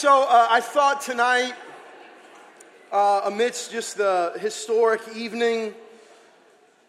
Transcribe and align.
So 0.00 0.22
uh, 0.22 0.46
I 0.48 0.62
thought 0.62 1.02
tonight, 1.02 1.52
uh, 2.90 3.20
amidst 3.26 3.70
just 3.70 3.98
the 3.98 4.32
historic 4.40 5.02
evening, 5.14 5.74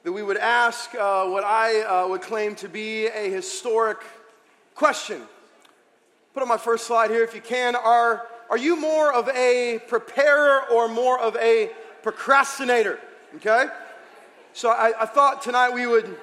that 0.03 0.13
we 0.13 0.23
would 0.23 0.37
ask 0.37 0.95
uh, 0.95 1.25
what 1.25 1.43
I 1.43 1.82
uh, 1.82 2.08
would 2.08 2.21
claim 2.21 2.55
to 2.55 2.69
be 2.69 3.08
a 3.08 3.29
historic 3.29 3.97
question. 4.75 5.24
Put 6.33 6.42
on 6.42 6.47
my 6.47 6.55
first 6.55 6.87
slide 6.87 7.09
here 7.09 7.21
if 7.21 7.35
you 7.35 7.42
can. 7.42 7.75
Are, 7.75 8.27
are 8.50 8.57
you 8.57 8.77
more 8.77 9.14
of 9.14 9.28
a 9.28 9.80
preparer 9.89 10.62
or 10.71 10.88
more 10.88 11.20
of 11.20 11.36
a 11.36 11.70
procrastinator? 12.04 12.98
Okay? 13.36 13.66
So 14.54 14.70
I, 14.70 14.93
I 15.02 15.05
thought 15.05 15.41
tonight 15.41 15.73
we 15.73 15.86
would, 15.86 16.18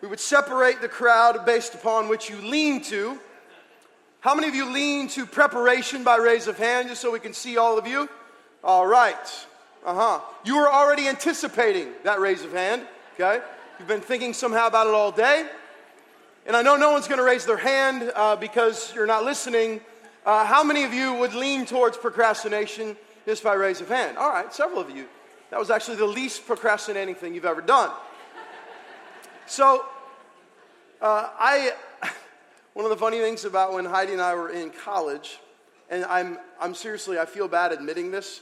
we 0.00 0.08
would 0.08 0.20
separate 0.20 0.80
the 0.80 0.88
crowd 0.88 1.44
based 1.44 1.74
upon 1.74 2.08
which 2.08 2.30
you 2.30 2.40
lean 2.40 2.80
to. 2.84 3.20
How 4.24 4.34
many 4.34 4.48
of 4.48 4.54
you 4.54 4.72
lean 4.72 5.08
to 5.08 5.26
preparation 5.26 6.02
by 6.02 6.16
raise 6.16 6.46
of 6.46 6.56
hand, 6.56 6.88
just 6.88 7.02
so 7.02 7.10
we 7.10 7.20
can 7.20 7.34
see 7.34 7.58
all 7.58 7.76
of 7.76 7.86
you? 7.86 8.08
All 8.64 8.86
right. 8.86 9.46
Uh 9.84 9.94
huh. 9.94 10.20
You 10.46 10.56
were 10.56 10.66
already 10.66 11.08
anticipating 11.08 11.88
that 12.04 12.20
raise 12.20 12.42
of 12.42 12.50
hand, 12.50 12.86
okay? 13.20 13.44
You've 13.78 13.86
been 13.86 14.00
thinking 14.00 14.32
somehow 14.32 14.66
about 14.68 14.86
it 14.86 14.94
all 14.94 15.12
day. 15.12 15.46
And 16.46 16.56
I 16.56 16.62
know 16.62 16.76
no 16.76 16.90
one's 16.90 17.06
going 17.06 17.18
to 17.18 17.24
raise 17.24 17.44
their 17.44 17.58
hand 17.58 18.10
uh, 18.14 18.34
because 18.36 18.94
you're 18.94 19.06
not 19.06 19.24
listening. 19.24 19.82
Uh, 20.24 20.46
how 20.46 20.64
many 20.64 20.84
of 20.84 20.94
you 20.94 21.12
would 21.12 21.34
lean 21.34 21.66
towards 21.66 21.98
procrastination 21.98 22.96
just 23.26 23.44
by 23.44 23.52
raise 23.52 23.82
of 23.82 23.90
hand? 23.90 24.16
All 24.16 24.30
right, 24.30 24.50
several 24.54 24.80
of 24.80 24.88
you. 24.88 25.04
That 25.50 25.60
was 25.60 25.68
actually 25.68 25.98
the 25.98 26.06
least 26.06 26.46
procrastinating 26.46 27.14
thing 27.14 27.34
you've 27.34 27.44
ever 27.44 27.60
done. 27.60 27.90
So, 29.44 29.84
uh, 31.02 31.28
I, 31.38 31.74
one 32.74 32.84
of 32.84 32.90
the 32.90 32.96
funny 32.96 33.20
things 33.20 33.44
about 33.44 33.72
when 33.72 33.84
Heidi 33.84 34.12
and 34.12 34.20
I 34.20 34.34
were 34.34 34.50
in 34.50 34.70
college, 34.70 35.38
and 35.88 36.04
I'm, 36.06 36.38
I'm 36.60 36.74
seriously, 36.74 37.20
I 37.20 37.24
feel 37.24 37.46
bad 37.46 37.70
admitting 37.70 38.10
this, 38.10 38.40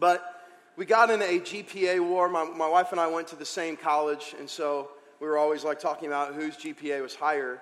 but 0.00 0.46
we 0.76 0.86
got 0.86 1.10
in 1.10 1.20
a 1.20 1.38
GPA 1.38 2.00
war. 2.00 2.26
My, 2.30 2.44
my 2.44 2.66
wife 2.66 2.90
and 2.90 2.98
I 2.98 3.08
went 3.08 3.28
to 3.28 3.36
the 3.36 3.44
same 3.44 3.76
college, 3.76 4.34
and 4.38 4.48
so 4.48 4.88
we 5.20 5.26
were 5.26 5.36
always 5.36 5.62
like 5.62 5.78
talking 5.78 6.06
about 6.06 6.34
whose 6.34 6.56
GPA 6.56 7.02
was 7.02 7.14
higher. 7.14 7.60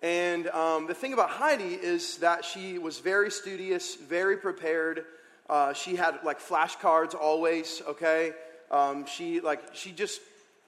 And 0.00 0.46
um, 0.50 0.86
the 0.86 0.94
thing 0.94 1.12
about 1.12 1.30
Heidi 1.30 1.74
is 1.74 2.18
that 2.18 2.44
she 2.44 2.78
was 2.78 3.00
very 3.00 3.32
studious, 3.32 3.96
very 3.96 4.36
prepared. 4.36 5.06
Uh, 5.50 5.72
she 5.72 5.96
had 5.96 6.20
like 6.22 6.40
flashcards 6.40 7.16
always. 7.16 7.82
Okay, 7.88 8.32
um, 8.70 9.06
she 9.06 9.40
like 9.40 9.60
she 9.72 9.90
just 9.90 10.20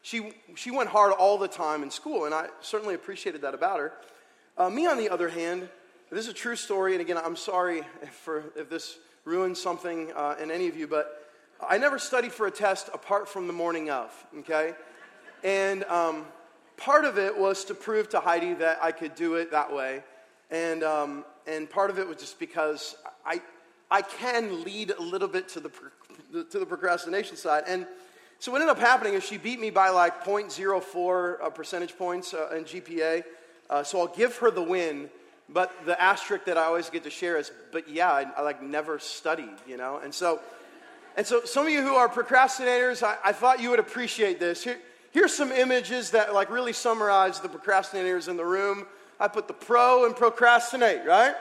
she 0.02 0.32
she 0.54 0.70
went 0.70 0.88
hard 0.88 1.12
all 1.12 1.38
the 1.38 1.48
time 1.48 1.82
in 1.82 1.90
school, 1.90 2.24
and 2.24 2.34
I 2.34 2.48
certainly 2.60 2.94
appreciated 2.94 3.42
that 3.42 3.54
about 3.54 3.78
her. 3.78 3.92
Uh, 4.56 4.70
me, 4.70 4.86
on 4.86 4.98
the 4.98 5.08
other 5.08 5.28
hand, 5.28 5.68
this 6.10 6.24
is 6.26 6.30
a 6.30 6.34
true 6.34 6.56
story, 6.56 6.92
and 6.92 7.00
again, 7.00 7.18
I'm 7.18 7.36
sorry 7.36 7.82
for 8.22 8.44
if 8.56 8.68
this 8.68 8.98
ruins 9.24 9.60
something 9.60 10.12
uh, 10.16 10.36
in 10.42 10.50
any 10.50 10.68
of 10.68 10.76
you, 10.76 10.86
but 10.86 11.20
I 11.66 11.78
never 11.78 11.98
studied 11.98 12.32
for 12.32 12.46
a 12.46 12.50
test 12.50 12.88
apart 12.92 13.28
from 13.28 13.46
the 13.46 13.52
morning 13.52 13.90
of. 13.90 14.10
Okay. 14.38 14.74
And 15.44 15.84
um, 15.84 16.26
part 16.76 17.04
of 17.04 17.18
it 17.18 17.36
was 17.36 17.64
to 17.66 17.74
prove 17.74 18.08
to 18.10 18.20
Heidi 18.20 18.54
that 18.54 18.78
I 18.82 18.92
could 18.92 19.14
do 19.14 19.34
it 19.34 19.50
that 19.50 19.72
way. 19.72 20.02
And, 20.50 20.82
um, 20.82 21.24
and 21.46 21.68
part 21.68 21.90
of 21.90 21.98
it 21.98 22.08
was 22.08 22.16
just 22.16 22.38
because 22.38 22.96
I, 23.24 23.40
I 23.90 24.02
can 24.02 24.64
lead 24.64 24.90
a 24.90 25.02
little 25.02 25.28
bit 25.28 25.48
to 25.50 25.60
the, 25.60 25.70
to 26.50 26.58
the 26.58 26.66
procrastination 26.66 27.36
side. 27.36 27.64
And 27.66 27.86
so 28.40 28.50
what 28.50 28.60
ended 28.60 28.76
up 28.76 28.80
happening 28.80 29.14
is 29.14 29.22
she 29.22 29.38
beat 29.38 29.60
me 29.60 29.70
by 29.70 29.90
like 29.90 30.24
0.04 30.24 31.40
uh, 31.40 31.50
percentage 31.50 31.96
points 31.96 32.34
uh, 32.34 32.50
in 32.56 32.64
GPA. 32.64 33.22
Uh, 33.68 33.84
so 33.84 34.00
I'll 34.00 34.08
give 34.08 34.36
her 34.38 34.50
the 34.50 34.62
win. 34.62 35.08
But 35.48 35.72
the 35.84 36.00
asterisk 36.00 36.44
that 36.46 36.56
I 36.56 36.64
always 36.64 36.90
get 36.90 37.04
to 37.04 37.10
share 37.10 37.36
is, 37.36 37.52
but 37.72 37.88
yeah, 37.88 38.10
I, 38.10 38.22
I 38.36 38.42
like 38.42 38.62
never 38.62 38.98
studied, 38.98 39.54
you 39.66 39.76
know? 39.76 40.00
And 40.02 40.12
so, 40.12 40.40
and 41.16 41.26
so 41.26 41.44
some 41.44 41.66
of 41.66 41.72
you 41.72 41.82
who 41.82 41.94
are 41.94 42.08
procrastinators, 42.08 43.02
I, 43.02 43.16
I 43.24 43.32
thought 43.32 43.60
you 43.60 43.70
would 43.70 43.80
appreciate 43.80 44.40
this. 44.40 44.64
Here, 44.64 44.78
Here's 45.12 45.34
some 45.34 45.50
images 45.50 46.12
that 46.12 46.34
like 46.34 46.50
really 46.50 46.72
summarize 46.72 47.40
the 47.40 47.48
procrastinators 47.48 48.28
in 48.28 48.36
the 48.36 48.44
room. 48.44 48.86
I 49.18 49.26
put 49.26 49.48
the 49.48 49.54
pro 49.54 50.06
and 50.06 50.14
procrastinate, 50.14 51.04
right? 51.04 51.34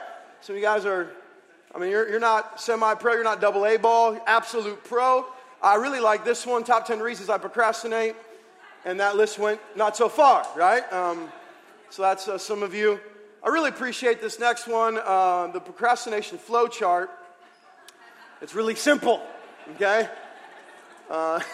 Of 0.48 0.56
you 0.56 0.60
guys 0.60 0.84
are, 0.84 1.10
I 1.72 1.78
mean, 1.78 1.90
you're, 1.90 2.08
you're 2.08 2.20
not 2.20 2.60
semi 2.60 2.94
pro, 2.94 3.12
you're 3.12 3.22
not 3.22 3.40
double 3.40 3.64
A 3.66 3.76
ball, 3.76 4.18
absolute 4.26 4.82
pro. 4.82 5.24
I 5.62 5.76
really 5.76 6.00
like 6.00 6.24
this 6.24 6.46
one, 6.46 6.64
top 6.64 6.86
10 6.86 7.00
reasons 7.00 7.28
I 7.28 7.38
procrastinate. 7.38 8.16
And 8.84 9.00
that 9.00 9.16
list 9.16 9.38
went 9.38 9.60
not 9.76 9.96
so 9.96 10.08
far, 10.08 10.46
right? 10.56 10.90
Um, 10.92 11.30
so 11.90 12.02
that's 12.02 12.28
uh, 12.28 12.38
some 12.38 12.62
of 12.62 12.74
you. 12.74 12.98
I 13.42 13.48
really 13.48 13.68
appreciate 13.68 14.20
this 14.20 14.38
next 14.38 14.66
one, 14.66 14.98
uh, 14.98 15.48
the 15.48 15.60
procrastination 15.60 16.38
flow 16.38 16.66
chart. 16.66 17.10
It's 18.40 18.54
really 18.54 18.74
simple, 18.74 19.20
okay? 19.76 20.08
Uh, 21.10 21.40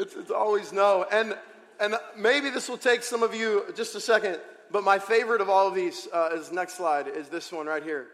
It's, 0.00 0.16
it's 0.16 0.30
always 0.30 0.72
no. 0.72 1.04
And, 1.12 1.36
and 1.78 1.94
maybe 2.16 2.48
this 2.48 2.70
will 2.70 2.78
take 2.78 3.02
some 3.02 3.22
of 3.22 3.34
you 3.34 3.66
just 3.76 3.94
a 3.94 4.00
second, 4.00 4.38
but 4.70 4.82
my 4.82 4.98
favorite 4.98 5.42
of 5.42 5.50
all 5.50 5.68
of 5.68 5.74
these 5.74 6.08
uh, 6.10 6.30
is 6.32 6.50
next 6.50 6.78
slide, 6.78 7.06
is 7.06 7.28
this 7.28 7.52
one 7.52 7.66
right 7.66 7.82
here. 7.82 8.06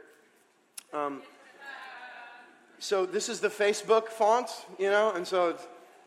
Um, 0.92 1.22
so 2.78 3.06
this 3.06 3.28
is 3.28 3.40
the 3.40 3.48
Facebook 3.48 4.08
font, 4.08 4.50
you 4.78 4.90
know, 4.90 5.12
and 5.12 5.26
so 5.26 5.50
it's 5.50 5.66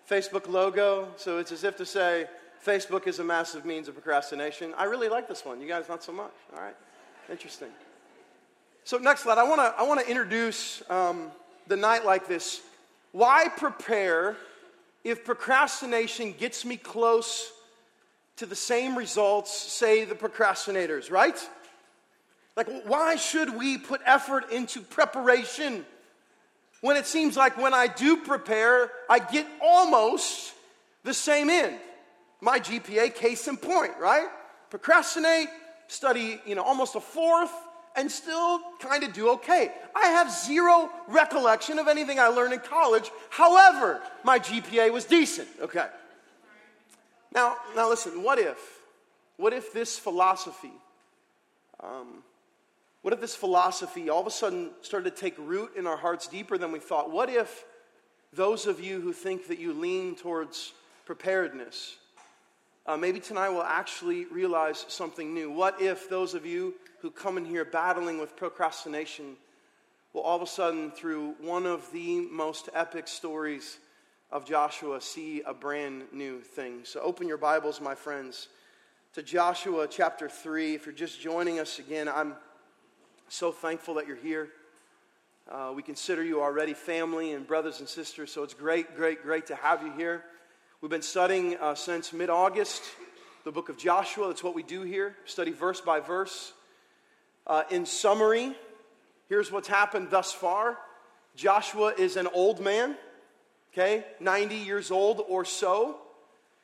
Facebook 0.09 0.47
logo. 0.47 1.07
So 1.17 1.37
it's 1.37 1.51
as 1.51 1.63
if 1.63 1.77
to 1.77 1.85
say, 1.85 2.27
Facebook 2.65 3.07
is 3.07 3.19
a 3.19 3.23
massive 3.23 3.65
means 3.65 3.87
of 3.87 3.95
procrastination. 3.95 4.73
I 4.77 4.83
really 4.83 5.09
like 5.09 5.27
this 5.27 5.45
one. 5.45 5.61
You 5.61 5.67
guys, 5.67 5.87
not 5.87 6.03
so 6.03 6.11
much. 6.11 6.33
All 6.55 6.61
right. 6.61 6.75
Interesting. 7.29 7.69
So, 8.83 8.97
next 8.97 9.21
slide. 9.23 9.37
I 9.37 9.43
want 9.43 9.61
to 9.61 9.73
I 9.77 9.83
wanna 9.83 10.01
introduce 10.01 10.81
um, 10.89 11.31
the 11.67 11.77
night 11.77 12.05
like 12.05 12.27
this. 12.27 12.61
Why 13.11 13.47
prepare 13.47 14.35
if 15.03 15.23
procrastination 15.23 16.33
gets 16.33 16.65
me 16.65 16.75
close 16.75 17.51
to 18.37 18.45
the 18.45 18.55
same 18.55 18.97
results, 18.97 19.55
say 19.55 20.05
the 20.05 20.15
procrastinators, 20.15 21.11
right? 21.11 21.37
Like, 22.55 22.67
why 22.85 23.15
should 23.15 23.55
we 23.55 23.77
put 23.77 24.01
effort 24.05 24.51
into 24.51 24.81
preparation 24.81 25.85
when 26.81 26.97
it 26.97 27.05
seems 27.05 27.35
like 27.35 27.57
when 27.57 27.73
I 27.73 27.87
do 27.87 28.17
prepare, 28.17 28.91
I 29.09 29.19
get 29.19 29.45
almost 29.61 30.53
the 31.03 31.13
same 31.13 31.49
end? 31.49 31.75
My 32.41 32.59
GPA, 32.59 33.13
case 33.15 33.47
in 33.47 33.57
point, 33.57 33.93
right? 33.99 34.27
Procrastinate, 34.69 35.49
study, 35.87 36.39
you 36.45 36.55
know, 36.55 36.63
almost 36.63 36.95
a 36.95 37.01
fourth, 37.01 37.51
and 37.95 38.09
still 38.09 38.61
kind 38.79 39.03
of 39.03 39.11
do 39.11 39.29
okay. 39.31 39.71
I 39.95 40.07
have 40.07 40.31
zero 40.31 40.89
recollection 41.07 41.79
of 41.79 41.87
anything 41.87 42.19
I 42.19 42.27
learned 42.27 42.53
in 42.53 42.59
college. 42.59 43.11
However, 43.29 44.01
my 44.23 44.39
GPA 44.39 44.91
was 44.93 45.05
decent. 45.05 45.49
Okay. 45.61 45.87
Now, 47.33 47.57
now 47.75 47.89
listen, 47.89 48.23
what 48.23 48.39
if? 48.39 48.57
What 49.37 49.53
if 49.53 49.73
this 49.73 49.97
philosophy, 49.97 50.71
um, 51.81 52.23
what 53.01 53.13
if 53.13 53.21
this 53.21 53.35
philosophy 53.35 54.09
all 54.09 54.19
of 54.19 54.27
a 54.27 54.31
sudden 54.31 54.71
started 54.81 55.15
to 55.15 55.21
take 55.21 55.35
root 55.37 55.71
in 55.77 55.87
our 55.87 55.97
hearts 55.97 56.27
deeper 56.27 56.57
than 56.57 56.71
we 56.71 56.79
thought? 56.79 57.11
What 57.11 57.29
if 57.29 57.65
those 58.33 58.67
of 58.67 58.79
you 58.79 58.99
who 58.99 59.13
think 59.13 59.47
that 59.47 59.59
you 59.59 59.73
lean 59.73 60.15
towards 60.15 60.73
preparedness, 61.05 61.95
uh, 62.85 62.97
maybe 62.97 63.19
tonight 63.19 63.49
will 63.49 63.63
actually 63.63 64.25
realize 64.25 64.85
something 64.89 65.33
new? 65.33 65.49
What 65.49 65.81
if 65.81 66.09
those 66.09 66.33
of 66.33 66.45
you 66.45 66.73
who 67.01 67.09
come 67.09 67.37
in 67.37 67.45
here 67.45 67.63
battling 67.63 68.19
with 68.19 68.35
procrastination 68.35 69.37
will 70.13 70.21
all 70.21 70.35
of 70.35 70.41
a 70.41 70.47
sudden, 70.47 70.91
through 70.91 71.35
one 71.39 71.65
of 71.65 71.89
the 71.93 72.21
most 72.31 72.67
epic 72.73 73.07
stories 73.07 73.77
of 74.31 74.45
Joshua, 74.45 74.99
see 74.99 75.41
a 75.43 75.53
brand 75.53 76.03
new 76.11 76.41
thing. 76.41 76.81
So 76.83 76.99
open 76.99 77.27
your 77.27 77.37
Bibles, 77.37 77.79
my 77.79 77.95
friends, 77.95 78.49
to 79.13 79.23
Joshua 79.23 79.87
chapter 79.87 80.27
3. 80.27 80.75
If 80.75 80.85
you're 80.85 80.93
just 80.93 81.21
joining 81.21 81.59
us 81.59 81.79
again, 81.79 82.09
I'm 82.09 82.35
so 83.29 83.51
thankful 83.51 83.93
that 83.93 84.07
you're 84.07 84.15
here. 84.15 84.49
Uh, 85.49 85.71
we 85.75 85.83
consider 85.83 86.23
you 86.23 86.41
already 86.41 86.73
family 86.73 87.33
and 87.33 87.45
brothers 87.45 87.79
and 87.79 87.87
sisters, 87.87 88.31
so 88.31 88.41
it's 88.41 88.55
great, 88.55 88.95
great, 88.95 89.21
great 89.21 89.45
to 89.47 89.55
have 89.55 89.83
you 89.83 89.91
here. 89.93 90.23
We've 90.81 90.89
been 90.89 91.03
studying 91.03 91.55
uh, 91.57 91.75
since 91.75 92.11
mid 92.11 92.31
August 92.31 92.81
the 93.45 93.51
book 93.51 93.69
of 93.69 93.77
Joshua. 93.77 94.27
That's 94.27 94.43
what 94.43 94.55
we 94.55 94.63
do 94.63 94.81
here, 94.81 95.15
study 95.25 95.51
verse 95.51 95.79
by 95.79 95.99
verse. 95.99 96.53
Uh, 97.45 97.63
in 97.69 97.85
summary, 97.85 98.55
here's 99.27 99.51
what's 99.51 99.67
happened 99.67 100.09
thus 100.09 100.33
far 100.33 100.77
Joshua 101.35 101.93
is 101.97 102.15
an 102.15 102.27
old 102.33 102.59
man, 102.59 102.95
okay, 103.73 104.05
90 104.19 104.55
years 104.55 104.89
old 104.89 105.23
or 105.29 105.45
so. 105.45 105.97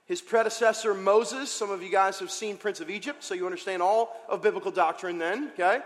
His 0.07 0.21
predecessor, 0.21 0.93
Moses, 0.93 1.51
some 1.51 1.69
of 1.69 1.81
you 1.81 1.91
guys 1.91 2.19
have 2.19 2.31
seen 2.31 2.57
Prince 2.57 2.79
of 2.79 2.89
Egypt, 2.89 3.23
so 3.23 3.33
you 3.35 3.45
understand 3.45 3.81
all 3.81 4.15
of 4.27 4.41
biblical 4.41 4.71
doctrine 4.71 5.17
then, 5.19 5.49
okay? 5.53 5.81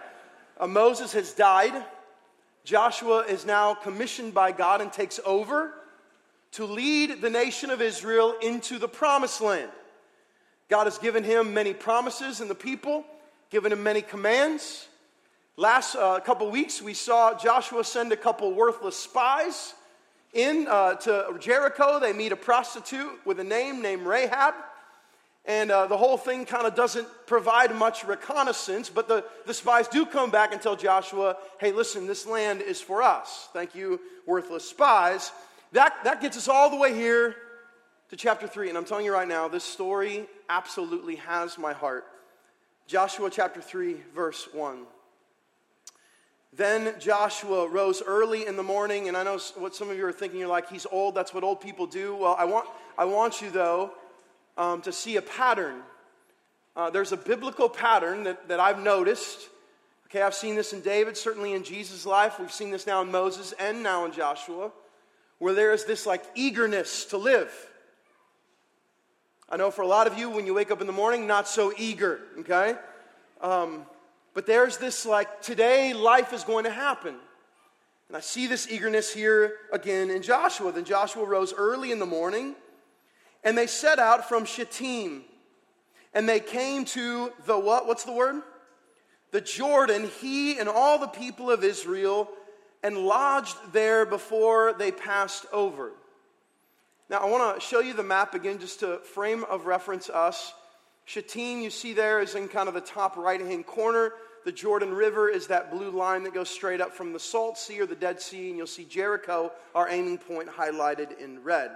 Uh, 0.60 0.68
Moses 0.68 1.14
has 1.14 1.34
died. 1.34 1.74
Joshua 2.64 3.20
is 3.20 3.46
now 3.46 3.74
commissioned 3.74 4.34
by 4.34 4.52
God 4.52 4.82
and 4.82 4.92
takes 4.92 5.20
over 5.26 5.74
to 6.52 6.66
lead 6.66 7.22
the 7.22 7.30
nation 7.30 7.70
of 7.70 7.82
Israel 7.82 8.36
into 8.42 8.78
the 8.78 8.88
promised 8.88 9.42
land. 9.42 9.72
God 10.68 10.86
has 10.86 10.98
given 10.98 11.24
him 11.24 11.54
many 11.54 11.74
promises 11.74 12.42
and 12.42 12.50
the 12.50 12.56
people, 12.56 13.06
given 13.50 13.72
him 13.72 13.84
many 13.84 14.02
commands 14.02 14.90
Last 15.60 15.96
uh, 15.96 16.22
couple 16.22 16.50
weeks, 16.50 16.82
we 16.82 16.94
saw 16.94 17.38
Joshua 17.38 17.84
send 17.84 18.14
a 18.14 18.16
couple 18.16 18.54
worthless 18.54 18.96
spies 18.96 19.74
in 20.32 20.68
uh, 20.70 20.94
to 20.94 21.36
Jericho. 21.38 22.00
They 22.00 22.14
meet 22.14 22.32
a 22.32 22.38
prostitute 22.38 23.20
with 23.26 23.42
a 23.42 23.44
name 23.44 23.82
named 23.82 24.04
Rahab. 24.04 24.54
And 25.50 25.72
uh, 25.72 25.88
the 25.88 25.98
whole 25.98 26.16
thing 26.16 26.46
kind 26.46 26.68
of 26.68 26.76
doesn't 26.76 27.08
provide 27.26 27.74
much 27.74 28.06
reconnaissance, 28.06 28.88
but 28.88 29.08
the, 29.08 29.26
the 29.48 29.54
spies 29.56 29.88
do 29.88 30.06
come 30.06 30.30
back 30.30 30.54
and 30.54 30.62
tell 30.62 30.76
Joshua, 30.76 31.38
hey, 31.60 31.72
listen, 31.72 32.06
this 32.06 32.28
land 32.28 32.62
is 32.62 32.80
for 32.80 33.02
us. 33.02 33.50
Thank 33.52 33.74
you, 33.74 34.00
worthless 34.28 34.70
spies. 34.70 35.32
That, 35.72 35.96
that 36.04 36.22
gets 36.22 36.38
us 36.38 36.48
all 36.48 36.70
the 36.70 36.76
way 36.76 36.94
here 36.94 37.36
to 38.12 38.16
chapter 38.16 38.48
3. 38.48 38.70
And 38.70 38.78
I'm 38.78 38.86
telling 38.86 39.06
you 39.06 39.12
right 39.12 39.28
now, 39.28 39.48
this 39.48 39.64
story 39.64 40.28
absolutely 40.50 41.16
has 41.16 41.58
my 41.58 41.74
heart. 41.74 42.06
Joshua 42.86 43.32
chapter 43.32 43.60
3, 43.60 43.96
verse 44.14 44.48
1. 44.54 44.86
Then 46.54 46.94
Joshua 47.00 47.68
rose 47.68 48.04
early 48.06 48.46
in 48.46 48.56
the 48.56 48.62
morning, 48.62 49.08
and 49.08 49.18
I 49.18 49.24
know 49.24 49.40
what 49.58 49.76
some 49.76 49.90
of 49.90 49.98
you 49.98 50.06
are 50.06 50.12
thinking. 50.12 50.40
You're 50.40 50.48
like, 50.48 50.70
he's 50.70 50.86
old. 50.92 51.16
That's 51.16 51.34
what 51.34 51.44
old 51.44 51.60
people 51.60 51.88
do. 51.88 52.16
Well, 52.16 52.36
I 52.38 52.46
want, 52.46 52.68
I 53.00 53.06
want 53.06 53.42
you, 53.42 53.50
though, 53.50 53.94
um, 54.60 54.82
to 54.82 54.92
see 54.92 55.16
a 55.16 55.22
pattern. 55.22 55.82
Uh, 56.76 56.92
there's 56.92 57.14
a 57.14 57.18
biblical 57.18 57.70
pattern 57.70 58.26
that, 58.26 58.50
that 58.50 58.60
I've 58.60 58.80
noticed. 58.80 59.50
Okay, 60.08 60.22
I've 60.22 60.36
seen 60.36 60.56
this 60.56 60.74
in 60.74 60.82
David, 60.82 61.18
certainly 61.18 61.54
in 61.54 61.64
Jesus' 61.64 62.06
life. 62.06 62.40
We've 62.40 62.52
seen 62.52 62.70
this 62.70 62.86
now 62.86 63.02
in 63.02 63.10
Moses 63.10 63.54
and 63.54 63.82
now 63.82 64.06
in 64.06 64.12
Joshua, 64.12 64.72
where 65.40 65.54
there 65.54 65.74
is 65.74 65.86
this 65.86 66.06
like 66.06 66.24
eagerness 66.36 67.06
to 67.06 67.18
live. 67.18 67.52
I 69.50 69.58
know 69.58 69.72
for 69.72 69.82
a 69.82 69.88
lot 69.88 70.06
of 70.06 70.18
you, 70.18 70.30
when 70.30 70.46
you 70.46 70.54
wake 70.54 70.72
up 70.72 70.82
in 70.82 70.88
the 70.88 70.94
morning, 70.94 71.26
not 71.26 71.48
so 71.48 71.74
eager, 71.78 72.20
okay? 72.40 72.76
Um, 73.42 73.86
but 74.34 74.46
there's 74.46 74.78
this 74.78 75.06
like, 75.06 75.42
today 75.42 75.94
life 75.94 76.34
is 76.34 76.44
going 76.44 76.66
to 76.66 76.72
happen. 76.72 77.16
And 78.10 78.18
I 78.18 78.20
see 78.20 78.46
this 78.46 78.70
eagerness 78.70 79.12
here 79.14 79.56
again 79.72 80.12
in 80.12 80.22
Joshua. 80.22 80.72
Then 80.72 80.84
Joshua 80.84 81.24
rose 81.24 81.54
early 81.54 81.92
in 81.92 82.00
the 82.00 82.06
morning, 82.06 82.56
and 83.44 83.58
they 83.58 83.68
set 83.68 84.00
out 84.00 84.28
from 84.28 84.46
Shittim. 84.46 85.24
And 86.14 86.28
they 86.28 86.40
came 86.40 86.86
to 86.86 87.32
the 87.46 87.58
what? 87.58 87.86
What's 87.86 88.04
the 88.04 88.12
word? 88.12 88.42
The 89.32 89.42
Jordan, 89.42 90.10
he 90.20 90.58
and 90.58 90.68
all 90.68 90.98
the 90.98 91.08
people 91.08 91.52
of 91.52 91.64
Israel, 91.64 92.30
and 92.82 92.98
lodged 92.98 93.56
there 93.72 94.06
before 94.06 94.74
they 94.74 94.92
passed 94.92 95.46
over. 95.54 95.92
Now, 97.10 97.20
I 97.20 97.26
want 97.26 97.56
to 97.56 97.62
show 97.66 97.80
you 97.80 97.94
the 97.94 98.04
map 98.04 98.34
again 98.34 98.60
just 98.60 98.80
to 98.82 99.00
frame 99.00 99.44
of 99.46 99.66
reference 99.66 100.10
us. 100.10 100.54
Shittim, 101.06 101.62
you 101.62 101.70
see 101.70 101.94
there, 101.94 102.22
is 102.22 102.36
in 102.36 102.48
kind 102.48 102.68
of 102.68 102.76
the 102.76 102.82
top 102.82 103.18
right 103.18 103.42
hand 103.42 103.66
corner. 103.66 104.14
The 104.46 104.52
Jordan 104.52 104.94
River 104.94 105.30
is 105.30 105.48
that 105.48 105.72
blue 105.72 105.90
line 105.90 106.24
that 106.24 106.34
goes 106.34 106.50
straight 106.50 106.82
up 106.82 106.94
from 106.94 107.14
the 107.14 107.20
Salt 107.20 107.58
Sea 107.58 107.82
or 107.82 107.86
the 107.86 107.96
Dead 107.96 108.22
Sea, 108.22 108.50
and 108.50 108.58
you'll 108.58 108.68
see 108.68 108.86
Jericho, 108.86 109.52
our 109.76 109.90
aiming 109.90 110.20
point, 110.20 110.50
highlighted 110.50 111.20
in 111.20 111.44
red. 111.44 111.72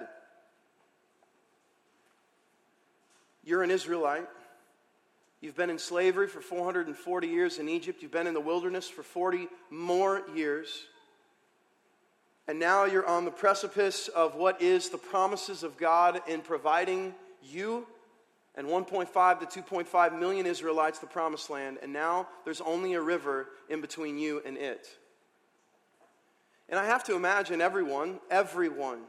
You're 3.43 3.63
an 3.63 3.71
Israelite. 3.71 4.27
You've 5.41 5.57
been 5.57 5.69
in 5.69 5.77
slavery 5.77 6.27
for 6.27 6.39
440 6.39 7.27
years 7.27 7.59
in 7.59 7.67
Egypt. 7.67 8.01
You've 8.01 8.11
been 8.11 8.27
in 8.27 8.33
the 8.33 8.39
wilderness 8.39 8.87
for 8.87 9.03
40 9.03 9.49
more 9.69 10.21
years. 10.33 10.85
And 12.47 12.59
now 12.59 12.85
you're 12.85 13.05
on 13.05 13.25
the 13.25 13.31
precipice 13.31 14.07
of 14.07 14.35
what 14.35 14.61
is 14.61 14.89
the 14.89 14.97
promises 14.97 15.63
of 15.63 15.77
God 15.77 16.21
in 16.27 16.41
providing 16.41 17.13
you 17.41 17.85
and 18.55 18.67
1.5 18.67 19.49
to 19.49 19.61
2.5 19.61 20.19
million 20.19 20.45
Israelites 20.45 20.99
the 20.99 21.07
promised 21.07 21.49
land, 21.49 21.79
and 21.81 21.91
now 21.91 22.27
there's 22.45 22.61
only 22.61 22.93
a 22.93 23.01
river 23.01 23.47
in 23.67 23.81
between 23.81 24.17
you 24.17 24.41
and 24.45 24.57
it. 24.57 24.87
And 26.69 26.79
I 26.79 26.85
have 26.85 27.03
to 27.05 27.15
imagine 27.15 27.61
everyone, 27.61 28.19
everyone 28.29 28.99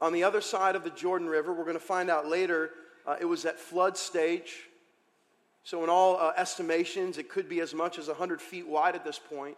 on 0.00 0.12
the 0.12 0.24
other 0.24 0.40
side 0.40 0.76
of 0.76 0.84
the 0.84 0.90
Jordan 0.90 1.28
River, 1.28 1.52
we're 1.52 1.64
going 1.64 1.74
to 1.74 1.80
find 1.80 2.10
out 2.10 2.28
later, 2.28 2.70
uh, 3.06 3.16
it 3.20 3.24
was 3.24 3.44
at 3.44 3.58
flood 3.58 3.96
stage. 3.96 4.68
So, 5.62 5.82
in 5.82 5.90
all 5.90 6.18
uh, 6.18 6.32
estimations, 6.36 7.18
it 7.18 7.28
could 7.28 7.48
be 7.48 7.60
as 7.60 7.74
much 7.74 7.98
as 7.98 8.08
100 8.08 8.40
feet 8.40 8.66
wide 8.66 8.94
at 8.94 9.04
this 9.04 9.18
point. 9.18 9.56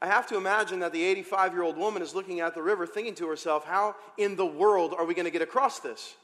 I 0.00 0.06
have 0.06 0.26
to 0.28 0.36
imagine 0.36 0.80
that 0.80 0.92
the 0.92 1.02
85 1.02 1.52
year 1.52 1.62
old 1.62 1.76
woman 1.76 2.02
is 2.02 2.14
looking 2.14 2.40
at 2.40 2.54
the 2.54 2.62
river 2.62 2.86
thinking 2.86 3.14
to 3.16 3.28
herself, 3.28 3.64
How 3.64 3.96
in 4.18 4.36
the 4.36 4.46
world 4.46 4.94
are 4.96 5.04
we 5.04 5.14
going 5.14 5.24
to 5.24 5.30
get 5.30 5.42
across 5.42 5.80
this? 5.80 6.14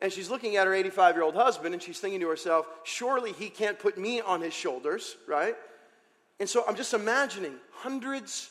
And 0.00 0.12
she's 0.12 0.28
looking 0.28 0.56
at 0.56 0.66
her 0.66 0.74
85 0.74 1.14
year 1.14 1.24
old 1.24 1.34
husband 1.34 1.72
and 1.72 1.82
she's 1.82 2.00
thinking 2.00 2.20
to 2.20 2.28
herself, 2.28 2.66
surely 2.84 3.32
he 3.32 3.48
can't 3.48 3.78
put 3.78 3.96
me 3.96 4.20
on 4.20 4.40
his 4.40 4.52
shoulders, 4.52 5.16
right? 5.26 5.56
And 6.38 6.48
so 6.48 6.64
I'm 6.68 6.76
just 6.76 6.92
imagining 6.92 7.54
hundreds 7.72 8.50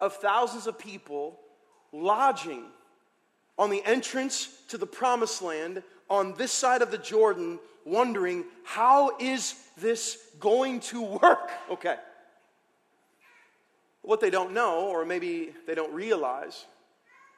of 0.00 0.14
thousands 0.16 0.66
of 0.66 0.78
people 0.78 1.40
lodging 1.92 2.64
on 3.56 3.70
the 3.70 3.82
entrance 3.84 4.48
to 4.68 4.76
the 4.76 4.86
promised 4.86 5.40
land 5.40 5.82
on 6.10 6.34
this 6.34 6.52
side 6.52 6.82
of 6.82 6.90
the 6.90 6.98
Jordan, 6.98 7.58
wondering, 7.84 8.44
how 8.64 9.16
is 9.18 9.54
this 9.78 10.18
going 10.40 10.80
to 10.80 11.02
work? 11.02 11.50
Okay. 11.70 11.96
What 14.02 14.20
they 14.20 14.28
don't 14.28 14.52
know, 14.52 14.88
or 14.88 15.06
maybe 15.06 15.54
they 15.66 15.74
don't 15.74 15.92
realize, 15.94 16.66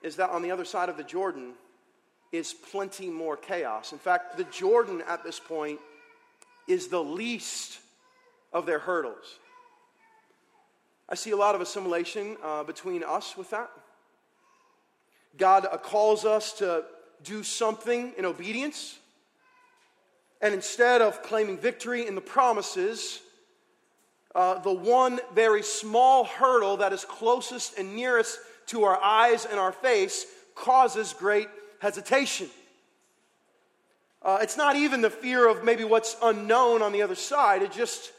is 0.02 0.16
that 0.16 0.30
on 0.30 0.42
the 0.42 0.50
other 0.50 0.64
side 0.64 0.88
of 0.88 0.96
the 0.96 1.04
Jordan, 1.04 1.52
is 2.32 2.52
plenty 2.52 3.08
more 3.08 3.36
chaos. 3.36 3.92
In 3.92 3.98
fact, 3.98 4.36
the 4.36 4.44
Jordan 4.44 5.00
at 5.06 5.22
this 5.22 5.38
point 5.38 5.78
is 6.66 6.88
the 6.88 7.02
least 7.02 7.78
of 8.52 8.66
their 8.66 8.80
hurdles. 8.80 9.38
I 11.08 11.14
see 11.14 11.30
a 11.30 11.36
lot 11.36 11.54
of 11.54 11.60
assimilation 11.60 12.36
uh, 12.42 12.64
between 12.64 13.04
us 13.04 13.36
with 13.36 13.50
that. 13.50 13.70
God 15.36 15.68
calls 15.82 16.24
us 16.24 16.52
to 16.54 16.84
do 17.26 17.42
something 17.42 18.12
in 18.16 18.24
obedience. 18.24 18.98
And 20.40 20.54
instead 20.54 21.02
of 21.02 21.22
claiming 21.22 21.58
victory 21.58 22.06
in 22.06 22.14
the 22.14 22.20
promises, 22.20 23.20
uh, 24.34 24.58
the 24.58 24.72
one 24.72 25.18
very 25.34 25.62
small 25.62 26.24
hurdle 26.24 26.76
that 26.78 26.92
is 26.92 27.04
closest 27.04 27.78
and 27.78 27.96
nearest 27.96 28.38
to 28.66 28.84
our 28.84 29.02
eyes 29.02 29.46
and 29.46 29.58
our 29.58 29.72
face 29.72 30.26
causes 30.54 31.14
great 31.14 31.48
hesitation. 31.80 32.48
Uh, 34.22 34.38
it's 34.42 34.56
not 34.56 34.76
even 34.76 35.00
the 35.00 35.10
fear 35.10 35.48
of 35.48 35.64
maybe 35.64 35.84
what's 35.84 36.16
unknown 36.22 36.82
on 36.82 36.92
the 36.92 37.00
other 37.00 37.14
side. 37.14 37.62
It 37.62 37.72
just, 37.72 38.12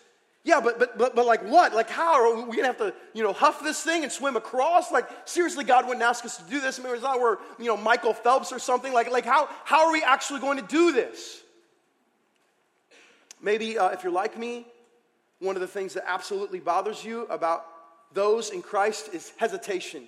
yeah, 0.48 0.62
but, 0.62 0.80
but, 0.80 0.98
but, 0.98 1.14
but 1.14 1.26
like 1.26 1.44
what? 1.44 1.76
Like 1.76 1.90
how? 1.90 2.14
Are 2.14 2.46
we 2.46 2.56
to 2.56 2.64
have 2.64 2.78
to, 2.78 2.94
you 3.14 3.22
know, 3.22 3.34
huff 3.34 3.62
this 3.62 3.84
thing 3.84 4.04
and 4.04 4.12
swim 4.12 4.38
across? 4.38 4.94
Like, 4.94 5.10
seriously, 5.26 5.66
God 5.66 5.86
wouldn't 5.86 6.06
ask 6.06 6.24
us 6.24 6.38
to 6.38 6.44
do 6.50 6.62
this. 6.62 6.80
I 6.80 6.84
mean, 6.84 6.94
it's 6.94 7.04
not 7.04 7.20
where, 7.20 7.38
you 7.60 7.66
know, 7.66 7.76
Michael 7.76 8.14
Phelps 8.14 8.54
or 8.54 8.58
something. 8.58 8.94
Like, 8.94 9.12
like 9.12 9.26
how, 9.26 9.50
how 9.66 9.86
are 9.86 9.92
we 9.92 10.02
actually 10.04 10.40
going 10.40 10.58
to 10.58 10.66
do 10.66 10.94
this? 10.94 11.42
Maybe 13.42 13.78
uh, 13.78 13.90
if 13.90 14.04
you're 14.04 14.14
like 14.14 14.38
me, 14.40 14.66
one 15.40 15.58
of 15.58 15.62
the 15.62 15.68
things 15.68 15.96
that 15.96 16.06
absolutely 16.08 16.62
bothers 16.62 17.04
you 17.04 17.26
about 17.26 17.66
those 18.14 18.50
in 18.50 18.62
Christ 18.62 19.10
is 19.14 19.34
hesitation 19.36 20.08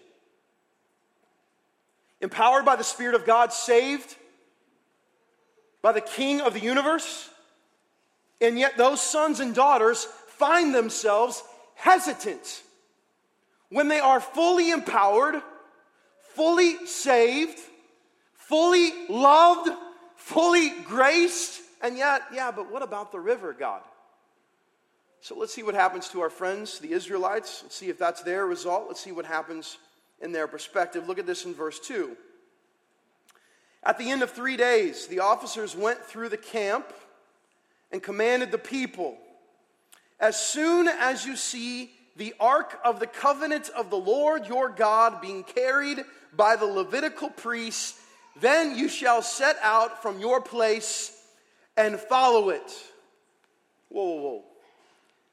empowered 2.21 2.63
by 2.63 2.77
the 2.77 2.83
Spirit 2.83 3.15
of 3.15 3.25
God, 3.25 3.51
saved 3.51 4.15
by 5.81 5.91
the 5.91 6.01
King 6.01 6.39
of 6.39 6.53
the 6.53 6.59
universe. 6.61 7.29
And 8.41 8.57
yet, 8.57 8.77
those 8.77 9.01
sons 9.01 9.41
and 9.41 9.53
daughters 9.53 10.07
find 10.39 10.73
themselves 10.73 11.43
hesitant 11.75 12.63
when 13.69 13.89
they 13.89 13.99
are 13.99 14.19
fully 14.19 14.71
empowered, 14.71 15.41
fully 16.33 16.85
saved, 16.87 17.59
fully 18.33 18.91
loved, 19.09 19.69
fully 20.15 20.71
graced. 20.85 21.61
And 21.81 21.97
yet, 21.97 22.23
yeah, 22.33 22.51
but 22.51 22.71
what 22.71 22.81
about 22.81 23.11
the 23.11 23.19
river, 23.19 23.53
God? 23.53 23.81
So 25.21 25.37
let's 25.37 25.53
see 25.53 25.63
what 25.63 25.75
happens 25.75 26.07
to 26.09 26.21
our 26.21 26.29
friends, 26.29 26.79
the 26.79 26.93
Israelites. 26.93 27.59
Let's 27.63 27.75
see 27.75 27.89
if 27.89 27.99
that's 27.99 28.23
their 28.23 28.45
result. 28.47 28.85
Let's 28.87 29.01
see 29.01 29.11
what 29.11 29.25
happens 29.25 29.77
in 30.21 30.31
their 30.31 30.47
perspective. 30.47 31.07
Look 31.07 31.19
at 31.19 31.27
this 31.27 31.45
in 31.45 31.53
verse 31.53 31.79
2. 31.79 32.15
At 33.83 33.97
the 33.97 34.09
end 34.09 34.23
of 34.23 34.31
three 34.31 34.57
days, 34.57 35.07
the 35.07 35.19
officers 35.19 35.75
went 35.75 35.99
through 35.99 36.29
the 36.29 36.37
camp 36.37 36.93
and 37.91 38.01
commanded 38.01 38.51
the 38.51 38.57
people 38.57 39.17
As 40.19 40.39
soon 40.39 40.87
as 40.87 41.25
you 41.25 41.35
see 41.35 41.91
the 42.17 42.33
ark 42.39 42.79
of 42.83 42.99
the 42.99 43.07
covenant 43.07 43.69
of 43.69 43.89
the 43.89 43.97
Lord 43.97 44.47
your 44.47 44.69
God 44.69 45.21
being 45.21 45.43
carried 45.43 46.03
by 46.35 46.55
the 46.55 46.65
Levitical 46.65 47.29
priests, 47.29 47.99
then 48.41 48.77
you 48.77 48.89
shall 48.89 49.21
set 49.21 49.57
out 49.61 50.01
from 50.01 50.19
your 50.19 50.41
place 50.41 51.15
and 51.77 51.97
follow 51.97 52.49
it. 52.49 52.71
Whoa, 53.87 54.03
whoa, 54.03 54.21
whoa. 54.21 54.43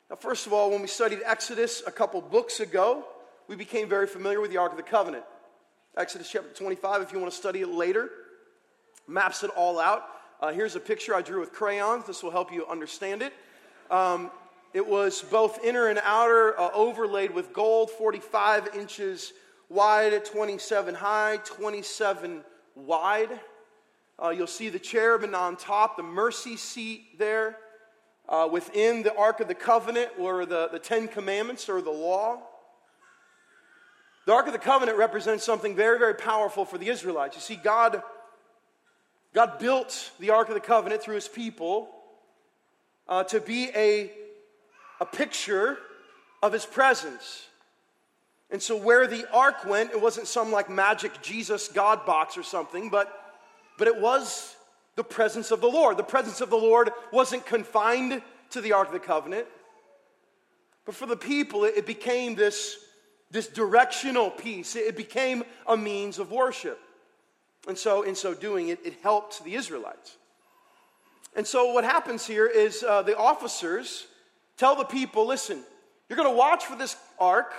Now, 0.08 0.16
first 0.16 0.46
of 0.46 0.52
all, 0.52 0.70
when 0.70 0.80
we 0.80 0.86
studied 0.86 1.20
Exodus 1.24 1.82
a 1.86 1.90
couple 1.90 2.20
books 2.20 2.60
ago, 2.60 3.04
we 3.48 3.56
became 3.56 3.88
very 3.88 4.06
familiar 4.06 4.40
with 4.40 4.50
the 4.50 4.58
Ark 4.58 4.70
of 4.70 4.76
the 4.76 4.84
Covenant. 4.84 5.24
Exodus 5.96 6.30
chapter 6.30 6.50
25, 6.50 7.02
if 7.02 7.12
you 7.12 7.18
want 7.18 7.32
to 7.32 7.36
study 7.36 7.62
it 7.62 7.68
later, 7.68 8.10
maps 9.08 9.42
it 9.42 9.50
all 9.56 9.80
out. 9.80 10.04
Uh, 10.40 10.52
here's 10.52 10.76
a 10.76 10.80
picture 10.80 11.14
I 11.14 11.22
drew 11.22 11.40
with 11.40 11.52
crayons. 11.52 12.06
This 12.06 12.22
will 12.22 12.30
help 12.30 12.52
you 12.52 12.66
understand 12.66 13.22
it. 13.22 13.32
Um, 13.90 14.30
It 14.76 14.86
was 14.86 15.22
both 15.22 15.64
inner 15.64 15.86
and 15.86 15.98
outer, 16.04 16.60
uh, 16.60 16.68
overlaid 16.74 17.30
with 17.30 17.54
gold, 17.54 17.90
45 17.90 18.76
inches 18.76 19.32
wide, 19.70 20.22
27 20.22 20.94
high, 20.94 21.38
27 21.46 22.44
wide. 22.74 23.40
Uh, 24.22 24.28
you'll 24.28 24.46
see 24.46 24.68
the 24.68 24.78
cherubim 24.78 25.34
on 25.34 25.56
top, 25.56 25.96
the 25.96 26.02
mercy 26.02 26.58
seat 26.58 27.18
there. 27.18 27.56
Uh, 28.28 28.50
within 28.52 29.02
the 29.02 29.16
Ark 29.16 29.40
of 29.40 29.48
the 29.48 29.54
Covenant 29.54 30.20
were 30.20 30.44
the, 30.44 30.68
the 30.68 30.78
Ten 30.78 31.08
Commandments 31.08 31.70
or 31.70 31.80
the 31.80 31.90
law. 31.90 32.42
The 34.26 34.34
Ark 34.34 34.46
of 34.46 34.52
the 34.52 34.58
Covenant 34.58 34.98
represents 34.98 35.42
something 35.42 35.74
very, 35.74 35.98
very 35.98 36.16
powerful 36.16 36.66
for 36.66 36.76
the 36.76 36.88
Israelites. 36.88 37.34
You 37.34 37.40
see, 37.40 37.56
God, 37.56 38.02
God 39.32 39.58
built 39.58 40.10
the 40.20 40.28
Ark 40.28 40.48
of 40.48 40.54
the 40.54 40.60
Covenant 40.60 41.00
through 41.00 41.14
his 41.14 41.28
people 41.28 41.88
uh, 43.08 43.24
to 43.24 43.40
be 43.40 43.70
a, 43.74 44.10
a 45.00 45.06
picture 45.06 45.78
of 46.42 46.52
his 46.52 46.66
presence. 46.66 47.46
And 48.50 48.62
so, 48.62 48.76
where 48.76 49.06
the 49.06 49.28
ark 49.32 49.64
went, 49.66 49.90
it 49.90 50.00
wasn't 50.00 50.28
some 50.28 50.52
like 50.52 50.70
magic 50.70 51.20
Jesus 51.20 51.68
God 51.68 52.06
box 52.06 52.36
or 52.36 52.42
something, 52.42 52.90
but, 52.90 53.12
but 53.78 53.88
it 53.88 54.00
was 54.00 54.54
the 54.94 55.04
presence 55.04 55.50
of 55.50 55.60
the 55.60 55.68
Lord. 55.68 55.96
The 55.96 56.04
presence 56.04 56.40
of 56.40 56.50
the 56.50 56.56
Lord 56.56 56.90
wasn't 57.12 57.44
confined 57.44 58.22
to 58.50 58.60
the 58.60 58.72
Ark 58.72 58.88
of 58.88 58.94
the 58.94 59.00
Covenant, 59.00 59.46
but 60.84 60.94
for 60.94 61.06
the 61.06 61.16
people, 61.16 61.64
it, 61.64 61.74
it 61.76 61.86
became 61.86 62.36
this, 62.36 62.76
this 63.30 63.48
directional 63.48 64.30
piece. 64.30 64.76
It, 64.76 64.86
it 64.86 64.96
became 64.96 65.42
a 65.66 65.76
means 65.76 66.18
of 66.18 66.30
worship. 66.30 66.78
And 67.66 67.76
so, 67.76 68.02
in 68.02 68.14
so 68.14 68.32
doing, 68.32 68.68
it, 68.68 68.78
it 68.84 68.94
helped 69.02 69.42
the 69.42 69.54
Israelites. 69.54 70.16
And 71.34 71.44
so, 71.44 71.72
what 71.72 71.82
happens 71.82 72.26
here 72.26 72.46
is 72.46 72.84
uh, 72.84 73.02
the 73.02 73.16
officers 73.16 74.06
tell 74.56 74.76
the 74.76 74.84
people 74.84 75.26
listen, 75.26 75.62
you're 76.08 76.16
going 76.16 76.30
to 76.30 76.36
watch 76.36 76.64
for 76.64 76.76
this 76.76 76.96
ark. 77.18 77.52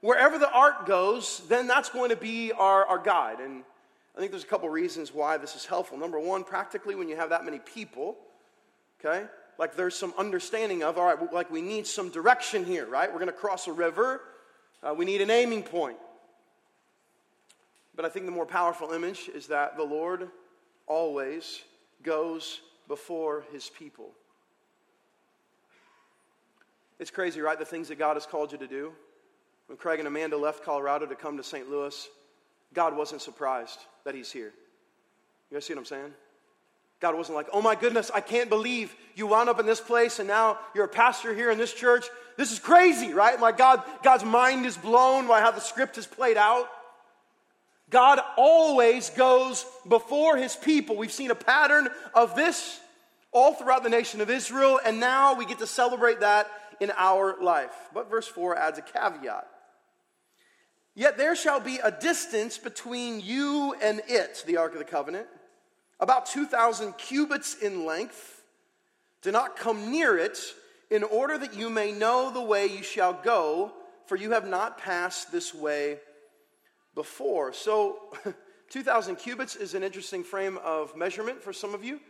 Wherever 0.00 0.38
the 0.38 0.50
ark 0.50 0.86
goes, 0.86 1.42
then 1.48 1.66
that's 1.66 1.88
going 1.88 2.10
to 2.10 2.16
be 2.16 2.52
our, 2.52 2.84
our 2.86 2.98
guide. 2.98 3.40
And 3.40 3.64
I 4.16 4.20
think 4.20 4.30
there's 4.30 4.44
a 4.44 4.48
couple 4.48 4.68
reasons 4.68 5.12
why 5.12 5.36
this 5.38 5.56
is 5.56 5.64
helpful. 5.64 5.98
Number 5.98 6.20
one, 6.20 6.44
practically, 6.44 6.94
when 6.94 7.08
you 7.08 7.16
have 7.16 7.30
that 7.30 7.44
many 7.44 7.58
people, 7.58 8.16
okay, 9.00 9.26
like 9.58 9.74
there's 9.74 9.96
some 9.96 10.14
understanding 10.16 10.82
of, 10.82 10.98
all 10.98 11.04
right, 11.04 11.32
like 11.32 11.50
we 11.50 11.62
need 11.62 11.86
some 11.86 12.10
direction 12.10 12.64
here, 12.64 12.86
right? 12.86 13.08
We're 13.08 13.18
going 13.18 13.26
to 13.26 13.32
cross 13.32 13.66
a 13.66 13.72
river, 13.72 14.20
uh, 14.82 14.94
we 14.94 15.04
need 15.04 15.20
an 15.20 15.30
aiming 15.30 15.64
point. 15.64 15.98
But 17.96 18.04
I 18.04 18.08
think 18.08 18.26
the 18.26 18.32
more 18.32 18.46
powerful 18.46 18.92
image 18.92 19.28
is 19.34 19.48
that 19.48 19.76
the 19.76 19.82
Lord 19.82 20.28
always 20.86 21.60
goes 22.04 22.60
before 22.86 23.44
his 23.52 23.68
people. 23.68 24.10
It's 26.98 27.10
crazy, 27.10 27.40
right? 27.40 27.58
The 27.58 27.64
things 27.64 27.88
that 27.88 27.98
God 27.98 28.14
has 28.14 28.26
called 28.26 28.52
you 28.52 28.58
to 28.58 28.66
do. 28.66 28.92
When 29.66 29.76
Craig 29.76 29.98
and 29.98 30.08
Amanda 30.08 30.36
left 30.36 30.64
Colorado 30.64 31.06
to 31.06 31.14
come 31.14 31.36
to 31.36 31.42
St. 31.42 31.70
Louis, 31.70 32.08
God 32.74 32.96
wasn't 32.96 33.22
surprised 33.22 33.78
that 34.04 34.14
he's 34.14 34.32
here. 34.32 34.52
You 35.50 35.56
guys 35.56 35.66
see 35.66 35.74
what 35.74 35.80
I'm 35.80 35.86
saying? 35.86 36.12
God 37.00 37.14
wasn't 37.16 37.36
like, 37.36 37.48
oh 37.52 37.62
my 37.62 37.74
goodness, 37.74 38.10
I 38.12 38.20
can't 38.20 38.50
believe 38.50 38.94
you 39.14 39.26
wound 39.28 39.48
up 39.48 39.60
in 39.60 39.66
this 39.66 39.80
place 39.80 40.18
and 40.18 40.26
now 40.26 40.58
you're 40.74 40.86
a 40.86 40.88
pastor 40.88 41.32
here 41.34 41.50
in 41.50 41.58
this 41.58 41.72
church. 41.72 42.06
This 42.36 42.50
is 42.50 42.58
crazy, 42.58 43.12
right? 43.12 43.38
My 43.38 43.52
God, 43.52 43.82
God's 44.02 44.24
mind 44.24 44.66
is 44.66 44.76
blown 44.76 45.28
by 45.28 45.40
how 45.40 45.52
the 45.52 45.60
script 45.60 45.96
is 45.96 46.06
played 46.06 46.36
out. 46.36 46.68
God 47.90 48.20
always 48.36 49.10
goes 49.10 49.64
before 49.88 50.36
his 50.36 50.56
people. 50.56 50.96
We've 50.96 51.12
seen 51.12 51.30
a 51.30 51.36
pattern 51.36 51.88
of 52.14 52.34
this 52.34 52.80
all 53.32 53.54
throughout 53.54 53.82
the 53.82 53.90
nation 53.90 54.20
of 54.20 54.30
Israel, 54.30 54.80
and 54.84 55.00
now 55.00 55.34
we 55.34 55.46
get 55.46 55.58
to 55.58 55.66
celebrate 55.66 56.20
that 56.20 56.50
in 56.80 56.92
our 56.96 57.36
life. 57.42 57.74
But 57.92 58.10
verse 58.10 58.26
4 58.26 58.56
adds 58.56 58.78
a 58.78 58.82
caveat. 58.82 59.46
Yet 60.94 61.16
there 61.16 61.36
shall 61.36 61.60
be 61.60 61.78
a 61.78 61.92
distance 61.92 62.58
between 62.58 63.20
you 63.20 63.74
and 63.80 64.02
it, 64.08 64.42
the 64.46 64.56
Ark 64.56 64.72
of 64.72 64.78
the 64.78 64.84
Covenant, 64.84 65.28
about 66.00 66.26
2,000 66.26 66.94
cubits 66.98 67.54
in 67.54 67.86
length. 67.86 68.42
Do 69.22 69.30
not 69.30 69.56
come 69.56 69.92
near 69.92 70.18
it, 70.18 70.38
in 70.90 71.04
order 71.04 71.38
that 71.38 71.54
you 71.54 71.70
may 71.70 71.92
know 71.92 72.30
the 72.32 72.42
way 72.42 72.66
you 72.66 72.82
shall 72.82 73.12
go, 73.12 73.72
for 74.06 74.16
you 74.16 74.32
have 74.32 74.48
not 74.48 74.78
passed 74.78 75.30
this 75.30 75.54
way 75.54 75.98
before. 76.94 77.52
So, 77.52 77.98
2,000 78.70 79.16
cubits 79.16 79.54
is 79.54 79.74
an 79.74 79.82
interesting 79.82 80.24
frame 80.24 80.58
of 80.64 80.96
measurement 80.96 81.42
for 81.42 81.52
some 81.52 81.74
of 81.74 81.84
you. 81.84 82.00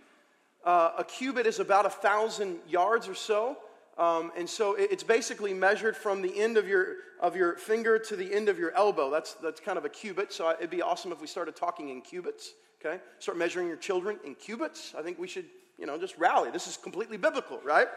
Uh, 0.64 0.92
a 0.98 1.04
cubit 1.04 1.46
is 1.46 1.60
about 1.60 1.86
a 1.86 1.90
thousand 1.90 2.58
yards 2.68 3.08
or 3.08 3.14
so. 3.14 3.56
Um, 3.98 4.30
and 4.36 4.48
so 4.48 4.76
it's 4.76 5.02
basically 5.02 5.52
measured 5.52 5.96
from 5.96 6.22
the 6.22 6.40
end 6.40 6.56
of 6.56 6.68
your, 6.68 6.94
of 7.20 7.34
your 7.34 7.56
finger 7.56 7.98
to 7.98 8.14
the 8.14 8.32
end 8.32 8.48
of 8.48 8.56
your 8.56 8.72
elbow. 8.76 9.10
That's, 9.10 9.34
that's 9.34 9.58
kind 9.58 9.76
of 9.76 9.84
a 9.84 9.88
cubit. 9.88 10.32
So 10.32 10.48
it'd 10.50 10.70
be 10.70 10.82
awesome 10.82 11.10
if 11.10 11.20
we 11.20 11.26
started 11.26 11.56
talking 11.56 11.88
in 11.88 12.00
cubits, 12.00 12.52
okay? 12.80 13.02
Start 13.18 13.36
measuring 13.36 13.66
your 13.66 13.76
children 13.76 14.20
in 14.24 14.36
cubits. 14.36 14.94
I 14.96 15.02
think 15.02 15.18
we 15.18 15.26
should, 15.26 15.46
you 15.78 15.86
know, 15.86 15.98
just 15.98 16.16
rally. 16.16 16.52
This 16.52 16.68
is 16.68 16.76
completely 16.76 17.16
biblical, 17.16 17.58
right? 17.64 17.88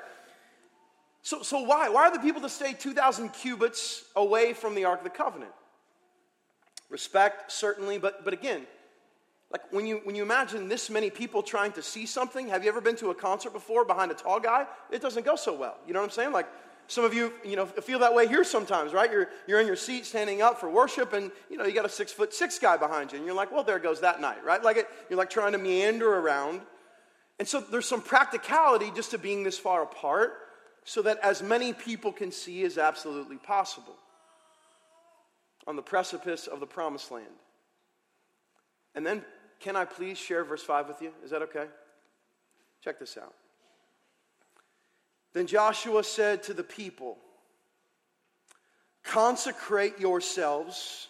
So, 1.22 1.44
so 1.44 1.62
why? 1.62 1.88
Why 1.90 2.08
are 2.08 2.12
the 2.12 2.20
people 2.20 2.42
to 2.42 2.50
stay 2.50 2.74
2,000 2.74 3.30
cubits 3.30 4.06
away 4.16 4.54
from 4.54 4.74
the 4.74 4.86
Ark 4.86 5.02
of 5.02 5.04
the 5.04 5.12
Covenant? 5.12 5.52
Respect, 6.90 7.52
certainly, 7.52 8.00
but, 8.00 8.26
but 8.26 8.34
again, 8.34 8.66
like 9.52 9.62
when 9.72 9.86
you, 9.86 10.02
when 10.04 10.16
you 10.16 10.24
imagine 10.24 10.70
this 10.70 10.90
many 10.90 11.10
people 11.10 11.44
trying 11.44 11.74
to 11.74 11.82
see 11.82 12.06
something, 12.06 12.48
have 12.48 12.64
you 12.64 12.70
ever 12.70 12.80
been 12.80 12.96
to 12.98 13.10
a 13.10 13.16
concert 13.16 13.52
before 13.52 13.84
behind 13.84 14.12
a 14.12 14.14
tall 14.14 14.40
guy? 14.40 14.66
It 14.90 15.02
doesn't 15.02 15.26
go 15.26 15.36
so 15.36 15.54
well. 15.54 15.76
You 15.86 15.94
know 15.94 16.00
what 16.00 16.06
I'm 16.06 16.12
saying? 16.12 16.32
Like 16.32 16.48
some 16.88 17.04
of 17.04 17.14
you, 17.14 17.34
you 17.44 17.58
know, 17.58 17.66
feel 17.66 18.00
that 18.00 18.14
way 18.14 18.28
here 18.28 18.46
sometimes, 18.46 18.94
right? 18.94 19.12
You're, 19.12 19.30
you're 19.48 19.60
in 19.60 19.68
your 19.68 19.76
seat 19.76 20.06
standing 20.06 20.42
up 20.42 20.60
for 20.60 20.70
worship 20.70 21.14
and, 21.14 21.32
you 21.50 21.58
know, 21.58 21.66
you 21.66 21.74
got 21.74 21.86
a 21.86 21.90
six 21.90 22.14
foot 22.14 22.34
six 22.34 22.60
guy 22.60 22.78
behind 22.78 23.12
you 23.12 23.18
and 23.18 23.26
you're 23.26 23.36
like, 23.36 23.52
well, 23.52 23.64
there 23.64 23.80
goes 23.80 24.00
that 24.02 24.22
night, 24.22 24.44
right? 24.46 24.64
Like 24.64 24.78
it, 24.78 24.88
you're 25.10 25.20
like 25.20 25.30
trying 25.30 25.52
to 25.52 25.58
meander 25.58 26.18
around. 26.18 26.62
And 27.40 27.48
so 27.48 27.60
there's 27.60 27.88
some 27.88 28.02
practicality 28.02 28.92
just 28.96 29.12
to 29.12 29.18
being 29.18 29.44
this 29.44 29.60
far 29.60 29.84
apart 29.84 30.34
so 30.86 31.02
that 31.02 31.18
as 31.20 31.42
many 31.42 31.74
people 31.74 32.12
can 32.12 32.32
see 32.32 32.62
is 32.62 32.78
absolutely 32.78 33.38
possible 33.38 33.96
on 35.68 35.76
the 35.76 35.82
precipice 35.82 36.48
of 36.48 36.60
the 36.60 36.66
promised 36.66 37.12
land. 37.12 37.26
And 38.96 39.06
then 39.06 39.24
can 39.62 39.76
I 39.76 39.86
please 39.86 40.18
share 40.18 40.44
verse 40.44 40.64
5 40.64 40.88
with 40.88 41.02
you? 41.02 41.12
Is 41.24 41.32
that 41.32 41.44
okay? 41.44 41.68
Check 42.84 43.00
this 43.00 43.18
out. 43.18 43.34
Then 45.34 45.48
Joshua 45.48 46.04
said 46.04 46.44
to 46.44 46.54
the 46.54 46.64
people, 46.64 47.18
Consecrate 49.04 50.00
yourselves, 50.00 51.08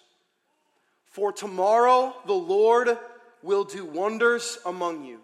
for 1.05 1.31
tomorrow 1.31 2.13
the 2.25 2.33
Lord 2.33 2.97
will 3.41 3.63
do 3.63 3.85
wonders 3.85 4.59
among 4.65 5.05
you. 5.05 5.19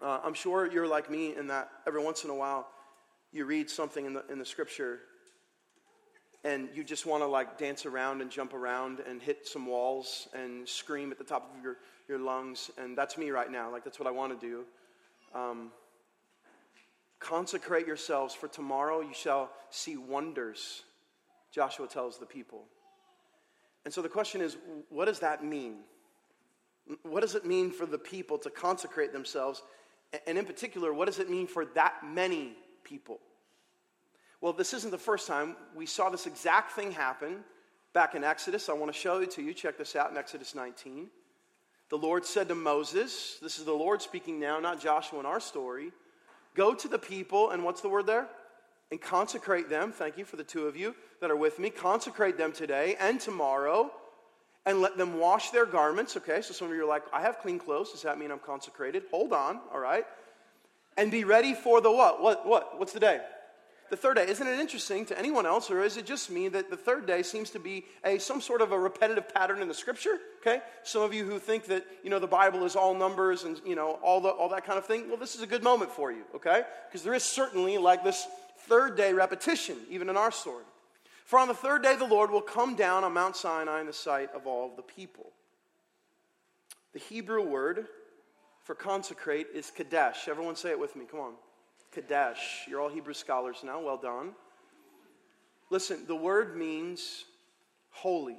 Uh, 0.00 0.20
I'm 0.22 0.34
sure 0.34 0.70
you're 0.70 0.86
like 0.86 1.10
me 1.10 1.34
in 1.34 1.46
that 1.48 1.70
every 1.86 2.02
once 2.02 2.24
in 2.24 2.30
a 2.30 2.34
while 2.34 2.68
you 3.32 3.44
read 3.44 3.70
something 3.70 4.04
in 4.04 4.12
the, 4.12 4.24
in 4.30 4.38
the 4.38 4.44
scripture 4.44 5.00
and 6.46 6.68
you 6.72 6.84
just 6.84 7.06
want 7.06 7.24
to 7.24 7.26
like 7.26 7.58
dance 7.58 7.86
around 7.86 8.20
and 8.20 8.30
jump 8.30 8.54
around 8.54 9.00
and 9.00 9.20
hit 9.20 9.48
some 9.48 9.66
walls 9.66 10.28
and 10.32 10.66
scream 10.68 11.10
at 11.10 11.18
the 11.18 11.24
top 11.24 11.52
of 11.52 11.62
your, 11.62 11.76
your 12.08 12.20
lungs. 12.20 12.70
And 12.78 12.96
that's 12.96 13.18
me 13.18 13.30
right 13.30 13.50
now. 13.50 13.70
Like, 13.70 13.82
that's 13.82 13.98
what 13.98 14.06
I 14.06 14.12
want 14.12 14.40
to 14.40 14.46
do. 14.46 14.64
Um, 15.34 15.72
consecrate 17.18 17.84
yourselves, 17.84 18.32
for 18.32 18.46
tomorrow 18.46 19.00
you 19.00 19.12
shall 19.12 19.50
see 19.70 19.96
wonders, 19.96 20.84
Joshua 21.50 21.88
tells 21.88 22.18
the 22.18 22.26
people. 22.26 22.62
And 23.84 23.92
so 23.92 24.00
the 24.00 24.08
question 24.08 24.40
is 24.40 24.56
what 24.88 25.06
does 25.06 25.18
that 25.20 25.44
mean? 25.44 25.78
What 27.02 27.22
does 27.22 27.34
it 27.34 27.44
mean 27.44 27.72
for 27.72 27.86
the 27.86 27.98
people 27.98 28.38
to 28.38 28.50
consecrate 28.50 29.12
themselves? 29.12 29.62
And 30.28 30.38
in 30.38 30.44
particular, 30.44 30.94
what 30.94 31.06
does 31.06 31.18
it 31.18 31.28
mean 31.28 31.48
for 31.48 31.64
that 31.74 32.04
many 32.04 32.52
people? 32.84 33.18
Well, 34.46 34.52
this 34.52 34.74
isn't 34.74 34.92
the 34.92 34.96
first 34.96 35.26
time. 35.26 35.56
We 35.74 35.86
saw 35.86 36.08
this 36.08 36.28
exact 36.28 36.70
thing 36.70 36.92
happen 36.92 37.38
back 37.92 38.14
in 38.14 38.22
Exodus. 38.22 38.68
I 38.68 38.74
want 38.74 38.92
to 38.92 38.96
show 38.96 39.18
it 39.18 39.32
to 39.32 39.42
you. 39.42 39.52
Check 39.52 39.76
this 39.76 39.96
out 39.96 40.12
in 40.12 40.16
Exodus 40.16 40.54
19. 40.54 41.08
The 41.88 41.98
Lord 41.98 42.24
said 42.24 42.46
to 42.50 42.54
Moses, 42.54 43.38
This 43.42 43.58
is 43.58 43.64
the 43.64 43.72
Lord 43.72 44.02
speaking 44.02 44.38
now, 44.38 44.60
not 44.60 44.80
Joshua 44.80 45.18
in 45.18 45.26
our 45.26 45.40
story. 45.40 45.90
Go 46.54 46.74
to 46.74 46.86
the 46.86 46.96
people, 46.96 47.50
and 47.50 47.64
what's 47.64 47.80
the 47.80 47.88
word 47.88 48.06
there? 48.06 48.28
And 48.92 49.00
consecrate 49.00 49.68
them. 49.68 49.90
Thank 49.90 50.16
you 50.16 50.24
for 50.24 50.36
the 50.36 50.44
two 50.44 50.68
of 50.68 50.76
you 50.76 50.94
that 51.20 51.28
are 51.28 51.36
with 51.36 51.58
me. 51.58 51.68
Consecrate 51.68 52.38
them 52.38 52.52
today 52.52 52.94
and 53.00 53.18
tomorrow, 53.18 53.90
and 54.64 54.80
let 54.80 54.96
them 54.96 55.18
wash 55.18 55.50
their 55.50 55.66
garments. 55.66 56.16
Okay, 56.16 56.40
so 56.40 56.54
some 56.54 56.68
of 56.68 56.74
you 56.76 56.84
are 56.84 56.88
like, 56.88 57.02
I 57.12 57.20
have 57.20 57.40
clean 57.40 57.58
clothes. 57.58 57.90
Does 57.90 58.02
that 58.02 58.16
mean 58.16 58.30
I'm 58.30 58.38
consecrated? 58.38 59.02
Hold 59.10 59.32
on, 59.32 59.58
all 59.74 59.80
right. 59.80 60.06
And 60.96 61.10
be 61.10 61.24
ready 61.24 61.52
for 61.52 61.80
the 61.80 61.90
what? 61.90 62.22
What? 62.22 62.46
What? 62.46 62.78
What's 62.78 62.92
the 62.92 63.00
day? 63.00 63.22
The 63.88 63.96
third 63.96 64.16
day. 64.16 64.26
Isn't 64.28 64.46
it 64.46 64.58
interesting 64.58 65.06
to 65.06 65.18
anyone 65.18 65.46
else, 65.46 65.70
or 65.70 65.82
is 65.82 65.96
it 65.96 66.06
just 66.06 66.30
me 66.30 66.48
that 66.48 66.70
the 66.70 66.76
third 66.76 67.06
day 67.06 67.22
seems 67.22 67.50
to 67.50 67.60
be 67.60 67.84
a 68.04 68.18
some 68.18 68.40
sort 68.40 68.60
of 68.60 68.72
a 68.72 68.78
repetitive 68.78 69.32
pattern 69.32 69.62
in 69.62 69.68
the 69.68 69.74
scripture? 69.74 70.18
Okay? 70.40 70.60
Some 70.82 71.02
of 71.02 71.14
you 71.14 71.24
who 71.24 71.38
think 71.38 71.66
that, 71.66 71.84
you 72.02 72.10
know, 72.10 72.18
the 72.18 72.26
Bible 72.26 72.64
is 72.64 72.74
all 72.74 72.94
numbers 72.94 73.44
and, 73.44 73.60
you 73.64 73.76
know, 73.76 73.98
all, 74.02 74.20
the, 74.20 74.28
all 74.28 74.48
that 74.48 74.64
kind 74.64 74.78
of 74.78 74.86
thing, 74.86 75.08
well, 75.08 75.16
this 75.16 75.36
is 75.36 75.42
a 75.42 75.46
good 75.46 75.62
moment 75.62 75.90
for 75.90 76.10
you, 76.10 76.22
okay? 76.34 76.62
Because 76.88 77.02
there 77.02 77.14
is 77.14 77.22
certainly 77.22 77.78
like 77.78 78.02
this 78.02 78.26
third 78.66 78.96
day 78.96 79.12
repetition, 79.12 79.76
even 79.88 80.08
in 80.08 80.16
our 80.16 80.32
story. 80.32 80.64
For 81.24 81.38
on 81.38 81.48
the 81.48 81.54
third 81.54 81.82
day, 81.82 81.96
the 81.96 82.06
Lord 82.06 82.30
will 82.30 82.40
come 82.40 82.76
down 82.76 83.02
on 83.02 83.12
Mount 83.12 83.36
Sinai 83.36 83.80
in 83.80 83.86
the 83.86 83.92
sight 83.92 84.30
of 84.34 84.46
all 84.46 84.72
the 84.74 84.82
people. 84.82 85.32
The 86.92 87.00
Hebrew 87.00 87.42
word 87.42 87.86
for 88.62 88.74
consecrate 88.74 89.48
is 89.54 89.70
kadesh. 89.70 90.28
Everyone 90.28 90.56
say 90.56 90.70
it 90.70 90.78
with 90.78 90.96
me. 90.96 91.04
Come 91.10 91.20
on. 91.20 91.32
Kadesh. 91.96 92.66
You're 92.68 92.82
all 92.82 92.90
Hebrew 92.90 93.14
scholars 93.14 93.62
now. 93.64 93.80
Well 93.80 93.96
done. 93.96 94.32
Listen, 95.70 96.04
the 96.06 96.14
word 96.14 96.54
means 96.54 97.24
holy, 97.90 98.36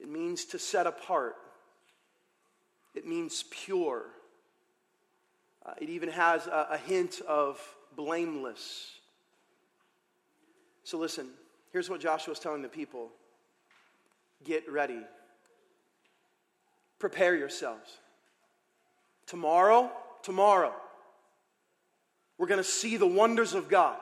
it 0.00 0.08
means 0.08 0.46
to 0.46 0.58
set 0.58 0.86
apart, 0.86 1.36
it 2.94 3.06
means 3.06 3.44
pure. 3.50 4.06
Uh, 5.64 5.72
it 5.80 5.90
even 5.90 6.08
has 6.08 6.46
a, 6.46 6.68
a 6.70 6.78
hint 6.78 7.20
of 7.26 7.60
blameless. 7.96 8.92
So 10.84 10.96
listen, 10.96 11.26
here's 11.72 11.90
what 11.90 12.00
Joshua 12.00 12.32
is 12.32 12.38
telling 12.38 12.62
the 12.62 12.68
people 12.68 13.10
get 14.44 14.70
ready, 14.70 15.00
prepare 16.98 17.36
yourselves. 17.36 17.98
Tomorrow, 19.26 19.90
tomorrow, 20.22 20.72
we're 22.38 22.46
going 22.46 22.58
to 22.58 22.64
see 22.64 22.96
the 22.96 23.06
wonders 23.06 23.54
of 23.54 23.68
God. 23.68 23.96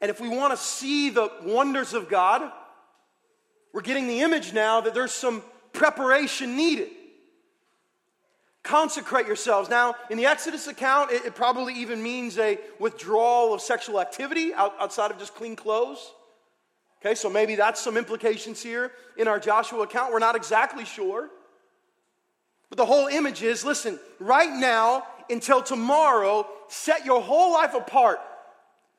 And 0.00 0.10
if 0.10 0.20
we 0.20 0.28
want 0.28 0.52
to 0.52 0.56
see 0.56 1.10
the 1.10 1.30
wonders 1.42 1.94
of 1.94 2.08
God, 2.08 2.52
we're 3.72 3.80
getting 3.80 4.06
the 4.06 4.20
image 4.20 4.52
now 4.52 4.80
that 4.82 4.94
there's 4.94 5.12
some 5.12 5.42
preparation 5.72 6.56
needed. 6.56 6.88
Consecrate 8.62 9.26
yourselves. 9.26 9.68
Now, 9.68 9.94
in 10.10 10.16
the 10.16 10.26
Exodus 10.26 10.66
account, 10.68 11.10
it, 11.10 11.26
it 11.26 11.34
probably 11.34 11.74
even 11.74 12.02
means 12.02 12.38
a 12.38 12.58
withdrawal 12.78 13.52
of 13.52 13.60
sexual 13.60 14.00
activity 14.00 14.54
out, 14.54 14.74
outside 14.80 15.10
of 15.10 15.18
just 15.18 15.34
clean 15.34 15.56
clothes. 15.56 16.12
Okay, 17.00 17.14
so 17.14 17.28
maybe 17.28 17.54
that's 17.56 17.82
some 17.82 17.98
implications 17.98 18.62
here. 18.62 18.92
In 19.18 19.28
our 19.28 19.38
Joshua 19.38 19.80
account, 19.82 20.12
we're 20.12 20.18
not 20.18 20.36
exactly 20.36 20.86
sure. 20.86 21.28
But 22.70 22.78
the 22.78 22.86
whole 22.86 23.06
image 23.08 23.42
is 23.42 23.64
listen, 23.64 24.00
right 24.18 24.50
now 24.50 25.06
until 25.30 25.62
tomorrow, 25.62 26.46
set 26.68 27.04
your 27.04 27.20
whole 27.20 27.52
life 27.52 27.74
apart. 27.74 28.20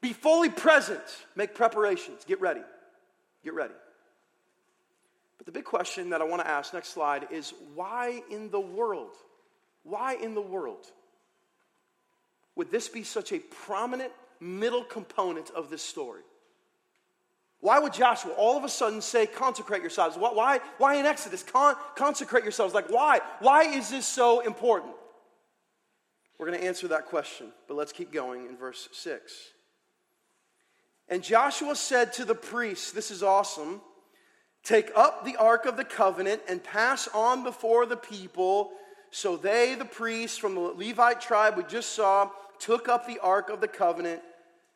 Be 0.02 0.14
fully 0.14 0.50
present. 0.50 1.02
Make 1.36 1.56
preparations. 1.56 2.24
Get 2.26 2.40
ready. 2.42 2.62
Get 3.44 3.54
ready. 3.54 3.74
But 5.38 5.46
the 5.46 5.52
big 5.52 5.66
question 5.66 6.10
that 6.12 6.22
I 6.22 6.24
want 6.26 6.42
to 6.42 6.48
ask, 6.48 6.74
next 6.74 6.90
slide, 6.90 7.28
is 7.32 7.54
why 7.74 8.22
in 8.30 8.50
the 8.50 8.60
world? 8.60 9.16
Why 9.84 10.16
in 10.16 10.34
the 10.34 10.42
world 10.42 10.86
would 12.56 12.72
this 12.72 12.88
be 12.88 13.04
such 13.04 13.32
a 13.32 13.40
prominent 13.40 14.12
middle 14.40 14.84
component 14.84 15.50
of 15.52 15.70
this 15.70 15.82
story? 15.82 16.22
Why 17.60 17.80
would 17.80 17.94
Joshua 17.94 18.32
all 18.34 18.58
of 18.58 18.64
a 18.64 18.70
sudden 18.70 19.02
say, 19.02 19.26
consecrate 19.26 19.82
yourselves? 19.82 20.18
Why, 20.18 20.60
why 20.78 20.96
in 20.96 21.06
Exodus, 21.06 21.44
Con- 21.44 21.76
consecrate 21.96 22.44
yourselves? 22.44 22.74
Like, 22.74 22.90
why? 22.90 23.22
Why 23.40 23.64
is 23.64 23.90
this 23.90 24.06
so 24.06 24.42
important? 24.42 24.94
We're 26.38 26.48
going 26.48 26.60
to 26.60 26.66
answer 26.66 26.88
that 26.90 27.06
question, 27.06 27.48
but 27.68 27.76
let's 27.76 27.92
keep 27.92 28.12
going 28.12 28.48
in 28.48 28.58
verse 28.58 28.90
6. 28.92 29.34
And 31.08 31.24
Joshua 31.24 31.76
said 31.76 32.14
to 32.14 32.26
the 32.26 32.36
priests, 32.36 32.92
This 32.92 33.12
is 33.12 33.24
awesome. 33.24 33.82
Take 34.64 34.92
up 34.96 35.24
the 35.24 35.36
ark 35.38 35.66
of 35.66 35.78
the 35.78 35.86
covenant 35.86 36.42
and 36.50 36.64
pass 36.64 37.08
on 37.14 37.44
before 37.44 37.86
the 37.86 37.96
people. 37.96 38.72
So 39.12 39.38
they, 39.38 39.76
the 39.76 39.86
priests 39.86 40.38
from 40.38 40.56
the 40.56 40.62
Levite 40.62 41.22
tribe 41.22 41.56
we 41.56 41.64
just 41.64 41.94
saw, 41.94 42.32
took 42.60 42.90
up 42.90 43.06
the 43.06 43.20
ark 43.20 43.50
of 43.50 43.62
the 43.62 43.68
covenant 43.68 44.22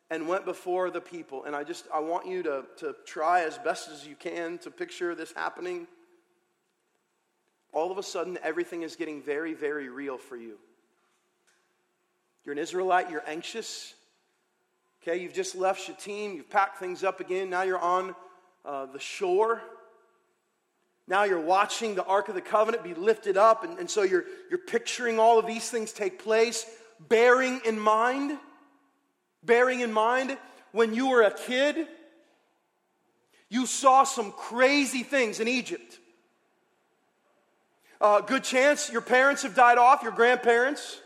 and 0.08 0.28
went 0.28 0.44
before 0.44 0.90
the 0.90 1.00
people. 1.00 1.44
And 1.44 1.56
I 1.56 1.64
just, 1.64 1.86
I 1.92 1.98
want 1.98 2.26
you 2.26 2.42
to, 2.44 2.64
to 2.78 2.94
try 3.04 3.42
as 3.42 3.58
best 3.58 3.90
as 3.90 4.06
you 4.06 4.14
can 4.14 4.58
to 4.58 4.70
picture 4.70 5.14
this 5.14 5.32
happening. 5.32 5.88
All 7.72 7.90
of 7.90 7.98
a 7.98 8.02
sudden, 8.02 8.38
everything 8.42 8.82
is 8.82 8.96
getting 8.96 9.20
very, 9.20 9.54
very 9.54 9.88
real 9.88 10.18
for 10.18 10.36
you. 10.36 10.58
You're 12.44 12.52
an 12.52 12.58
Israelite, 12.58 13.10
you're 13.10 13.24
anxious. 13.26 13.94
Okay, 15.02 15.20
you've 15.20 15.34
just 15.34 15.54
left 15.54 15.80
Shittim, 15.80 16.34
you've 16.34 16.50
packed 16.50 16.78
things 16.78 17.04
up 17.04 17.20
again, 17.20 17.50
now 17.50 17.62
you're 17.62 17.78
on 17.78 18.14
uh, 18.64 18.86
the 18.86 19.00
shore. 19.00 19.62
Now 21.08 21.24
you're 21.24 21.40
watching 21.40 21.94
the 21.94 22.04
Ark 22.04 22.28
of 22.28 22.34
the 22.34 22.40
Covenant 22.40 22.84
be 22.84 22.94
lifted 22.94 23.36
up, 23.36 23.64
and, 23.64 23.78
and 23.78 23.90
so 23.90 24.02
you're, 24.02 24.24
you're 24.48 24.58
picturing 24.58 25.18
all 25.18 25.38
of 25.38 25.46
these 25.46 25.68
things 25.68 25.92
take 25.92 26.22
place, 26.22 26.66
bearing 27.08 27.60
in 27.64 27.78
mind 27.78 28.38
Bearing 29.42 29.80
in 29.80 29.92
mind, 29.92 30.36
when 30.72 30.94
you 30.94 31.08
were 31.08 31.22
a 31.22 31.32
kid, 31.32 31.86
you 33.48 33.66
saw 33.66 34.04
some 34.04 34.32
crazy 34.32 35.02
things 35.02 35.40
in 35.40 35.48
Egypt. 35.48 35.98
Uh, 38.00 38.20
good 38.20 38.44
chance 38.44 38.90
your 38.90 39.00
parents 39.00 39.42
have 39.42 39.54
died 39.54 39.78
off, 39.78 40.02
your 40.02 40.12
grandparents. 40.12 40.99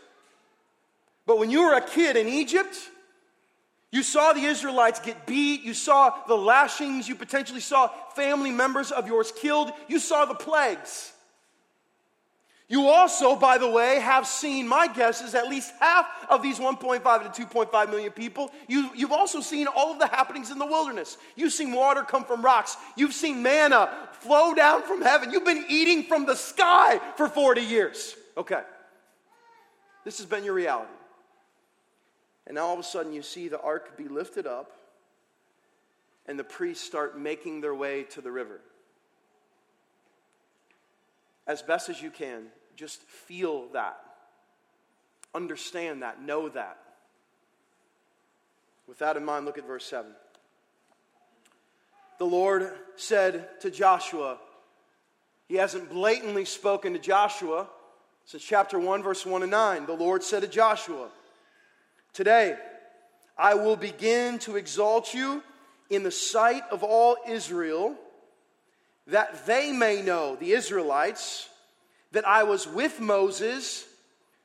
But 1.25 1.39
when 1.39 1.49
you 1.49 1.63
were 1.63 1.73
a 1.73 1.81
kid 1.81 2.17
in 2.17 2.27
Egypt, 2.27 2.75
you 3.91 4.03
saw 4.03 4.33
the 4.33 4.43
Israelites 4.43 4.99
get 4.99 5.25
beat. 5.25 5.61
You 5.61 5.73
saw 5.73 6.13
the 6.27 6.35
lashings. 6.35 7.07
You 7.07 7.15
potentially 7.15 7.61
saw 7.61 7.87
family 8.15 8.51
members 8.51 8.91
of 8.91 9.07
yours 9.07 9.31
killed. 9.31 9.71
You 9.87 9.99
saw 9.99 10.25
the 10.25 10.35
plagues. 10.35 11.13
You 12.67 12.87
also, 12.87 13.35
by 13.35 13.59
the 13.59 13.69
way, 13.69 13.99
have 13.99 14.25
seen, 14.25 14.67
my 14.67 14.87
guess 14.87 15.21
is 15.21 15.35
at 15.35 15.47
least 15.47 15.71
half 15.79 16.07
of 16.29 16.41
these 16.41 16.57
1.5 16.57 17.33
to 17.33 17.45
2.5 17.45 17.89
million 17.89 18.11
people. 18.11 18.51
You, 18.67 18.89
you've 18.95 19.11
also 19.11 19.39
seen 19.39 19.67
all 19.67 19.93
of 19.93 19.99
the 19.99 20.07
happenings 20.07 20.49
in 20.49 20.57
the 20.57 20.65
wilderness. 20.65 21.17
You've 21.35 21.53
seen 21.53 21.73
water 21.73 22.01
come 22.01 22.25
from 22.25 22.41
rocks. 22.41 22.75
You've 22.95 23.13
seen 23.13 23.43
manna 23.43 23.91
flow 24.19 24.55
down 24.55 24.81
from 24.81 25.03
heaven. 25.03 25.31
You've 25.31 25.45
been 25.45 25.65
eating 25.69 26.03
from 26.03 26.25
the 26.25 26.35
sky 26.35 26.99
for 27.17 27.29
40 27.29 27.61
years. 27.61 28.15
Okay. 28.35 28.61
This 30.03 30.17
has 30.17 30.25
been 30.25 30.43
your 30.43 30.55
reality. 30.55 30.89
And 32.47 32.57
all 32.57 32.73
of 32.73 32.79
a 32.79 32.83
sudden 32.83 33.13
you 33.13 33.21
see 33.21 33.47
the 33.47 33.61
ark 33.61 33.97
be 33.97 34.07
lifted 34.07 34.45
up 34.45 34.71
and 36.27 36.37
the 36.37 36.43
priests 36.43 36.85
start 36.85 37.19
making 37.19 37.61
their 37.61 37.75
way 37.75 38.03
to 38.03 38.21
the 38.21 38.31
river 38.31 38.61
as 41.47 41.61
best 41.61 41.89
as 41.89 42.01
you 42.01 42.09
can, 42.09 42.45
just 42.75 43.01
feel 43.01 43.67
that. 43.73 43.99
Understand 45.33 46.01
that. 46.01 46.21
Know 46.21 46.49
that. 46.49 46.77
With 48.87 48.99
that 48.99 49.17
in 49.17 49.25
mind, 49.25 49.45
look 49.45 49.57
at 49.57 49.67
verse 49.67 49.85
7. 49.85 50.11
The 52.17 52.25
Lord 52.25 52.71
said 52.95 53.59
to 53.61 53.69
Joshua, 53.69 54.37
He 55.47 55.55
hasn't 55.55 55.89
blatantly 55.89 56.45
spoken 56.45 56.93
to 56.93 56.99
Joshua 56.99 57.67
since 58.25 58.43
chapter 58.43 58.79
1, 58.79 59.03
verse 59.03 59.25
1 59.25 59.43
and 59.43 59.51
9. 59.51 59.85
The 59.85 59.93
Lord 59.93 60.23
said 60.23 60.41
to 60.41 60.47
Joshua, 60.47 61.09
Today 62.15 62.55
I 63.37 63.55
will 63.55 63.75
begin 63.75 64.39
to 64.39 64.55
exalt 64.55 65.13
you 65.13 65.43
in 65.89 66.03
the 66.03 66.11
sight 66.11 66.63
of 66.71 66.81
all 66.81 67.17
Israel 67.27 67.93
that 69.07 69.45
they 69.45 69.73
may 69.73 70.01
know, 70.01 70.37
the 70.37 70.53
Israelites, 70.53 71.49
that 72.13 72.25
I 72.25 72.43
was 72.43 72.65
with 72.67 73.01
Moses, 73.01 73.85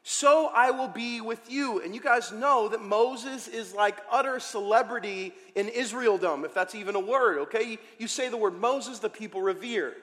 so 0.03 0.51
I 0.53 0.73
will 0.73 0.89
be 0.89 1.21
with 1.21 1.49
you. 1.49 1.81
And 1.81 1.95
you 1.95 2.01
guys 2.01 2.33
know 2.33 2.67
that 2.67 2.83
Moses 2.83 3.47
is 3.47 3.73
like 3.73 3.99
utter 4.11 4.41
celebrity 4.41 5.33
in 5.55 5.69
Israeldom, 5.69 6.45
if 6.45 6.53
that's 6.53 6.75
even 6.75 6.97
a 6.97 7.01
word, 7.01 7.39
okay? 7.43 7.79
You 7.99 8.09
say 8.09 8.29
the 8.29 8.37
word 8.37 8.61
Moses, 8.61 8.99
the 8.99 9.09
people 9.09 9.43
revere. 9.43 9.95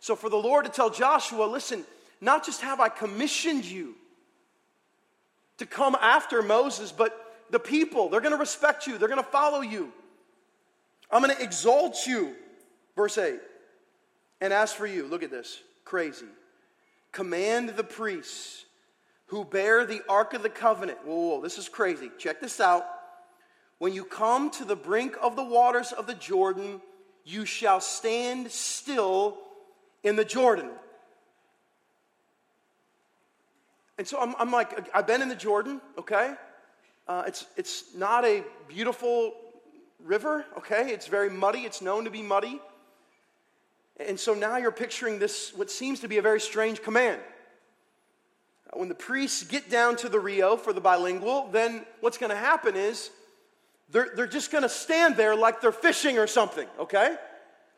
So 0.00 0.16
for 0.16 0.28
the 0.28 0.36
Lord 0.36 0.64
to 0.64 0.70
tell 0.72 0.90
Joshua, 0.90 1.44
listen, 1.44 1.84
not 2.20 2.44
just 2.44 2.60
have 2.62 2.80
I 2.80 2.88
commissioned 2.88 3.64
you 3.64 3.94
to 5.62 5.66
come 5.66 5.96
after 6.00 6.42
Moses, 6.42 6.90
but 6.90 7.16
the 7.50 7.60
people, 7.60 8.08
they're 8.08 8.20
going 8.20 8.32
to 8.32 8.38
respect 8.38 8.86
you, 8.86 8.98
they're 8.98 9.08
going 9.08 9.22
to 9.22 9.30
follow 9.30 9.60
you. 9.60 9.92
I'm 11.10 11.22
going 11.22 11.34
to 11.36 11.42
exalt 11.42 12.06
you. 12.06 12.34
Verse 12.96 13.16
8. 13.16 13.38
And 14.40 14.52
as 14.52 14.72
for 14.72 14.86
you, 14.86 15.06
look 15.06 15.22
at 15.22 15.30
this 15.30 15.60
crazy. 15.84 16.26
Command 17.12 17.70
the 17.70 17.84
priests 17.84 18.64
who 19.26 19.44
bear 19.44 19.86
the 19.86 20.02
Ark 20.08 20.34
of 20.34 20.42
the 20.42 20.50
Covenant. 20.50 20.98
Whoa, 21.04 21.14
whoa, 21.14 21.40
this 21.40 21.58
is 21.58 21.68
crazy. 21.68 22.10
Check 22.18 22.40
this 22.40 22.58
out. 22.58 22.84
When 23.78 23.92
you 23.92 24.04
come 24.04 24.50
to 24.52 24.64
the 24.64 24.76
brink 24.76 25.16
of 25.22 25.36
the 25.36 25.44
waters 25.44 25.92
of 25.92 26.06
the 26.06 26.14
Jordan, 26.14 26.80
you 27.24 27.44
shall 27.44 27.80
stand 27.80 28.50
still 28.50 29.38
in 30.02 30.16
the 30.16 30.24
Jordan. 30.24 30.70
And 33.98 34.06
so 34.06 34.20
I'm, 34.20 34.34
I'm 34.38 34.50
like, 34.50 34.88
I've 34.94 35.06
been 35.06 35.22
in 35.22 35.28
the 35.28 35.36
Jordan, 35.36 35.80
okay? 35.98 36.34
Uh, 37.06 37.24
it's, 37.26 37.46
it's 37.56 37.94
not 37.94 38.24
a 38.24 38.42
beautiful 38.68 39.34
river, 40.02 40.44
okay? 40.58 40.90
It's 40.90 41.06
very 41.06 41.30
muddy. 41.30 41.60
It's 41.60 41.82
known 41.82 42.04
to 42.04 42.10
be 42.10 42.22
muddy. 42.22 42.60
And 43.98 44.18
so 44.18 44.34
now 44.34 44.56
you're 44.56 44.72
picturing 44.72 45.18
this, 45.18 45.52
what 45.54 45.70
seems 45.70 46.00
to 46.00 46.08
be 46.08 46.18
a 46.18 46.22
very 46.22 46.40
strange 46.40 46.82
command. 46.82 47.20
When 48.72 48.88
the 48.88 48.94
priests 48.94 49.42
get 49.44 49.68
down 49.68 49.96
to 49.96 50.08
the 50.08 50.18
Rio 50.18 50.56
for 50.56 50.72
the 50.72 50.80
bilingual, 50.80 51.48
then 51.52 51.84
what's 52.00 52.16
going 52.16 52.30
to 52.30 52.36
happen 52.36 52.74
is 52.74 53.10
they're, 53.90 54.10
they're 54.16 54.26
just 54.26 54.50
going 54.50 54.62
to 54.62 54.68
stand 54.68 55.16
there 55.16 55.36
like 55.36 55.60
they're 55.60 55.72
fishing 55.72 56.18
or 56.18 56.26
something, 56.26 56.66
okay? 56.78 57.14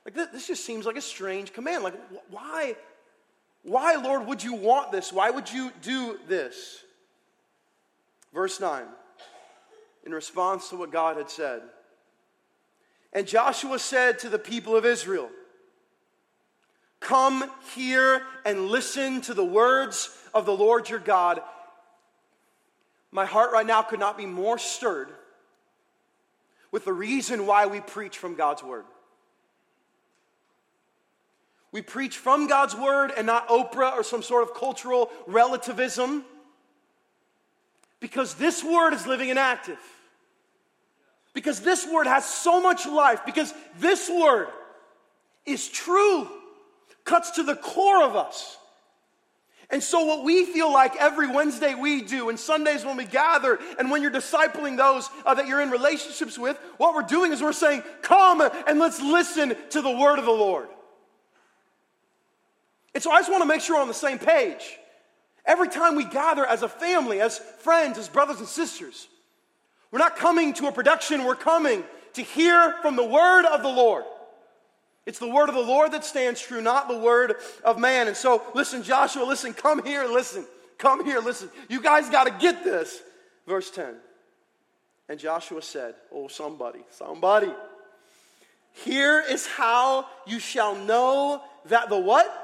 Like 0.05 0.14
this, 0.14 0.29
this 0.29 0.46
just 0.46 0.64
seems 0.64 0.87
like 0.87 0.96
a 0.96 1.03
strange 1.03 1.53
command. 1.53 1.83
Like, 1.83 1.94
why, 2.31 2.77
why, 3.64 3.94
Lord, 3.94 4.27
would 4.27 4.44
you 4.44 4.55
want 4.55 4.92
this? 4.92 5.12
Why 5.12 5.31
would 5.31 5.50
you 5.50 5.72
do 5.83 6.18
this? 6.29 6.83
Verse 8.33 8.61
9, 8.61 8.83
in 10.05 10.12
response 10.12 10.68
to 10.68 10.77
what 10.77 10.92
God 10.92 11.16
had 11.16 11.31
said. 11.31 11.62
And 13.12 13.27
Joshua 13.27 13.79
said 13.79 14.18
to 14.20 14.29
the 14.29 14.38
people 14.38 14.77
of 14.77 14.85
Israel, 14.85 15.31
Come 17.00 17.50
here 17.74 18.22
and 18.44 18.68
listen 18.68 19.20
to 19.22 19.35
the 19.35 19.44
words 19.44 20.16
of 20.35 20.46
the 20.46 20.57
Lord 20.57 20.88
your 20.90 20.98
God. 20.98 21.40
My 23.12 23.24
heart 23.24 23.53
right 23.53 23.66
now 23.66 23.83
could 23.83 24.00
not 24.00 24.18
be 24.18 24.27
more 24.27 24.59
stirred 24.59 25.11
with 26.72 26.85
the 26.85 26.92
reason 26.92 27.46
why 27.46 27.66
we 27.66 27.81
preach 27.81 28.18
from 28.18 28.35
God's 28.35 28.62
word. 28.62 28.85
We 31.75 31.83
preach 31.83 32.19
from 32.19 32.47
God's 32.47 32.77
word 32.77 33.11
and 33.17 33.27
not 33.27 33.49
Oprah 33.49 33.95
or 33.95 34.05
some 34.05 34.23
sort 34.23 34.45
of 34.45 34.55
cultural 34.55 35.11
relativism 35.27 36.25
because 37.99 38.35
this 38.35 38.63
word 38.63 38.93
is 38.95 39.09
living 39.09 39.31
and 39.31 39.41
active. 39.41 39.81
Because 41.33 41.63
this 41.63 41.85
word 41.85 42.07
has 42.07 42.25
so 42.25 42.61
much 42.61 42.87
life. 42.87 43.27
Because 43.27 43.53
this 43.81 44.09
word 44.09 44.51
is 45.47 45.69
true, 45.69 46.29
cuts 47.03 47.33
to 47.33 47.43
the 47.43 47.57
core 47.57 48.05
of 48.05 48.15
us. 48.15 48.57
And 49.69 49.83
so, 49.83 50.05
what 50.05 50.23
we 50.23 50.45
feel 50.45 50.73
like 50.73 50.95
every 50.95 51.27
Wednesday 51.27 51.75
we 51.75 52.03
do, 52.03 52.29
and 52.29 52.39
Sundays 52.39 52.85
when 52.85 52.97
we 52.97 53.05
gather, 53.05 53.59
and 53.81 53.91
when 53.91 54.01
you're 54.01 54.13
discipling 54.13 54.77
those 54.77 55.11
uh, 55.27 55.35
that 55.35 55.49
you're 55.49 55.61
in 55.61 55.71
relationships 55.71 56.39
with, 56.39 56.57
what 56.77 56.95
we're 56.95 57.03
doing 57.03 57.33
is 57.33 57.43
we're 57.43 57.53
saying, 57.53 57.83
Come 58.03 58.43
and 58.69 58.79
let's 58.79 59.01
listen 59.01 59.57
to 59.71 59.83
the 59.83 59.91
word 59.91 60.21
of 60.21 60.25
the 60.25 60.31
Lord. 60.31 60.69
And 62.95 63.03
so, 63.03 63.11
I 63.11 63.19
just 63.19 63.31
want 63.31 63.43
to 63.43 63.49
make 63.49 63.61
sure 63.61 63.77
we're 63.77 63.83
on 63.83 63.89
the 63.89 63.95
same 63.95 64.19
page. 64.19 64.79
Every 65.45 65.69
time 65.69 65.97
we 65.97 66.05
gather 66.05 66.47
as 66.47 66.63
a 66.63 66.69
family, 66.69 67.21
as 67.21 67.39
friends, 67.39 67.99
as 67.99 68.09
brothers 68.09 68.39
and 68.39 68.49
sisters, 68.49 69.09
we're 69.91 69.99
not 69.99 70.17
coming 70.17 70.55
to 70.55 70.69
a 70.69 70.73
production, 70.73 71.25
we're 71.25 71.35
coming 71.35 71.85
to 72.15 72.23
hear 72.23 72.77
from 72.83 72.97
the 72.97 73.05
word 73.05 73.45
of 73.45 73.63
the 73.63 73.69
Lord. 73.69 74.05
It's 75.07 75.19
the 75.19 75.29
word 75.29 75.51
of 75.51 75.55
the 75.55 75.61
Lord 75.61 75.93
that 75.93 76.05
stands 76.05 76.41
true, 76.41 76.63
not 76.63 76.89
the 76.89 76.99
word 76.99 77.37
of 77.63 77.79
man. 77.79 78.09
And 78.09 78.17
so, 78.17 78.43
listen, 78.55 78.83
Joshua, 78.83 79.25
listen, 79.25 79.53
come 79.53 79.85
here, 79.85 80.07
listen. 80.07 80.47
Come 80.79 81.05
here, 81.05 81.21
listen. 81.21 81.51
You 81.69 81.81
guys 81.81 82.09
got 82.09 82.25
to 82.25 82.31
get 82.31 82.65
this. 82.65 83.01
Verse 83.47 83.71
10. 83.71 83.95
And 85.09 85.19
Joshua 85.19 85.63
said, 85.63 85.95
Oh, 86.13 86.29
somebody, 86.29 86.81
somebody. 86.91 87.53
Here 88.73 89.21
is 89.21 89.47
how 89.47 90.07
you 90.27 90.39
shall 90.39 90.75
know 90.75 91.43
that 91.67 91.89
the 91.89 91.99
what? 91.99 92.44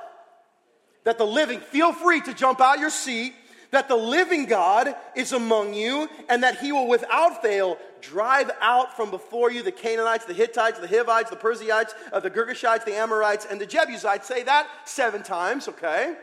That 1.05 1.19
the 1.19 1.27
living, 1.27 1.61
feel 1.61 1.93
free 1.93 2.21
to 2.23 2.35
jump 2.35 2.61
out 2.61 2.79
your 2.79 2.91
seat 2.91 3.35
that 3.71 3.89
the 3.89 3.97
living 3.97 4.47
God 4.47 4.95
is 5.15 5.33
among 5.33 5.75
you, 5.75 6.09
and 6.29 6.43
that 6.43 6.59
he 6.59 6.73
will 6.73 6.89
without 6.89 7.43
fail 7.43 7.79
drive 8.01 8.51
out 8.61 8.97
from 8.97 9.11
before 9.11 9.51
you 9.51 9.63
the 9.63 9.73
Canaanites, 9.73 10.25
the 10.25 10.35
Hittites, 10.35 10.79
the 10.79 10.89
Hivites, 10.89 11.31
the 11.31 11.37
Perizzites, 11.37 11.95
uh, 12.13 12.21
the 12.21 12.31
Girgashites, 12.31 12.85
the 12.85 12.95
Amorites, 12.95 13.47
and 13.49 13.61
the 13.61 13.67
Jebusites. 13.67 14.27
Say 14.27 14.43
that 14.45 14.67
seven 14.85 15.23
times, 15.23 15.69
okay? 15.69 16.15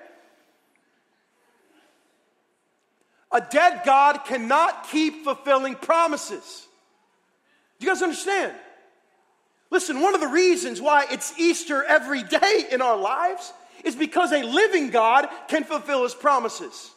A 3.31 3.41
dead 3.41 3.81
God 3.85 4.25
cannot 4.25 4.89
keep 4.89 5.23
fulfilling 5.23 5.75
promises. 5.75 6.67
Do 7.79 7.85
you 7.85 7.91
guys 7.91 8.01
understand? 8.01 8.53
Listen, 9.69 10.01
one 10.01 10.15
of 10.15 10.21
the 10.21 10.27
reasons 10.27 10.81
why 10.81 11.05
it's 11.11 11.37
Easter 11.37 11.83
every 11.83 12.23
day 12.23 12.65
in 12.71 12.81
our 12.81 12.97
lives 12.97 13.53
is 13.87 13.95
because 13.95 14.31
a 14.31 14.43
living 14.43 14.91
God 14.91 15.27
can 15.47 15.63
fulfill 15.63 16.03
his 16.03 16.13
promises. 16.13 16.91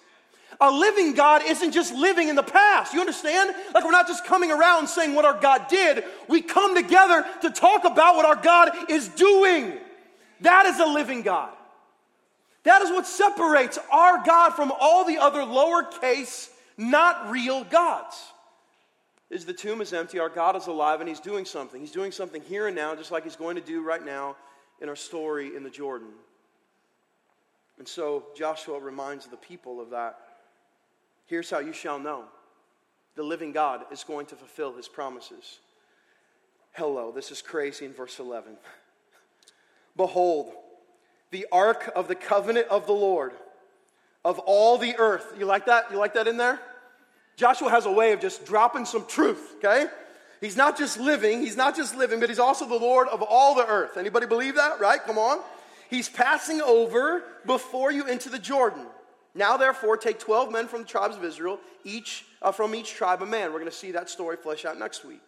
A 0.60 0.70
living 0.70 1.14
God 1.14 1.42
isn't 1.46 1.72
just 1.72 1.94
living 1.94 2.28
in 2.28 2.36
the 2.36 2.42
past. 2.42 2.92
You 2.92 3.00
understand? 3.00 3.54
Like 3.72 3.82
we're 3.82 3.92
not 3.92 4.06
just 4.06 4.26
coming 4.26 4.52
around 4.52 4.88
saying 4.88 5.14
what 5.14 5.24
our 5.24 5.40
God 5.40 5.68
did. 5.68 6.04
We 6.28 6.42
come 6.42 6.74
together 6.74 7.24
to 7.40 7.50
talk 7.50 7.84
about 7.84 8.16
what 8.16 8.26
our 8.26 8.36
God 8.36 8.90
is 8.90 9.08
doing. 9.08 9.72
That 10.42 10.66
is 10.66 10.78
a 10.78 10.84
living 10.84 11.22
God. 11.22 11.52
That 12.64 12.82
is 12.82 12.90
what 12.90 13.06
separates 13.06 13.78
our 13.90 14.22
God 14.22 14.50
from 14.50 14.70
all 14.78 15.04
the 15.04 15.16
other 15.16 15.40
lowercase, 15.40 16.50
not 16.76 17.30
real 17.30 17.64
gods. 17.64 18.22
Is 19.30 19.46
the 19.46 19.54
tomb 19.54 19.80
is 19.80 19.92
empty, 19.92 20.18
our 20.18 20.28
God 20.28 20.56
is 20.56 20.66
alive, 20.66 21.00
and 21.00 21.08
He's 21.08 21.20
doing 21.20 21.44
something. 21.44 21.80
He's 21.80 21.92
doing 21.92 22.12
something 22.12 22.42
here 22.42 22.66
and 22.66 22.76
now, 22.76 22.94
just 22.96 23.12
like 23.12 23.24
He's 23.24 23.36
going 23.36 23.56
to 23.56 23.62
do 23.62 23.80
right 23.82 24.04
now 24.04 24.36
in 24.82 24.88
our 24.88 24.96
story 24.96 25.56
in 25.56 25.62
the 25.62 25.70
Jordan. 25.70 26.08
And 27.80 27.88
so 27.88 28.24
Joshua 28.36 28.78
reminds 28.78 29.26
the 29.26 29.38
people 29.38 29.80
of 29.80 29.88
that. 29.88 30.18
Here's 31.24 31.48
how 31.48 31.60
you 31.60 31.72
shall 31.72 31.98
know 31.98 32.24
the 33.16 33.22
living 33.22 33.52
God 33.52 33.86
is 33.90 34.04
going 34.04 34.26
to 34.26 34.36
fulfill 34.36 34.74
his 34.74 34.86
promises. 34.86 35.60
Hello, 36.72 37.10
this 37.10 37.30
is 37.30 37.40
crazy 37.40 37.86
in 37.86 37.94
verse 37.94 38.18
11. 38.18 38.52
Behold, 39.96 40.52
the 41.30 41.46
ark 41.50 41.90
of 41.96 42.06
the 42.06 42.14
covenant 42.14 42.68
of 42.68 42.86
the 42.86 42.92
Lord 42.92 43.32
of 44.26 44.38
all 44.40 44.76
the 44.76 44.94
earth. 44.98 45.32
You 45.38 45.46
like 45.46 45.64
that? 45.64 45.90
You 45.90 45.96
like 45.96 46.12
that 46.14 46.28
in 46.28 46.36
there? 46.36 46.60
Joshua 47.36 47.70
has 47.70 47.86
a 47.86 47.92
way 47.92 48.12
of 48.12 48.20
just 48.20 48.44
dropping 48.44 48.84
some 48.84 49.06
truth, 49.06 49.54
okay? 49.56 49.86
He's 50.42 50.56
not 50.56 50.76
just 50.76 51.00
living, 51.00 51.40
he's 51.40 51.56
not 51.56 51.74
just 51.74 51.96
living, 51.96 52.20
but 52.20 52.28
he's 52.28 52.38
also 52.38 52.66
the 52.66 52.74
Lord 52.74 53.08
of 53.08 53.22
all 53.22 53.54
the 53.54 53.66
earth. 53.66 53.96
Anybody 53.96 54.26
believe 54.26 54.56
that, 54.56 54.80
right? 54.80 55.02
Come 55.02 55.16
on. 55.16 55.40
He's 55.90 56.08
passing 56.08 56.62
over 56.62 57.24
before 57.44 57.90
you 57.90 58.06
into 58.06 58.28
the 58.28 58.38
Jordan. 58.38 58.86
Now, 59.34 59.56
therefore, 59.56 59.96
take 59.96 60.20
12 60.20 60.52
men 60.52 60.68
from 60.68 60.82
the 60.82 60.88
tribes 60.88 61.16
of 61.16 61.24
Israel, 61.24 61.58
each 61.84 62.24
uh, 62.40 62.52
from 62.52 62.74
each 62.76 62.92
tribe 62.92 63.22
a 63.22 63.26
man. 63.26 63.52
We're 63.52 63.58
going 63.58 63.70
to 63.70 63.76
see 63.76 63.90
that 63.92 64.08
story 64.08 64.36
flesh 64.36 64.64
out 64.64 64.78
next 64.78 65.04
week. 65.04 65.20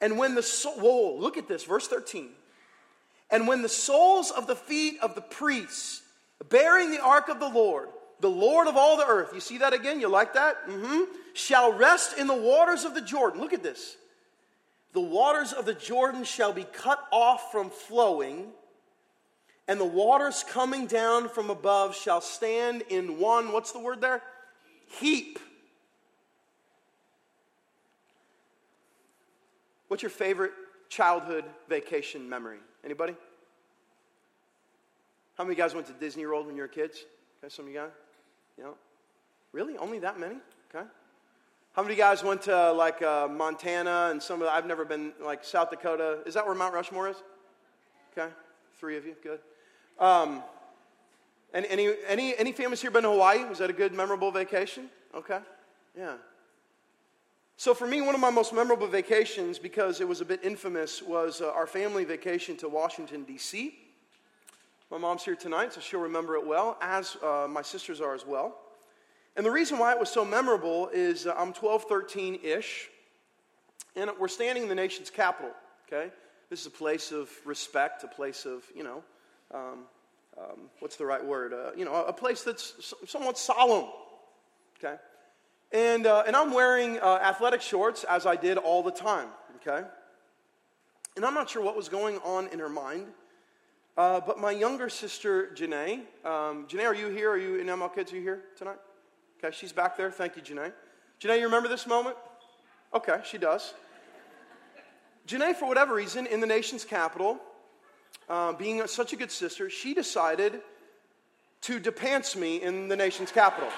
And 0.00 0.16
when 0.16 0.36
the 0.36 0.42
soul, 0.42 0.74
whoa, 0.74 1.16
look 1.16 1.36
at 1.36 1.48
this, 1.48 1.64
verse 1.64 1.88
13. 1.88 2.28
And 3.30 3.48
when 3.48 3.62
the 3.62 3.68
soles 3.68 4.30
of 4.30 4.46
the 4.46 4.56
feet 4.56 4.98
of 5.02 5.14
the 5.14 5.20
priests 5.20 6.02
bearing 6.48 6.90
the 6.90 7.02
ark 7.02 7.28
of 7.28 7.40
the 7.40 7.48
Lord, 7.48 7.88
the 8.20 8.30
Lord 8.30 8.68
of 8.68 8.76
all 8.76 8.96
the 8.96 9.06
earth, 9.06 9.32
you 9.34 9.40
see 9.40 9.58
that 9.58 9.72
again? 9.72 10.00
You 10.00 10.08
like 10.08 10.34
that? 10.34 10.68
Mm-hmm. 10.68 11.12
Shall 11.34 11.72
rest 11.72 12.18
in 12.18 12.26
the 12.28 12.34
waters 12.34 12.84
of 12.84 12.94
the 12.94 13.00
Jordan. 13.00 13.40
Look 13.40 13.52
at 13.52 13.62
this. 13.62 13.96
The 14.92 15.00
waters 15.00 15.52
of 15.52 15.64
the 15.64 15.74
Jordan 15.74 16.24
shall 16.24 16.52
be 16.52 16.64
cut 16.64 17.04
off 17.12 17.52
from 17.52 17.70
flowing 17.70 18.52
and 19.70 19.78
the 19.80 19.84
waters 19.84 20.44
coming 20.48 20.88
down 20.88 21.28
from 21.28 21.48
above 21.48 21.94
shall 21.94 22.20
stand 22.20 22.82
in 22.88 23.20
one, 23.20 23.52
what's 23.52 23.70
the 23.70 23.78
word 23.78 24.00
there? 24.00 24.20
Heap. 24.98 25.38
What's 29.86 30.02
your 30.02 30.10
favorite 30.10 30.50
childhood 30.88 31.44
vacation 31.68 32.28
memory? 32.28 32.58
Anybody? 32.84 33.14
How 35.38 35.44
many 35.44 35.54
guys 35.54 35.72
went 35.72 35.86
to 35.86 35.92
Disney 35.92 36.26
World 36.26 36.46
when 36.48 36.56
you 36.56 36.62
were 36.62 36.68
kids? 36.68 37.04
Okay, 37.38 37.48
some 37.48 37.66
of 37.66 37.70
you 37.70 37.78
guys? 37.78 37.90
You 38.58 38.64
know? 38.64 38.74
Really? 39.52 39.76
Only 39.76 40.00
that 40.00 40.18
many? 40.18 40.38
Okay. 40.74 40.84
How 41.74 41.82
many 41.84 41.94
guys 41.94 42.24
went 42.24 42.42
to 42.42 42.72
like 42.72 43.02
uh, 43.02 43.28
Montana 43.28 44.08
and 44.10 44.20
some 44.20 44.42
of 44.42 44.48
the, 44.48 44.52
I've 44.52 44.66
never 44.66 44.84
been 44.84 45.12
like 45.24 45.44
South 45.44 45.70
Dakota. 45.70 46.24
Is 46.26 46.34
that 46.34 46.44
where 46.44 46.56
Mount 46.56 46.74
Rushmore 46.74 47.08
is? 47.08 47.22
Okay. 48.18 48.32
Three 48.80 48.96
of 48.96 49.06
you. 49.06 49.14
Good. 49.22 49.38
Um, 50.00 50.42
any, 51.52 51.92
any, 52.08 52.36
any, 52.36 52.52
families 52.52 52.80
here 52.80 52.90
been 52.90 53.02
to 53.02 53.10
Hawaii? 53.10 53.44
Was 53.44 53.58
that 53.58 53.68
a 53.68 53.74
good, 53.74 53.92
memorable 53.92 54.30
vacation? 54.30 54.88
Okay, 55.14 55.40
yeah. 55.96 56.14
So 57.56 57.74
for 57.74 57.86
me, 57.86 58.00
one 58.00 58.14
of 58.14 58.20
my 58.20 58.30
most 58.30 58.54
memorable 58.54 58.86
vacations, 58.86 59.58
because 59.58 60.00
it 60.00 60.08
was 60.08 60.22
a 60.22 60.24
bit 60.24 60.40
infamous, 60.42 61.02
was 61.02 61.42
uh, 61.42 61.50
our 61.50 61.66
family 61.66 62.04
vacation 62.04 62.56
to 62.58 62.68
Washington, 62.70 63.24
D.C. 63.24 63.74
My 64.90 64.96
mom's 64.96 65.24
here 65.24 65.36
tonight, 65.36 65.74
so 65.74 65.80
she'll 65.80 66.00
remember 66.00 66.36
it 66.36 66.46
well, 66.46 66.78
as 66.80 67.16
uh, 67.22 67.46
my 67.50 67.60
sisters 67.60 68.00
are 68.00 68.14
as 68.14 68.24
well. 68.24 68.56
And 69.36 69.44
the 69.44 69.50
reason 69.50 69.78
why 69.78 69.92
it 69.92 70.00
was 70.00 70.08
so 70.08 70.24
memorable 70.24 70.88
is 70.88 71.26
uh, 71.26 71.34
I'm 71.36 71.52
12, 71.52 71.84
13 71.84 72.40
ish, 72.42 72.88
and 73.94 74.10
we're 74.18 74.28
standing 74.28 74.62
in 74.62 74.68
the 74.70 74.74
nation's 74.74 75.10
capital, 75.10 75.50
okay? 75.86 76.10
This 76.48 76.60
is 76.60 76.66
a 76.66 76.70
place 76.70 77.12
of 77.12 77.28
respect, 77.44 78.02
a 78.04 78.08
place 78.08 78.46
of, 78.46 78.64
you 78.74 78.82
know, 78.82 79.04
um, 79.52 79.84
um, 80.38 80.70
what's 80.78 80.96
the 80.96 81.04
right 81.04 81.24
word? 81.24 81.52
Uh, 81.52 81.70
you 81.76 81.84
know, 81.84 81.94
a 81.94 82.12
place 82.12 82.42
that's 82.42 82.94
somewhat 83.06 83.36
solemn. 83.36 83.88
Okay? 84.78 84.96
And, 85.72 86.06
uh, 86.06 86.24
and 86.26 86.34
I'm 86.34 86.52
wearing 86.52 86.98
uh, 86.98 87.20
athletic 87.22 87.60
shorts 87.60 88.04
as 88.04 88.26
I 88.26 88.36
did 88.36 88.58
all 88.58 88.82
the 88.82 88.90
time, 88.90 89.28
okay? 89.56 89.86
And 91.16 91.24
I'm 91.24 91.34
not 91.34 91.48
sure 91.48 91.62
what 91.62 91.76
was 91.76 91.88
going 91.88 92.18
on 92.24 92.48
in 92.48 92.58
her 92.58 92.68
mind. 92.68 93.06
Uh, 93.96 94.20
but 94.20 94.38
my 94.40 94.50
younger 94.50 94.88
sister, 94.88 95.50
Janae, 95.54 96.00
um, 96.24 96.66
Janae, 96.66 96.86
are 96.86 96.94
you 96.94 97.08
here? 97.08 97.30
Are 97.30 97.36
you 97.36 97.56
in 97.56 97.66
ML 97.66 97.94
Kids? 97.94 98.12
Are 98.12 98.16
you 98.16 98.22
here 98.22 98.44
tonight? 98.56 98.78
Okay, 99.38 99.54
she's 99.54 99.72
back 99.72 99.96
there. 99.96 100.10
Thank 100.10 100.36
you, 100.36 100.42
Janae. 100.42 100.72
Janae, 101.20 101.38
you 101.38 101.44
remember 101.44 101.68
this 101.68 101.86
moment? 101.86 102.16
Okay, 102.94 103.20
she 103.24 103.38
does. 103.38 103.74
Janae, 105.28 105.54
for 105.54 105.68
whatever 105.68 105.94
reason, 105.94 106.26
in 106.26 106.40
the 106.40 106.46
nation's 106.46 106.84
capital, 106.84 107.38
uh, 108.30 108.52
being 108.52 108.86
such 108.86 109.12
a 109.12 109.16
good 109.16 109.32
sister, 109.32 109.68
she 109.68 109.92
decided 109.92 110.60
to 111.62 111.80
depants 111.80 112.36
me 112.36 112.62
in 112.62 112.86
the 112.86 112.96
nation's 112.96 113.32
capital. 113.32 113.68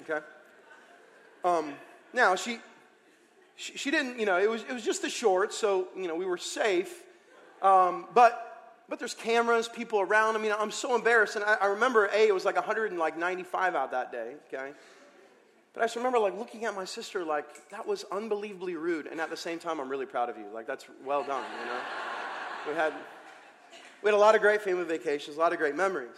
Okay? 0.00 0.24
Um, 1.44 1.74
now, 2.12 2.34
she, 2.34 2.58
she, 3.54 3.76
she, 3.76 3.90
didn't, 3.90 4.18
you 4.18 4.26
know, 4.26 4.38
it 4.38 4.50
was, 4.50 4.62
it 4.62 4.72
was 4.72 4.84
just 4.84 5.02
the 5.02 5.10
shorts, 5.10 5.56
so, 5.56 5.88
you 5.94 6.08
know, 6.08 6.16
we 6.16 6.24
were 6.24 6.38
safe. 6.38 7.04
Um, 7.60 8.06
but, 8.14 8.80
but 8.88 8.98
there's 8.98 9.14
cameras, 9.14 9.68
people 9.68 10.00
around. 10.00 10.36
I 10.36 10.38
mean, 10.38 10.52
I'm 10.58 10.72
so 10.72 10.96
embarrassed. 10.96 11.36
And 11.36 11.44
I, 11.44 11.54
I 11.60 11.66
remember, 11.66 12.06
A, 12.06 12.28
it 12.28 12.34
was 12.34 12.44
like 12.44 12.56
195 12.56 13.74
out 13.74 13.90
that 13.92 14.10
day, 14.10 14.34
okay? 14.48 14.72
But 15.72 15.82
I 15.82 15.84
just 15.84 15.96
remember 15.96 16.18
like 16.18 16.36
looking 16.38 16.64
at 16.64 16.74
my 16.74 16.84
sister 16.84 17.24
like 17.24 17.70
that 17.70 17.86
was 17.86 18.04
unbelievably 18.12 18.76
rude, 18.76 19.06
and 19.06 19.20
at 19.20 19.30
the 19.30 19.36
same 19.36 19.58
time, 19.58 19.80
I'm 19.80 19.88
really 19.88 20.06
proud 20.06 20.28
of 20.28 20.36
you. 20.36 20.46
Like 20.52 20.66
that's 20.66 20.86
well 21.04 21.24
done, 21.24 21.44
you 21.60 21.66
know. 21.66 21.80
we 22.68 22.74
had 22.74 22.92
we 24.02 24.10
had 24.10 24.16
a 24.16 24.20
lot 24.20 24.34
of 24.34 24.40
great 24.40 24.62
family 24.62 24.84
vacations, 24.84 25.36
a 25.36 25.40
lot 25.40 25.52
of 25.52 25.58
great 25.58 25.76
memories. 25.76 26.16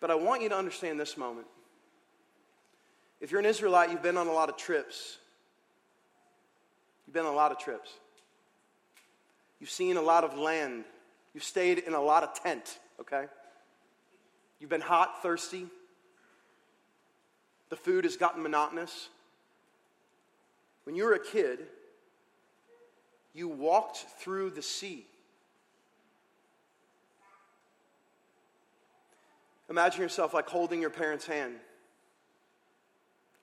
But 0.00 0.10
I 0.10 0.16
want 0.16 0.42
you 0.42 0.48
to 0.48 0.56
understand 0.56 0.98
this 0.98 1.16
moment. 1.16 1.46
If 3.20 3.30
you're 3.30 3.38
an 3.38 3.46
Israelite, 3.46 3.90
you've 3.90 4.02
been 4.02 4.16
on 4.16 4.26
a 4.26 4.32
lot 4.32 4.48
of 4.48 4.56
trips. 4.56 5.18
You've 7.06 7.14
been 7.14 7.24
on 7.24 7.32
a 7.32 7.36
lot 7.36 7.52
of 7.52 7.58
trips. 7.58 7.90
You've 9.60 9.70
seen 9.70 9.96
a 9.96 10.02
lot 10.02 10.24
of 10.24 10.36
land. 10.36 10.84
You've 11.34 11.44
stayed 11.44 11.78
in 11.78 11.94
a 11.94 12.00
lot 12.00 12.24
of 12.24 12.34
tent, 12.34 12.80
okay? 13.00 13.26
You've 14.58 14.70
been 14.70 14.80
hot, 14.80 15.22
thirsty. 15.22 15.66
The 17.72 17.76
food 17.76 18.04
has 18.04 18.18
gotten 18.18 18.42
monotonous. 18.42 19.08
When 20.84 20.94
you 20.94 21.04
were 21.04 21.14
a 21.14 21.18
kid, 21.18 21.60
you 23.32 23.48
walked 23.48 24.04
through 24.18 24.50
the 24.50 24.60
sea. 24.60 25.06
Imagine 29.70 30.02
yourself 30.02 30.34
like 30.34 30.50
holding 30.50 30.82
your 30.82 30.90
parents' 30.90 31.24
hand 31.24 31.54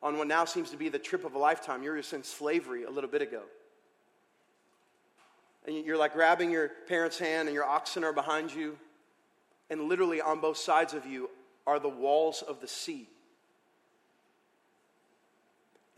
on 0.04 0.20
what 0.20 0.28
now 0.28 0.46
seems 0.46 0.70
to 0.70 0.78
be 0.78 0.90
the 0.90 1.00
trip 1.00 1.26
of 1.26 1.34
a 1.34 1.40
lifetime. 1.40 1.82
You 1.82 1.90
were 1.90 1.98
just 1.98 2.14
in 2.14 2.24
slavery 2.24 2.84
a 2.84 2.92
little 2.92 3.10
bit 3.10 3.24
ago. 3.24 3.42
And 5.66 5.76
you're 5.76 5.98
like 5.98 6.14
grabbing 6.14 6.52
your 6.52 6.70
parents' 6.88 7.18
hand, 7.18 7.48
and 7.48 7.56
your 7.56 7.66
oxen 7.66 8.04
are 8.04 8.14
behind 8.14 8.54
you. 8.54 8.78
And 9.72 9.86
literally 9.86 10.22
on 10.22 10.40
both 10.40 10.58
sides 10.58 10.94
of 10.94 11.08
you 11.08 11.32
are 11.66 11.80
the 11.80 11.90
walls 11.90 12.44
of 12.48 12.62
the 12.62 12.68
sea. 12.68 13.10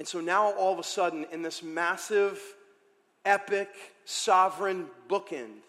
And 0.02 0.08
so 0.08 0.20
now, 0.20 0.52
all 0.54 0.74
of 0.74 0.80
a 0.80 0.84
sudden, 0.84 1.28
in 1.32 1.44
this 1.44 1.62
massive, 1.62 2.42
epic, 3.24 3.70
sovereign 4.04 4.88
bookend, 5.08 5.60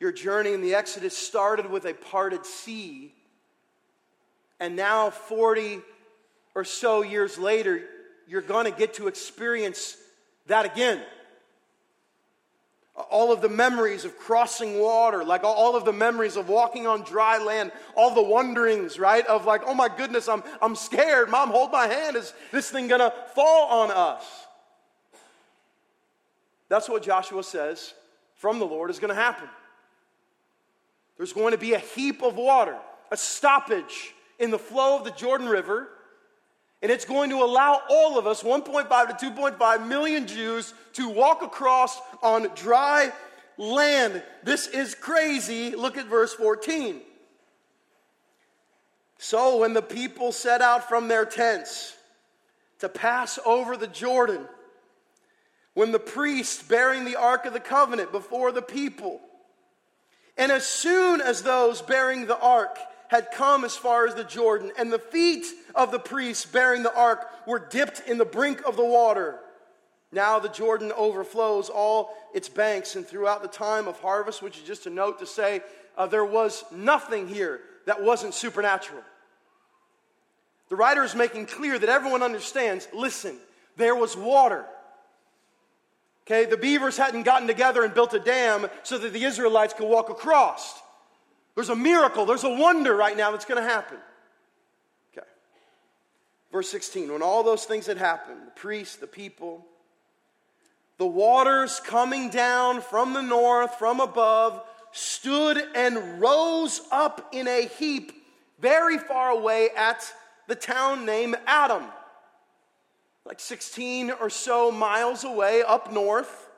your 0.00 0.12
journey 0.12 0.54
in 0.54 0.62
the 0.62 0.74
Exodus 0.74 1.14
started 1.14 1.70
with 1.70 1.84
a 1.84 1.92
parted 1.92 2.46
sea. 2.46 3.12
And 4.60 4.76
now, 4.76 5.10
40 5.10 5.82
or 6.54 6.64
so 6.64 7.02
years 7.02 7.36
later, 7.36 7.82
you're 8.26 8.40
going 8.40 8.64
to 8.64 8.72
get 8.78 8.94
to 8.94 9.08
experience 9.08 9.98
that 10.46 10.64
again. 10.64 11.02
All 12.96 13.32
of 13.32 13.40
the 13.40 13.48
memories 13.48 14.04
of 14.04 14.16
crossing 14.16 14.78
water, 14.78 15.24
like 15.24 15.42
all 15.42 15.74
of 15.74 15.84
the 15.84 15.92
memories 15.92 16.36
of 16.36 16.48
walking 16.48 16.86
on 16.86 17.02
dry 17.02 17.38
land, 17.38 17.72
all 17.96 18.14
the 18.14 18.22
wonderings, 18.22 18.98
right? 19.00 19.26
Of 19.26 19.46
like, 19.46 19.62
oh 19.66 19.74
my 19.74 19.88
goodness, 19.88 20.28
I'm, 20.28 20.44
I'm 20.62 20.76
scared. 20.76 21.28
Mom, 21.28 21.50
hold 21.50 21.72
my 21.72 21.88
hand. 21.88 22.16
Is 22.16 22.32
this 22.52 22.70
thing 22.70 22.86
going 22.86 23.00
to 23.00 23.12
fall 23.34 23.82
on 23.82 23.90
us? 23.90 24.24
That's 26.68 26.88
what 26.88 27.02
Joshua 27.02 27.42
says 27.42 27.94
from 28.36 28.58
the 28.58 28.66
Lord 28.66 28.90
is 28.90 28.98
going 28.98 29.14
to 29.14 29.20
happen. 29.20 29.48
There's 31.16 31.32
going 31.32 31.52
to 31.52 31.58
be 31.58 31.74
a 31.74 31.78
heap 31.78 32.22
of 32.22 32.36
water, 32.36 32.76
a 33.10 33.16
stoppage 33.16 34.14
in 34.38 34.50
the 34.50 34.58
flow 34.58 34.98
of 34.98 35.04
the 35.04 35.10
Jordan 35.12 35.48
River 35.48 35.88
and 36.84 36.92
it's 36.92 37.06
going 37.06 37.30
to 37.30 37.36
allow 37.36 37.80
all 37.88 38.18
of 38.18 38.26
us, 38.26 38.42
1.5 38.42 39.18
to 39.18 39.30
2.5 39.30 39.88
million 39.88 40.26
Jews, 40.26 40.74
to 40.92 41.08
walk 41.08 41.40
across 41.40 41.98
on 42.22 42.46
dry 42.54 43.10
land. 43.56 44.22
This 44.42 44.66
is 44.66 44.94
crazy. 44.94 45.74
Look 45.74 45.96
at 45.96 46.04
verse 46.04 46.34
14. 46.34 47.00
So 49.16 49.60
when 49.60 49.72
the 49.72 49.80
people 49.80 50.30
set 50.30 50.60
out 50.60 50.86
from 50.86 51.08
their 51.08 51.24
tents 51.24 51.96
to 52.80 52.90
pass 52.90 53.38
over 53.46 53.78
the 53.78 53.86
Jordan, 53.86 54.46
when 55.72 55.90
the 55.90 55.98
priest 55.98 56.68
bearing 56.68 57.06
the 57.06 57.16
Ark 57.16 57.46
of 57.46 57.54
the 57.54 57.60
Covenant 57.60 58.12
before 58.12 58.52
the 58.52 58.60
people, 58.60 59.22
and 60.36 60.52
as 60.52 60.66
soon 60.66 61.22
as 61.22 61.44
those 61.44 61.80
bearing 61.80 62.26
the 62.26 62.38
Ark 62.38 62.76
had 63.08 63.30
come 63.32 63.64
as 63.64 63.76
far 63.76 64.06
as 64.06 64.14
the 64.14 64.24
Jordan, 64.24 64.72
and 64.78 64.92
the 64.92 64.98
feet 64.98 65.46
of 65.74 65.90
the 65.90 65.98
priests 65.98 66.46
bearing 66.46 66.82
the 66.82 66.94
ark 66.94 67.26
were 67.46 67.58
dipped 67.58 68.02
in 68.08 68.18
the 68.18 68.24
brink 68.24 68.62
of 68.66 68.76
the 68.76 68.84
water. 68.84 69.38
Now 70.12 70.38
the 70.38 70.48
Jordan 70.48 70.92
overflows 70.96 71.68
all 71.68 72.14
its 72.34 72.48
banks, 72.48 72.96
and 72.96 73.06
throughout 73.06 73.42
the 73.42 73.48
time 73.48 73.88
of 73.88 73.98
harvest, 74.00 74.42
which 74.42 74.58
is 74.58 74.64
just 74.64 74.86
a 74.86 74.90
note 74.90 75.18
to 75.18 75.26
say, 75.26 75.60
uh, 75.96 76.06
there 76.06 76.24
was 76.24 76.64
nothing 76.72 77.28
here 77.28 77.60
that 77.86 78.02
wasn't 78.02 78.34
supernatural. 78.34 79.02
The 80.68 80.76
writer 80.76 81.04
is 81.04 81.14
making 81.14 81.46
clear 81.46 81.78
that 81.78 81.88
everyone 81.88 82.22
understands 82.22 82.88
listen, 82.92 83.36
there 83.76 83.94
was 83.94 84.16
water. 84.16 84.64
Okay, 86.26 86.46
the 86.46 86.56
beavers 86.56 86.96
hadn't 86.96 87.24
gotten 87.24 87.46
together 87.46 87.84
and 87.84 87.92
built 87.92 88.14
a 88.14 88.18
dam 88.18 88.66
so 88.82 88.96
that 88.96 89.12
the 89.12 89.24
Israelites 89.24 89.74
could 89.74 89.86
walk 89.86 90.08
across. 90.08 90.80
There's 91.54 91.68
a 91.68 91.76
miracle, 91.76 92.26
there's 92.26 92.44
a 92.44 92.50
wonder 92.50 92.94
right 92.94 93.16
now 93.16 93.30
that's 93.30 93.44
going 93.44 93.62
to 93.62 93.68
happen. 93.68 93.98
Okay. 95.16 95.26
Verse 96.50 96.68
16 96.68 97.12
when 97.12 97.22
all 97.22 97.42
those 97.42 97.64
things 97.64 97.86
had 97.86 97.98
happened, 97.98 98.40
the 98.46 98.50
priests, 98.52 98.96
the 98.96 99.06
people, 99.06 99.64
the 100.98 101.06
waters 101.06 101.80
coming 101.80 102.30
down 102.30 102.80
from 102.80 103.12
the 103.12 103.22
north, 103.22 103.74
from 103.76 104.00
above, 104.00 104.62
stood 104.92 105.60
and 105.74 106.20
rose 106.20 106.80
up 106.92 107.30
in 107.32 107.48
a 107.48 107.66
heap 107.66 108.12
very 108.60 108.98
far 108.98 109.30
away 109.30 109.70
at 109.76 110.12
the 110.46 110.54
town 110.54 111.04
named 111.04 111.36
Adam, 111.46 111.82
like 113.24 113.40
16 113.40 114.12
or 114.12 114.30
so 114.30 114.70
miles 114.70 115.24
away 115.24 115.62
up 115.62 115.92
north. 115.92 116.48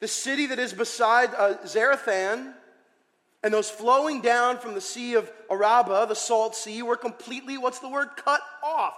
The 0.00 0.08
city 0.08 0.46
that 0.46 0.58
is 0.58 0.72
beside 0.72 1.34
uh, 1.34 1.58
Zarethan 1.64 2.54
and 3.42 3.54
those 3.54 3.70
flowing 3.70 4.20
down 4.20 4.58
from 4.58 4.74
the 4.74 4.80
Sea 4.80 5.14
of 5.14 5.30
Arabah, 5.50 6.06
the 6.06 6.14
Salt 6.14 6.56
Sea, 6.56 6.82
were 6.82 6.96
completely, 6.96 7.56
what's 7.56 7.78
the 7.78 7.88
word, 7.88 8.08
cut 8.16 8.40
off. 8.64 8.94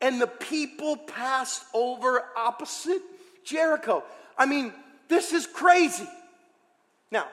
And 0.00 0.20
the 0.20 0.26
people 0.26 0.96
passed 0.96 1.64
over 1.74 2.24
opposite 2.36 3.02
Jericho. 3.44 4.04
I 4.38 4.46
mean, 4.46 4.72
this 5.08 5.32
is 5.32 5.46
crazy. 5.46 6.08
Now, 7.10 7.26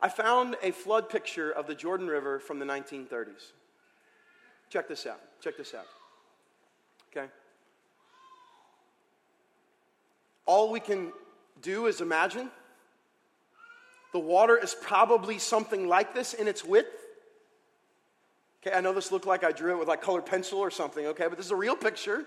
I 0.00 0.08
found 0.08 0.56
a 0.62 0.70
flood 0.70 1.08
picture 1.08 1.50
of 1.50 1.66
the 1.66 1.74
Jordan 1.74 2.06
River 2.06 2.38
from 2.38 2.58
the 2.58 2.66
1930s. 2.66 3.52
Check 4.70 4.88
this 4.88 5.06
out. 5.06 5.20
Check 5.40 5.56
this 5.56 5.74
out. 5.74 5.86
Okay? 7.10 7.26
All 10.46 10.70
we 10.70 10.80
can 10.80 11.12
do 11.62 11.86
is 11.86 12.00
imagine 12.00 12.50
the 14.12 14.18
water 14.18 14.56
is 14.56 14.74
probably 14.74 15.38
something 15.38 15.88
like 15.88 16.14
this 16.14 16.34
in 16.34 16.48
its 16.48 16.64
width. 16.64 16.88
Okay, 18.62 18.76
I 18.76 18.80
know 18.80 18.92
this 18.92 19.10
looked 19.10 19.26
like 19.26 19.44
I 19.44 19.52
drew 19.52 19.72
it 19.72 19.78
with 19.78 19.88
like 19.88 20.02
colored 20.02 20.26
pencil 20.26 20.58
or 20.58 20.70
something, 20.70 21.06
okay, 21.06 21.28
but 21.28 21.36
this 21.36 21.46
is 21.46 21.52
a 21.52 21.56
real 21.56 21.76
picture. 21.76 22.24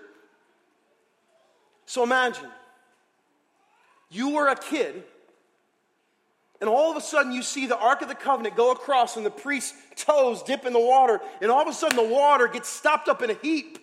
So 1.86 2.02
imagine 2.02 2.48
you 4.10 4.30
were 4.30 4.48
a 4.48 4.56
kid, 4.56 5.04
and 6.60 6.70
all 6.70 6.90
of 6.90 6.96
a 6.96 7.00
sudden 7.00 7.32
you 7.32 7.42
see 7.42 7.66
the 7.66 7.78
Ark 7.78 8.02
of 8.02 8.08
the 8.08 8.14
Covenant 8.14 8.56
go 8.56 8.72
across, 8.72 9.16
and 9.16 9.24
the 9.24 9.30
priest's 9.30 9.74
toes 9.96 10.42
dip 10.42 10.64
in 10.64 10.72
the 10.72 10.80
water, 10.80 11.20
and 11.40 11.50
all 11.50 11.62
of 11.62 11.68
a 11.68 11.72
sudden 11.72 11.96
the 11.96 12.14
water 12.14 12.48
gets 12.48 12.68
stopped 12.68 13.08
up 13.08 13.22
in 13.22 13.30
a 13.30 13.34
heap. 13.34 13.78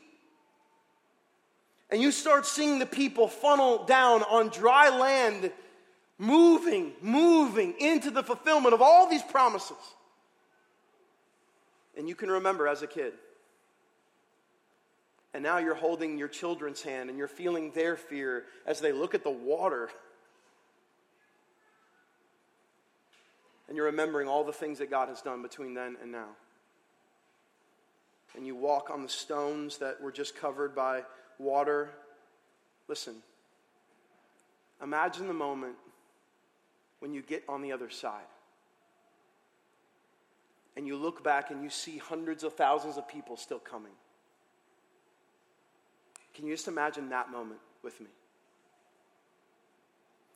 And 1.89 2.01
you 2.01 2.11
start 2.11 2.45
seeing 2.45 2.79
the 2.79 2.85
people 2.85 3.27
funnel 3.27 3.85
down 3.85 4.23
on 4.23 4.47
dry 4.47 4.89
land 4.89 5.51
moving, 6.21 6.93
moving 7.01 7.73
into 7.79 8.11
the 8.11 8.21
fulfillment 8.21 8.75
of 8.75 8.81
all 8.81 9.09
these 9.09 9.23
promises. 9.23 9.77
And 11.97 12.07
you 12.07 12.13
can 12.13 12.29
remember 12.29 12.67
as 12.67 12.83
a 12.83 12.87
kid. 12.87 13.13
And 15.33 15.41
now 15.43 15.57
you're 15.57 15.73
holding 15.73 16.19
your 16.19 16.27
children's 16.27 16.83
hand 16.83 17.09
and 17.09 17.17
you're 17.17 17.27
feeling 17.27 17.71
their 17.71 17.95
fear 17.95 18.43
as 18.67 18.79
they 18.79 18.91
look 18.91 19.15
at 19.15 19.23
the 19.23 19.31
water. 19.31 19.89
And 23.67 23.75
you're 23.75 23.87
remembering 23.87 24.27
all 24.27 24.43
the 24.43 24.53
things 24.53 24.77
that 24.77 24.91
God 24.91 25.09
has 25.09 25.21
done 25.21 25.41
between 25.41 25.73
then 25.73 25.97
and 26.03 26.11
now. 26.11 26.29
And 28.35 28.45
you 28.45 28.55
walk 28.55 28.91
on 28.91 29.01
the 29.01 29.09
stones 29.09 29.79
that 29.79 29.99
were 29.99 30.11
just 30.11 30.35
covered 30.35 30.75
by 30.75 31.03
water. 31.39 31.89
Listen, 32.87 33.15
imagine 34.81 35.27
the 35.27 35.33
moment 35.33 35.75
when 37.01 37.13
you 37.13 37.21
get 37.21 37.43
on 37.49 37.61
the 37.61 37.71
other 37.71 37.89
side 37.89 38.21
and 40.77 40.87
you 40.87 40.95
look 40.95 41.23
back 41.23 41.51
and 41.51 41.61
you 41.63 41.69
see 41.69 41.97
hundreds 41.97 42.43
of 42.43 42.53
thousands 42.53 42.95
of 42.95 43.07
people 43.07 43.35
still 43.35 43.59
coming. 43.59 43.91
Can 46.33 46.45
you 46.45 46.53
just 46.53 46.67
imagine 46.67 47.09
that 47.09 47.29
moment 47.29 47.59
with 47.83 47.99
me? 47.99 48.07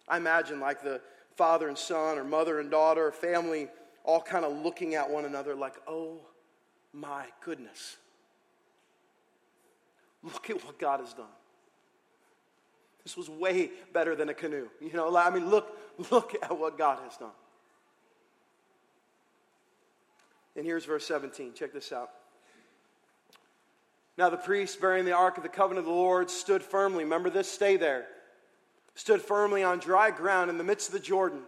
I 0.08 0.17
imagine 0.17 0.60
like 0.60 0.84
the 0.84 1.01
father 1.38 1.67
and 1.67 1.78
son, 1.78 2.17
or 2.17 2.23
mother 2.23 2.60
and 2.60 2.71
daughter, 2.71 3.08
or 3.08 3.12
family, 3.12 3.67
all 4.04 4.21
kind 4.21 4.43
of 4.43 4.63
looking 4.63 4.95
at 4.95 5.10
one 5.10 5.25
another 5.25 5.56
like, 5.56 5.75
oh 5.88 6.17
my 6.93 7.25
goodness. 7.43 7.97
Look 10.23 10.49
at 10.49 10.63
what 10.65 10.80
God 10.80 10.99
has 10.99 11.13
done. 11.13 11.25
This 13.06 13.15
was 13.15 13.30
way 13.30 13.70
better 13.94 14.15
than 14.15 14.28
a 14.28 14.34
canoe. 14.34 14.68
You 14.82 14.91
know, 14.94 15.15
I 15.15 15.30
mean, 15.30 15.50
look, 15.50 15.78
look 16.12 16.36
at 16.41 16.58
what 16.58 16.78
God 16.78 17.00
has 17.04 17.15
done. 17.15 17.30
And 20.58 20.65
here's 20.65 20.86
verse 20.86 21.06
17. 21.06 21.54
Check 21.54 21.72
this 21.72 21.91
out. 21.91 22.10
Now 24.18 24.30
the 24.30 24.38
priest 24.38 24.82
bearing 24.82 25.06
the 25.06 25.12
ark 25.12 25.38
of 25.38 25.44
the 25.44 25.50
covenant 25.50 25.80
of 25.80 25.86
the 25.86 25.91
Lord 25.91 26.30
stood 26.30 26.63
firmly. 26.63 27.04
Remember 27.04 27.30
this? 27.30 27.52
Stay 27.52 27.78
there. 27.78 28.08
Stood 28.96 29.22
firmly 29.22 29.62
on 29.62 29.80
dry 29.80 30.10
ground 30.10 30.50
in 30.50 30.58
the 30.58 30.63
midst 30.63 30.88
of 30.88 30.94
the 30.94 31.00
Jordan. 31.00 31.41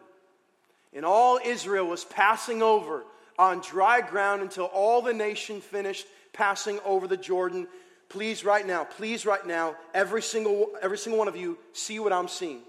And 0.94 1.06
all 1.06 1.40
Israel 1.44 1.88
was 1.88 2.04
passing 2.04 2.62
over 2.62 3.04
on 3.40 3.62
dry 3.62 4.02
ground 4.02 4.42
until 4.42 4.66
all 4.66 5.02
the 5.02 5.14
nation 5.14 5.62
finished 5.62 6.06
passing 6.34 6.80
over 6.86 7.08
the 7.08 7.18
Jordan. 7.18 7.68
Please, 8.10 8.46
right 8.46 8.66
now, 8.66 8.86
please, 8.86 9.26
right 9.26 9.46
now, 9.46 9.76
every 9.94 10.22
single, 10.22 10.70
every 10.82 10.98
single 10.98 11.20
one 11.20 11.28
of 11.28 11.36
you, 11.36 11.58
see 11.74 12.00
what 12.00 12.14
I'm 12.14 12.28
seeing. 12.28 12.62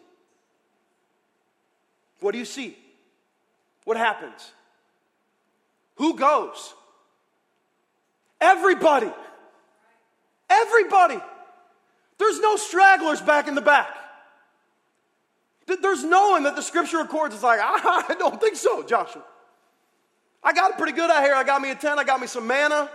What 2.20 2.33
do 2.33 2.38
you 2.38 2.44
see? 2.44 2.77
What 3.85 3.96
happens? 3.96 4.53
Who 5.96 6.16
goes? 6.16 6.74
Everybody. 8.40 9.12
Everybody. 10.51 11.20
There's 12.18 12.40
no 12.40 12.57
stragglers 12.57 13.20
back 13.20 13.46
in 13.46 13.55
the 13.55 13.61
back. 13.61 13.94
There's 15.66 16.03
no 16.03 16.31
one 16.31 16.44
that 16.44 16.57
the 16.57 16.62
scripture 16.62 16.98
records 16.98 17.35
is 17.35 17.42
like, 17.42 17.61
I 17.62 18.16
don't 18.18 18.40
think 18.40 18.57
so, 18.57 18.83
Joshua. 18.83 19.22
I 20.42 20.53
got 20.53 20.72
it 20.72 20.79
pretty 20.79 20.92
good 20.92 21.11
out 21.11 21.22
here. 21.22 21.35
I 21.35 21.44
got 21.44 21.61
me 21.61 21.70
a 21.70 21.74
tent, 21.74 21.98
I 21.98 22.05
got 22.05 22.20
me 22.20 22.27
some 22.27 22.46
manna. 22.46 22.90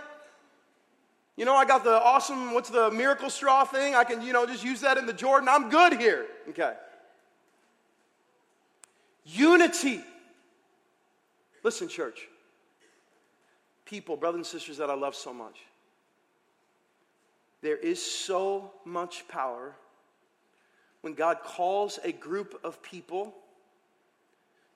You 1.36 1.44
know, 1.44 1.56
I 1.56 1.64
got 1.64 1.82
the 1.82 2.00
awesome, 2.00 2.54
what's 2.54 2.70
the 2.70 2.90
miracle 2.90 3.28
straw 3.28 3.64
thing? 3.64 3.94
I 3.94 4.04
can, 4.04 4.22
you 4.22 4.32
know, 4.32 4.46
just 4.46 4.62
use 4.62 4.80
that 4.82 4.98
in 4.98 5.06
the 5.06 5.12
Jordan. 5.12 5.48
I'm 5.48 5.68
good 5.68 5.94
here. 5.94 6.26
Okay. 6.50 6.74
Unity. 9.24 10.04
Listen, 11.64 11.88
church. 11.88 12.28
People, 13.84 14.16
brothers 14.16 14.38
and 14.38 14.46
sisters 14.46 14.76
that 14.76 14.90
I 14.90 14.94
love 14.94 15.14
so 15.14 15.32
much. 15.32 15.60
There 17.62 17.76
is 17.76 18.00
so 18.00 18.70
much 18.84 19.26
power 19.26 19.74
when 21.00 21.14
God 21.14 21.38
calls 21.42 21.98
a 22.04 22.12
group 22.12 22.60
of 22.62 22.80
people 22.82 23.34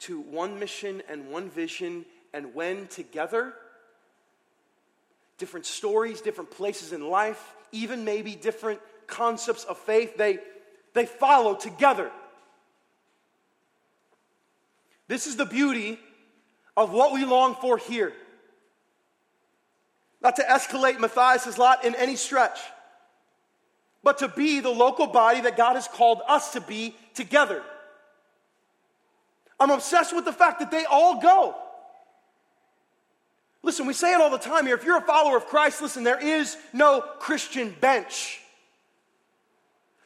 to 0.01 0.21
one 0.21 0.59
mission 0.59 1.03
and 1.09 1.31
one 1.31 1.51
vision, 1.51 2.05
and 2.33 2.55
when 2.55 2.87
together, 2.87 3.55
different 5.39 5.67
stories, 5.67 6.21
different 6.21 6.51
places 6.51 6.93
in 6.93 7.09
life, 7.09 7.57
even 7.73 8.05
maybe 8.05 8.35
different 8.35 8.81
concepts 9.07 9.65
of 9.65 9.79
faith, 9.79 10.17
they, 10.17 10.39
they 10.95 11.07
follow 11.07 11.55
together. 11.55 12.11
This 15.07 15.27
is 15.27 15.37
the 15.37 15.47
beauty 15.47 15.99
of 16.77 16.93
what 16.93 17.13
we 17.13 17.25
long 17.25 17.55
for 17.55 17.79
here. 17.79 18.13
Not 20.21 20.37
to 20.37 20.43
escalate 20.43 20.99
Matthias' 21.01 21.57
lot 21.57 21.85
in 21.85 21.95
any 21.95 22.17
stretch 22.17 22.59
but 24.03 24.19
to 24.19 24.29
be 24.29 24.61
the 24.61 24.71
local 24.71 25.07
body 25.07 25.41
that 25.43 25.57
God 25.57 25.75
has 25.75 25.89
called 25.89 26.23
us 26.27 26.53
to 26.53 26.61
be 26.61 26.97
together. 27.15 27.63
I'm 29.61 29.71
obsessed 29.71 30.15
with 30.15 30.25
the 30.25 30.33
fact 30.33 30.61
that 30.61 30.71
they 30.71 30.85
all 30.85 31.21
go. 31.21 31.57
Listen, 33.63 33.87
we 33.87 33.93
say 33.93 34.13
it 34.13 34.21
all 34.21 34.31
the 34.31 34.39
time 34.39 34.67
here. 34.67 34.77
If 34.77 34.85
you're 34.85 34.99
a 34.99 35.03
follower 35.03 35.37
of 35.37 35.47
Christ, 35.47 35.83
listen, 35.83 36.05
there 36.05 36.21
is 36.21 36.57
no 36.73 37.01
Christian 37.01 37.75
bench. 37.81 38.41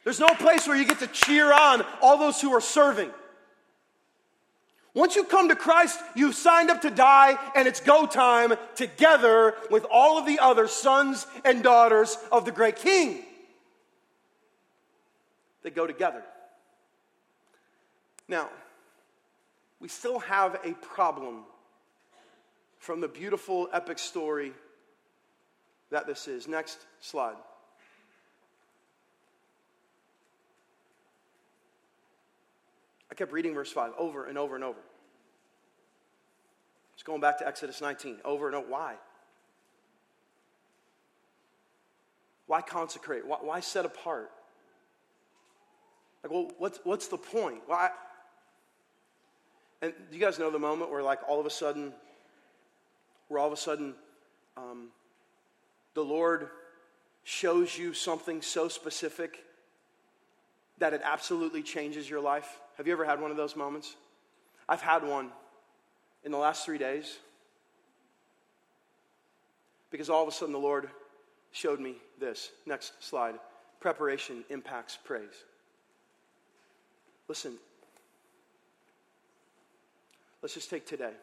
There's 0.03 0.19
no 0.19 0.29
place 0.29 0.67
where 0.67 0.75
you 0.75 0.85
get 0.85 0.99
to 0.99 1.07
cheer 1.07 1.53
on 1.53 1.85
all 2.01 2.17
those 2.17 2.41
who 2.41 2.51
are 2.53 2.61
serving. 2.61 3.11
Once 4.93 5.15
you 5.15 5.23
come 5.23 5.49
to 5.49 5.55
Christ, 5.55 5.99
you've 6.15 6.35
signed 6.35 6.69
up 6.69 6.81
to 6.81 6.91
die, 6.91 7.37
and 7.55 7.67
it's 7.67 7.79
go 7.79 8.05
time 8.05 8.53
together 8.75 9.55
with 9.71 9.85
all 9.89 10.19
of 10.19 10.25
the 10.25 10.39
other 10.39 10.67
sons 10.67 11.25
and 11.43 11.63
daughters 11.63 12.17
of 12.31 12.45
the 12.45 12.51
great 12.51 12.75
King. 12.75 13.23
They 15.63 15.71
go 15.71 15.87
together. 15.87 16.21
Now, 18.27 18.49
we 19.79 19.87
still 19.87 20.19
have 20.19 20.59
a 20.63 20.73
problem 20.73 21.43
from 22.83 22.99
the 22.99 23.07
beautiful 23.07 23.69
epic 23.71 23.97
story 23.97 24.51
that 25.89 26.05
this 26.05 26.27
is. 26.27 26.49
Next 26.49 26.77
slide. 26.99 27.37
I 33.09 33.15
kept 33.15 33.31
reading 33.31 33.53
verse 33.53 33.71
5 33.71 33.93
over 33.97 34.25
and 34.25 34.37
over 34.37 34.55
and 34.55 34.65
over. 34.65 34.81
Just 36.95 37.05
going 37.05 37.21
back 37.21 37.37
to 37.37 37.47
Exodus 37.47 37.79
19, 37.79 38.17
over 38.25 38.47
and 38.47 38.55
over. 38.57 38.67
Why? 38.67 38.95
Why 42.47 42.59
consecrate? 42.59 43.25
Why, 43.25 43.37
why 43.39 43.61
set 43.61 43.85
apart? 43.85 44.29
Like, 46.21 46.33
well, 46.33 46.51
what's, 46.57 46.79
what's 46.83 47.07
the 47.07 47.17
point? 47.17 47.61
Why? 47.65 47.91
And 49.81 49.93
do 50.11 50.17
you 50.17 50.21
guys 50.21 50.37
know 50.37 50.51
the 50.51 50.59
moment 50.59 50.91
where, 50.91 51.01
like, 51.01 51.19
all 51.29 51.39
of 51.39 51.45
a 51.45 51.49
sudden, 51.49 51.93
where 53.27 53.39
all 53.39 53.47
of 53.47 53.53
a 53.53 53.57
sudden 53.57 53.95
um, 54.57 54.89
the 55.93 56.03
Lord 56.03 56.49
shows 57.23 57.77
you 57.77 57.93
something 57.93 58.41
so 58.41 58.67
specific 58.67 59.43
that 60.79 60.93
it 60.93 61.01
absolutely 61.03 61.63
changes 61.63 62.09
your 62.09 62.19
life? 62.19 62.59
Have 62.77 62.87
you 62.87 62.93
ever 62.93 63.05
had 63.05 63.21
one 63.21 63.31
of 63.31 63.37
those 63.37 63.55
moments? 63.55 63.95
I've 64.67 64.81
had 64.81 65.03
one 65.03 65.29
in 66.23 66.31
the 66.31 66.37
last 66.37 66.65
three 66.65 66.77
days 66.77 67.17
because 69.91 70.09
all 70.09 70.23
of 70.23 70.27
a 70.27 70.31
sudden 70.31 70.53
the 70.53 70.59
Lord 70.59 70.89
showed 71.51 71.79
me 71.79 71.95
this. 72.19 72.51
Next 72.65 72.93
slide. 73.03 73.35
Preparation 73.79 74.43
impacts 74.49 74.97
praise. 75.03 75.43
Listen, 77.27 77.53
let's 80.41 80.53
just 80.53 80.69
take 80.69 80.85
today. 80.85 81.13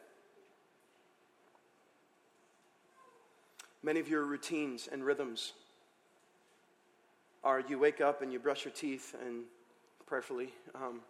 Many 3.82 4.00
of 4.00 4.08
your 4.08 4.24
routines 4.24 4.88
and 4.90 5.04
rhythms 5.04 5.52
are 7.42 7.60
you 7.60 7.78
wake 7.78 8.00
up 8.00 8.22
and 8.22 8.32
you 8.32 8.38
brush 8.38 8.64
your 8.64 8.72
teeth 8.72 9.14
and 9.24 9.44
prayerfully, 10.06 10.52
um, 10.74 11.00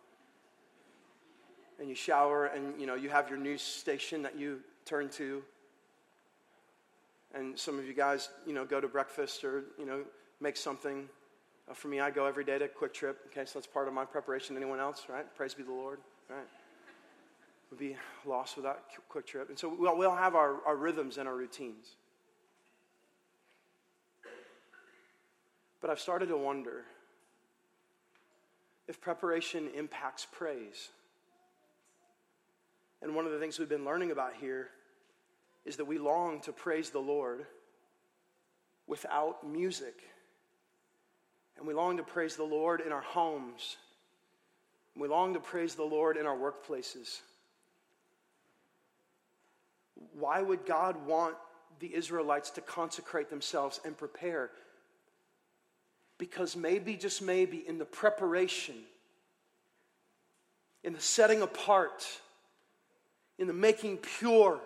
and 1.80 1.88
you 1.88 1.94
shower 1.94 2.46
and 2.46 2.80
you 2.80 2.86
know 2.86 2.94
you 2.94 3.08
have 3.08 3.28
your 3.28 3.38
news 3.38 3.62
station 3.62 4.22
that 4.22 4.38
you 4.38 4.60
turn 4.84 5.08
to, 5.08 5.42
and 7.34 7.58
some 7.58 7.78
of 7.78 7.86
you 7.86 7.94
guys 7.94 8.28
you 8.46 8.52
know 8.52 8.64
go 8.64 8.80
to 8.80 8.86
breakfast 8.86 9.42
or 9.42 9.64
you 9.78 9.86
know 9.86 10.02
make 10.40 10.56
something 10.56 11.08
uh, 11.70 11.74
for 11.74 11.88
me, 11.88 12.00
I 12.00 12.10
go 12.10 12.26
every 12.26 12.44
day 12.44 12.58
to 12.58 12.68
QuikTrip. 12.68 13.14
Okay, 13.26 13.44
so 13.44 13.58
that's 13.58 13.66
part 13.66 13.86
of 13.86 13.94
my 13.94 14.04
preparation. 14.04 14.56
Anyone 14.56 14.80
else, 14.80 15.06
right? 15.08 15.24
Praise 15.36 15.54
be 15.54 15.62
the 15.62 15.72
Lord, 15.72 16.00
right? 16.28 16.46
Would 17.70 17.78
be 17.78 17.96
lost 18.26 18.56
without 18.56 18.82
QuikTrip. 19.12 19.48
And 19.48 19.58
so 19.58 19.74
we'll, 19.78 19.96
we'll 19.96 20.14
have 20.14 20.34
our, 20.34 20.56
our 20.66 20.76
rhythms 20.76 21.18
and 21.18 21.28
our 21.28 21.36
routines. 21.36 21.96
But 25.80 25.90
I've 25.90 26.00
started 26.00 26.26
to 26.26 26.36
wonder 26.36 26.84
if 28.86 29.00
preparation 29.00 29.68
impacts 29.74 30.26
praise. 30.30 30.90
And 33.02 33.14
one 33.14 33.24
of 33.24 33.32
the 33.32 33.38
things 33.38 33.58
we've 33.58 33.68
been 33.68 33.84
learning 33.84 34.10
about 34.10 34.34
here 34.40 34.68
is 35.64 35.76
that 35.76 35.84
we 35.84 35.98
long 35.98 36.40
to 36.42 36.52
praise 36.52 36.90
the 36.90 36.98
Lord 36.98 37.46
without 38.86 39.46
music. 39.48 40.02
And 41.56 41.66
we 41.66 41.74
long 41.74 41.96
to 41.98 42.02
praise 42.02 42.36
the 42.36 42.44
Lord 42.44 42.80
in 42.80 42.92
our 42.92 43.00
homes. 43.00 43.76
We 44.96 45.08
long 45.08 45.34
to 45.34 45.40
praise 45.40 45.74
the 45.74 45.84
Lord 45.84 46.16
in 46.16 46.26
our 46.26 46.36
workplaces. 46.36 47.20
Why 50.18 50.42
would 50.42 50.66
God 50.66 51.06
want 51.06 51.36
the 51.78 51.94
Israelites 51.94 52.50
to 52.50 52.60
consecrate 52.60 53.30
themselves 53.30 53.80
and 53.84 53.96
prepare? 53.96 54.50
Because 56.20 56.54
maybe, 56.54 56.96
just 56.96 57.22
maybe, 57.22 57.64
in 57.66 57.78
the 57.78 57.86
preparation, 57.86 58.74
in 60.84 60.92
the 60.92 61.00
setting 61.00 61.40
apart, 61.40 62.06
in 63.38 63.46
the 63.46 63.54
making 63.54 63.96
pure, 63.96 64.60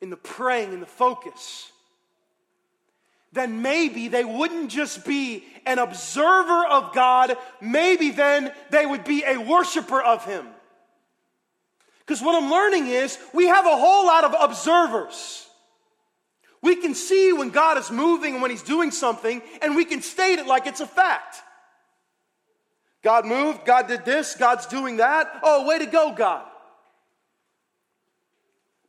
in 0.00 0.10
the 0.10 0.16
praying, 0.16 0.72
in 0.72 0.78
the 0.78 0.86
focus, 0.86 1.72
then 3.32 3.62
maybe 3.62 4.06
they 4.06 4.24
wouldn't 4.24 4.70
just 4.70 5.04
be 5.04 5.44
an 5.66 5.80
observer 5.80 6.64
of 6.66 6.94
God, 6.94 7.36
maybe 7.60 8.12
then 8.12 8.52
they 8.70 8.86
would 8.86 9.02
be 9.02 9.24
a 9.26 9.36
worshiper 9.36 10.00
of 10.00 10.24
Him. 10.24 10.46
Because 11.98 12.22
what 12.22 12.40
I'm 12.40 12.48
learning 12.48 12.86
is 12.86 13.18
we 13.32 13.48
have 13.48 13.66
a 13.66 13.76
whole 13.76 14.06
lot 14.06 14.22
of 14.22 14.36
observers. 14.38 15.48
We 16.64 16.76
can 16.76 16.94
see 16.94 17.30
when 17.30 17.50
God 17.50 17.76
is 17.76 17.90
moving 17.90 18.32
and 18.32 18.40
when 18.40 18.50
He's 18.50 18.62
doing 18.62 18.90
something, 18.90 19.42
and 19.60 19.76
we 19.76 19.84
can 19.84 20.00
state 20.00 20.38
it 20.38 20.46
like 20.46 20.66
it's 20.66 20.80
a 20.80 20.86
fact. 20.86 21.36
God 23.02 23.26
moved, 23.26 23.66
God 23.66 23.86
did 23.86 24.06
this, 24.06 24.34
God's 24.34 24.64
doing 24.64 24.96
that. 24.96 25.40
Oh, 25.42 25.66
way 25.66 25.78
to 25.78 25.84
go, 25.84 26.14
God. 26.14 26.46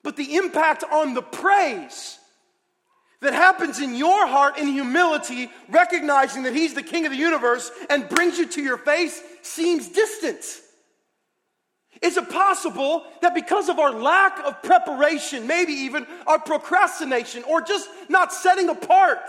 But 0.04 0.16
the 0.16 0.36
impact 0.38 0.86
on 0.90 1.16
the 1.16 1.22
praise 1.22 2.18
that 3.20 3.34
happens 3.34 3.82
in 3.82 3.94
your 3.94 4.26
heart 4.26 4.58
in 4.58 4.68
humility, 4.70 5.52
recognizing 5.68 6.44
that 6.44 6.56
He's 6.56 6.76
the 6.76 6.82
King 6.82 7.06
of 7.06 7.12
the 7.12 7.18
universe 7.18 7.70
and 7.90 8.08
brings 8.08 8.38
you 8.38 8.48
to 8.48 8.62
your 8.62 8.78
face, 8.78 9.22
seems 9.42 9.90
distant. 9.90 10.46
Is 12.02 12.18
it 12.18 12.30
possible 12.30 13.06
that 13.22 13.34
because 13.34 13.70
of 13.70 13.80
our 13.80 13.92
lack 13.92 14.40
of 14.46 14.62
preparation, 14.62 15.48
maybe 15.48 15.74
even 15.74 16.06
our 16.28 16.40
procrastination, 16.40 17.44
or 17.44 17.62
just 17.62 17.90
not 18.10 18.34
setting 18.34 18.70
apart 18.70 19.20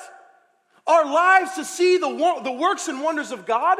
our 0.87 1.05
lives 1.05 1.55
to 1.55 1.65
see 1.65 1.99
the, 1.99 2.41
the 2.45 2.53
works 2.53 2.89
and 2.89 3.03
wonders 3.03 3.33
of 3.33 3.47
God, 3.47 3.79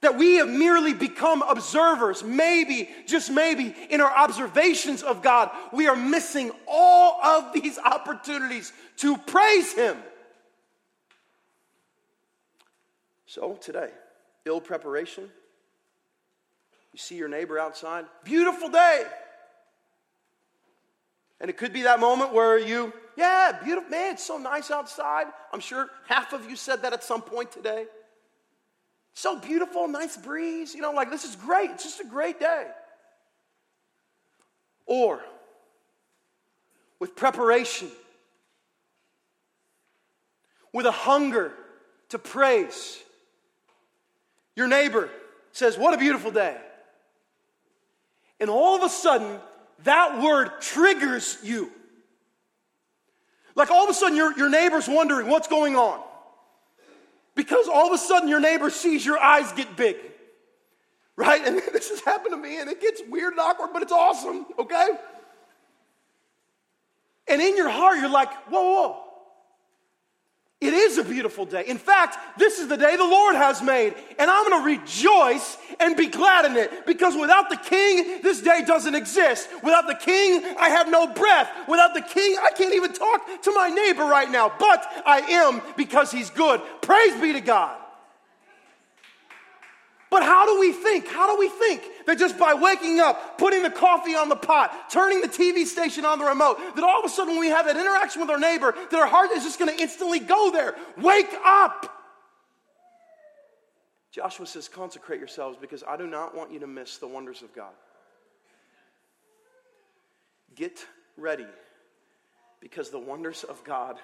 that 0.00 0.18
we 0.18 0.34
have 0.34 0.48
merely 0.48 0.92
become 0.92 1.40
observers, 1.42 2.22
maybe, 2.22 2.90
just 3.06 3.30
maybe, 3.30 3.74
in 3.88 4.02
our 4.02 4.10
observations 4.10 5.02
of 5.02 5.22
God, 5.22 5.50
we 5.72 5.88
are 5.88 5.96
missing 5.96 6.50
all 6.68 7.22
of 7.22 7.54
these 7.54 7.78
opportunities 7.78 8.72
to 8.98 9.16
praise 9.16 9.72
Him. 9.72 9.96
So, 13.26 13.54
today, 13.54 13.90
ill 14.44 14.60
preparation 14.60 15.30
you 16.94 16.98
see 16.98 17.16
your 17.16 17.26
neighbor 17.26 17.58
outside, 17.58 18.04
beautiful 18.22 18.68
day. 18.68 19.02
And 21.40 21.50
it 21.50 21.56
could 21.56 21.72
be 21.72 21.82
that 21.82 21.98
moment 21.98 22.32
where 22.32 22.56
you, 22.56 22.92
yeah, 23.16 23.58
beautiful, 23.64 23.90
man, 23.90 24.12
it's 24.12 24.24
so 24.24 24.38
nice 24.38 24.70
outside. 24.70 25.26
I'm 25.52 25.58
sure 25.58 25.88
half 26.06 26.32
of 26.32 26.48
you 26.48 26.54
said 26.54 26.82
that 26.82 26.92
at 26.92 27.02
some 27.02 27.20
point 27.20 27.50
today. 27.50 27.86
So 29.12 29.40
beautiful, 29.40 29.88
nice 29.88 30.16
breeze. 30.16 30.72
You 30.72 30.82
know, 30.82 30.92
like 30.92 31.10
this 31.10 31.24
is 31.24 31.34
great. 31.34 31.70
It's 31.70 31.82
just 31.82 31.98
a 31.98 32.06
great 32.06 32.38
day. 32.38 32.68
Or 34.86 35.20
with 37.00 37.16
preparation, 37.16 37.88
with 40.72 40.86
a 40.86 40.92
hunger 40.92 41.54
to 42.10 42.20
praise, 42.20 43.00
your 44.54 44.68
neighbor 44.68 45.10
says, 45.50 45.76
What 45.76 45.92
a 45.92 45.98
beautiful 45.98 46.30
day. 46.30 46.56
And 48.40 48.50
all 48.50 48.76
of 48.76 48.82
a 48.82 48.88
sudden, 48.88 49.38
that 49.84 50.20
word 50.20 50.50
triggers 50.60 51.38
you. 51.42 51.70
Like 53.54 53.70
all 53.70 53.84
of 53.84 53.90
a 53.90 53.94
sudden, 53.94 54.16
your, 54.16 54.36
your 54.36 54.48
neighbor's 54.48 54.88
wondering 54.88 55.28
what's 55.28 55.48
going 55.48 55.76
on. 55.76 56.00
Because 57.34 57.68
all 57.68 57.86
of 57.86 57.92
a 57.92 57.98
sudden, 57.98 58.28
your 58.28 58.40
neighbor 58.40 58.70
sees 58.70 59.04
your 59.04 59.18
eyes 59.18 59.50
get 59.52 59.76
big. 59.76 59.96
Right? 61.16 61.44
And 61.44 61.56
this 61.72 61.90
has 61.90 62.00
happened 62.00 62.32
to 62.32 62.36
me, 62.36 62.60
and 62.60 62.68
it 62.68 62.80
gets 62.80 63.02
weird 63.08 63.32
and 63.32 63.40
awkward, 63.40 63.70
but 63.72 63.82
it's 63.82 63.92
awesome, 63.92 64.46
okay? 64.58 64.88
And 67.28 67.40
in 67.40 67.56
your 67.56 67.68
heart, 67.68 67.98
you're 67.98 68.10
like, 68.10 68.32
whoa, 68.50 68.62
whoa. 68.62 69.03
It 70.60 70.72
is 70.72 70.96
a 70.96 71.04
beautiful 71.04 71.44
day. 71.44 71.64
In 71.66 71.76
fact, 71.76 72.38
this 72.38 72.58
is 72.58 72.68
the 72.68 72.76
day 72.76 72.96
the 72.96 73.04
Lord 73.04 73.34
has 73.34 73.60
made, 73.60 73.94
and 74.18 74.30
I'm 74.30 74.48
going 74.48 74.62
to 74.62 74.80
rejoice 74.80 75.58
and 75.78 75.96
be 75.96 76.06
glad 76.06 76.46
in 76.46 76.56
it 76.56 76.86
because 76.86 77.14
without 77.16 77.50
the 77.50 77.56
king, 77.56 78.22
this 78.22 78.40
day 78.40 78.62
doesn't 78.66 78.94
exist. 78.94 79.48
Without 79.62 79.86
the 79.86 79.94
king, 79.94 80.42
I 80.58 80.70
have 80.70 80.90
no 80.90 81.06
breath. 81.06 81.50
Without 81.68 81.92
the 81.92 82.00
king, 82.00 82.36
I 82.40 82.50
can't 82.56 82.74
even 82.74 82.92
talk 82.92 83.42
to 83.42 83.52
my 83.52 83.68
neighbor 83.68 84.04
right 84.04 84.30
now, 84.30 84.52
but 84.58 84.86
I 85.04 85.20
am 85.20 85.60
because 85.76 86.10
he's 86.10 86.30
good. 86.30 86.62
Praise 86.80 87.20
be 87.20 87.34
to 87.34 87.40
God. 87.40 87.76
But 90.14 90.22
how 90.22 90.46
do 90.46 90.60
we 90.60 90.70
think? 90.70 91.08
How 91.08 91.26
do 91.26 91.36
we 91.36 91.48
think 91.48 91.82
that 92.06 92.20
just 92.20 92.38
by 92.38 92.54
waking 92.54 93.00
up, 93.00 93.36
putting 93.36 93.64
the 93.64 93.70
coffee 93.70 94.14
on 94.14 94.28
the 94.28 94.36
pot, 94.36 94.88
turning 94.88 95.20
the 95.20 95.26
TV 95.26 95.66
station 95.66 96.04
on 96.04 96.20
the 96.20 96.24
remote, 96.24 96.58
that 96.76 96.84
all 96.84 97.00
of 97.00 97.04
a 97.04 97.08
sudden 97.08 97.36
we 97.36 97.48
have 97.48 97.66
that 97.66 97.76
interaction 97.76 98.20
with 98.20 98.30
our 98.30 98.38
neighbor, 98.38 98.76
that 98.92 98.94
our 98.94 99.08
heart 99.08 99.32
is 99.32 99.42
just 99.42 99.58
going 99.58 99.74
to 99.74 99.82
instantly 99.82 100.20
go 100.20 100.52
there? 100.52 100.76
Wake 100.98 101.34
up! 101.44 101.92
Joshua 104.12 104.46
says, 104.46 104.68
consecrate 104.68 105.18
yourselves 105.18 105.58
because 105.60 105.82
I 105.82 105.96
do 105.96 106.06
not 106.06 106.32
want 106.32 106.52
you 106.52 106.60
to 106.60 106.68
miss 106.68 106.98
the 106.98 107.08
wonders 107.08 107.42
of 107.42 107.52
God. 107.52 107.74
Get 110.54 110.86
ready 111.16 111.48
because 112.60 112.90
the 112.90 113.00
wonders 113.00 113.42
of 113.42 113.64
God 113.64 113.96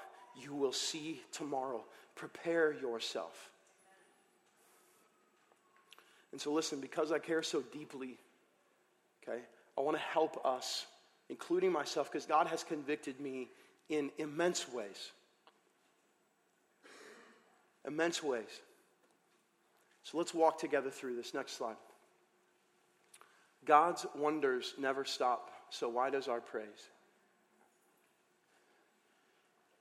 you 0.42 0.56
will 0.56 0.72
see 0.72 1.22
tomorrow. 1.30 1.84
Prepare 2.16 2.72
yourself. 2.72 3.49
And 6.32 6.40
so, 6.40 6.52
listen, 6.52 6.80
because 6.80 7.10
I 7.10 7.18
care 7.18 7.42
so 7.42 7.62
deeply, 7.72 8.18
okay, 9.22 9.40
I 9.76 9.80
want 9.80 9.96
to 9.96 10.02
help 10.02 10.44
us, 10.44 10.86
including 11.28 11.72
myself, 11.72 12.10
because 12.10 12.26
God 12.26 12.46
has 12.46 12.62
convicted 12.62 13.20
me 13.20 13.48
in 13.88 14.10
immense 14.18 14.68
ways. 14.68 15.10
Immense 17.86 18.22
ways. 18.22 18.60
So 20.04 20.18
let's 20.18 20.34
walk 20.34 20.58
together 20.58 20.90
through 20.90 21.16
this. 21.16 21.34
Next 21.34 21.56
slide. 21.56 21.76
God's 23.64 24.06
wonders 24.16 24.74
never 24.78 25.04
stop, 25.04 25.50
so 25.70 25.88
why 25.88 26.10
does 26.10 26.28
our 26.28 26.40
praise? 26.40 26.88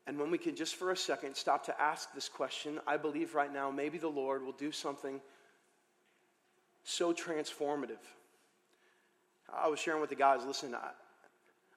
And 0.05 0.17
when 0.19 0.31
we 0.31 0.37
can 0.37 0.55
just 0.55 0.75
for 0.75 0.91
a 0.91 0.97
second 0.97 1.35
stop 1.35 1.65
to 1.67 1.81
ask 1.81 2.13
this 2.13 2.27
question, 2.27 2.79
I 2.87 2.97
believe 2.97 3.35
right 3.35 3.53
now 3.53 3.69
maybe 3.69 3.97
the 3.97 4.07
Lord 4.07 4.43
will 4.43 4.53
do 4.53 4.71
something 4.71 5.21
so 6.83 7.13
transformative. 7.13 8.03
I 9.53 9.67
was 9.67 9.79
sharing 9.79 10.01
with 10.01 10.09
the 10.09 10.15
guys, 10.15 10.41
listen, 10.45 10.75
I, 10.75 10.91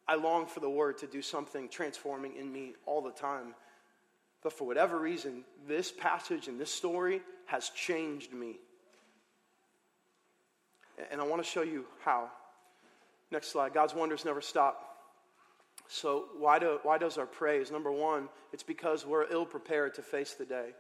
I 0.06 0.16
long 0.16 0.46
for 0.46 0.60
the 0.60 0.70
word 0.70 0.98
to 0.98 1.06
do 1.06 1.22
something 1.22 1.68
transforming 1.68 2.36
in 2.36 2.52
me 2.52 2.74
all 2.86 3.00
the 3.00 3.12
time. 3.12 3.54
But 4.42 4.52
for 4.52 4.66
whatever 4.66 4.98
reason, 4.98 5.44
this 5.66 5.92
passage 5.92 6.48
and 6.48 6.60
this 6.60 6.72
story 6.72 7.22
has 7.46 7.70
changed 7.70 8.32
me. 8.32 8.56
And 11.10 11.20
I 11.20 11.24
want 11.24 11.42
to 11.42 11.48
show 11.48 11.62
you 11.62 11.86
how. 12.04 12.30
Next 13.30 13.48
slide. 13.48 13.72
God's 13.72 13.94
wonders 13.94 14.24
never 14.24 14.40
stop. 14.40 14.88
So, 15.88 16.26
why, 16.38 16.58
do, 16.58 16.78
why 16.82 16.98
does 16.98 17.18
our 17.18 17.26
praise? 17.26 17.70
Number 17.70 17.90
one, 17.90 18.28
it's 18.52 18.62
because 18.62 19.06
we're 19.06 19.30
ill 19.30 19.46
prepared 19.46 19.94
to 19.94 20.02
face 20.02 20.34
the 20.34 20.44
day 20.44 20.70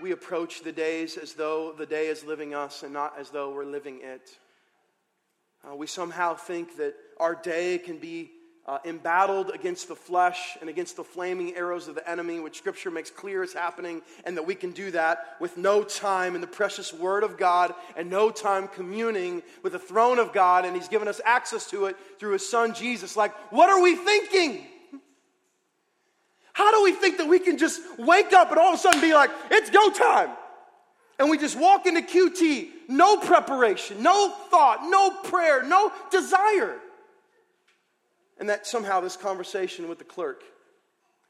we 0.00 0.12
approach 0.12 0.62
the 0.62 0.72
days 0.72 1.16
as 1.16 1.34
though 1.34 1.72
the 1.72 1.86
day 1.86 2.08
is 2.08 2.24
living 2.24 2.54
us 2.54 2.82
and 2.82 2.92
not 2.92 3.14
as 3.18 3.30
though 3.30 3.52
we're 3.52 3.64
living 3.64 4.00
it. 4.02 4.36
Uh, 5.66 5.74
we 5.74 5.86
somehow 5.86 6.34
think 6.34 6.76
that 6.76 6.94
our 7.18 7.34
day 7.34 7.78
can 7.78 7.98
be 7.98 8.30
uh, 8.66 8.78
embattled 8.84 9.50
against 9.50 9.88
the 9.88 9.94
flesh 9.94 10.56
and 10.60 10.68
against 10.68 10.96
the 10.96 11.04
flaming 11.04 11.54
arrows 11.54 11.88
of 11.88 11.94
the 11.94 12.08
enemy, 12.08 12.40
which 12.40 12.58
Scripture 12.58 12.90
makes 12.90 13.10
clear 13.10 13.42
is 13.42 13.52
happening, 13.52 14.02
and 14.24 14.36
that 14.36 14.46
we 14.46 14.54
can 14.54 14.72
do 14.72 14.90
that 14.90 15.36
with 15.40 15.56
no 15.56 15.84
time 15.84 16.34
in 16.34 16.40
the 16.40 16.46
precious 16.46 16.92
Word 16.92 17.22
of 17.22 17.38
God 17.38 17.72
and 17.96 18.10
no 18.10 18.30
time 18.30 18.66
communing 18.68 19.42
with 19.62 19.72
the 19.72 19.78
throne 19.78 20.18
of 20.18 20.32
God, 20.32 20.64
and 20.64 20.74
He's 20.74 20.88
given 20.88 21.06
us 21.06 21.20
access 21.24 21.70
to 21.70 21.86
it 21.86 21.96
through 22.18 22.32
His 22.32 22.48
Son 22.48 22.74
Jesus. 22.74 23.16
Like, 23.16 23.34
what 23.52 23.70
are 23.70 23.80
we 23.80 23.94
thinking? 23.94 24.66
How 26.56 26.70
do 26.70 26.82
we 26.82 26.92
think 26.92 27.18
that 27.18 27.28
we 27.28 27.38
can 27.38 27.58
just 27.58 27.82
wake 27.98 28.32
up 28.32 28.48
and 28.48 28.58
all 28.58 28.72
of 28.72 28.76
a 28.76 28.78
sudden 28.78 29.02
be 29.02 29.12
like, 29.12 29.28
it's 29.50 29.68
go 29.68 29.90
time? 29.90 30.30
And 31.18 31.28
we 31.28 31.36
just 31.36 31.54
walk 31.54 31.84
into 31.84 32.00
QT, 32.00 32.70
no 32.88 33.18
preparation, 33.18 34.02
no 34.02 34.30
thought, 34.50 34.78
no 34.88 35.10
prayer, 35.10 35.62
no 35.62 35.92
desire. 36.10 36.78
And 38.38 38.48
that 38.48 38.66
somehow 38.66 39.00
this 39.00 39.18
conversation 39.18 39.86
with 39.86 39.98
the 39.98 40.04
clerk 40.04 40.44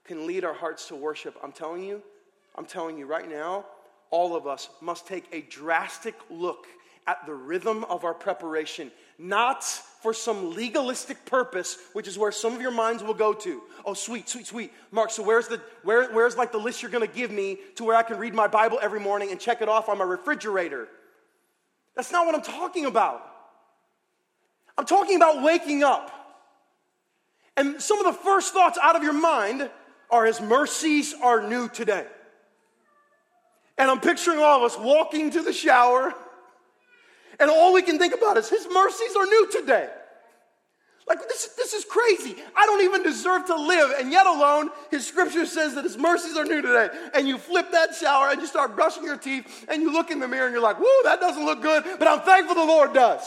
can 0.04 0.28
lead 0.28 0.44
our 0.44 0.54
hearts 0.54 0.86
to 0.88 0.94
worship. 0.94 1.36
I'm 1.42 1.50
telling 1.50 1.82
you, 1.82 2.04
I'm 2.54 2.64
telling 2.64 2.96
you 2.96 3.06
right 3.06 3.28
now, 3.28 3.64
all 4.12 4.36
of 4.36 4.46
us 4.46 4.68
must 4.80 5.08
take 5.08 5.24
a 5.32 5.40
drastic 5.40 6.14
look 6.30 6.68
at 7.08 7.26
the 7.26 7.34
rhythm 7.34 7.82
of 7.82 8.04
our 8.04 8.14
preparation, 8.14 8.92
not 9.18 9.64
for 9.64 10.12
some 10.12 10.54
legalistic 10.54 11.24
purpose, 11.24 11.78
which 11.92 12.06
is 12.06 12.18
where 12.18 12.30
some 12.30 12.54
of 12.54 12.60
your 12.60 12.70
minds 12.70 13.02
will 13.02 13.14
go 13.14 13.32
to. 13.32 13.62
Oh, 13.84 13.94
sweet, 13.94 14.28
sweet, 14.28 14.46
sweet. 14.46 14.72
Mark, 14.90 15.10
so 15.10 15.22
where's 15.22 15.48
the 15.48 15.60
where, 15.82 16.12
where's 16.12 16.36
like 16.36 16.52
the 16.52 16.58
list 16.58 16.82
you're 16.82 16.90
gonna 16.90 17.06
give 17.06 17.30
me 17.30 17.58
to 17.76 17.84
where 17.84 17.96
I 17.96 18.02
can 18.02 18.18
read 18.18 18.34
my 18.34 18.46
Bible 18.46 18.78
every 18.80 19.00
morning 19.00 19.30
and 19.30 19.40
check 19.40 19.62
it 19.62 19.68
off 19.68 19.88
on 19.88 19.98
my 19.98 20.04
refrigerator? 20.04 20.88
That's 21.94 22.12
not 22.12 22.26
what 22.26 22.34
I'm 22.34 22.42
talking 22.42 22.86
about. 22.86 23.28
I'm 24.76 24.84
talking 24.84 25.16
about 25.16 25.42
waking 25.42 25.82
up. 25.82 26.12
And 27.56 27.80
some 27.80 27.98
of 27.98 28.04
the 28.04 28.22
first 28.22 28.52
thoughts 28.52 28.78
out 28.82 28.96
of 28.96 29.02
your 29.02 29.14
mind 29.14 29.70
are 30.10 30.26
His 30.26 30.40
mercies 30.40 31.14
are 31.22 31.48
new 31.48 31.68
today. 31.68 32.06
And 33.78 33.90
I'm 33.90 34.00
picturing 34.00 34.38
all 34.38 34.64
of 34.64 34.70
us 34.70 34.78
walking 34.78 35.30
to 35.30 35.42
the 35.42 35.52
shower 35.52 36.14
and 37.38 37.50
all 37.50 37.72
we 37.72 37.82
can 37.82 37.98
think 37.98 38.14
about 38.14 38.36
is 38.36 38.48
his 38.48 38.66
mercies 38.72 39.16
are 39.16 39.26
new 39.26 39.50
today. 39.50 39.88
Like, 41.08 41.20
this, 41.28 41.50
this 41.56 41.72
is 41.72 41.84
crazy. 41.84 42.34
I 42.56 42.66
don't 42.66 42.82
even 42.82 43.04
deserve 43.04 43.46
to 43.46 43.54
live, 43.54 43.92
and 44.00 44.10
yet 44.10 44.26
alone, 44.26 44.70
his 44.90 45.06
scripture 45.06 45.46
says 45.46 45.76
that 45.76 45.84
his 45.84 45.96
mercies 45.96 46.36
are 46.36 46.44
new 46.44 46.60
today. 46.60 46.88
And 47.14 47.28
you 47.28 47.38
flip 47.38 47.70
that 47.70 47.94
shower 47.94 48.30
and 48.30 48.40
you 48.40 48.46
start 48.48 48.74
brushing 48.74 49.04
your 49.04 49.16
teeth, 49.16 49.66
and 49.68 49.82
you 49.82 49.92
look 49.92 50.10
in 50.10 50.18
the 50.18 50.26
mirror 50.26 50.46
and 50.46 50.52
you're 50.52 50.62
like, 50.62 50.80
whoo, 50.80 51.02
that 51.04 51.20
doesn't 51.20 51.44
look 51.44 51.62
good, 51.62 51.84
but 52.00 52.08
I'm 52.08 52.20
thankful 52.22 52.56
the 52.56 52.64
Lord 52.64 52.92
does. 52.92 53.22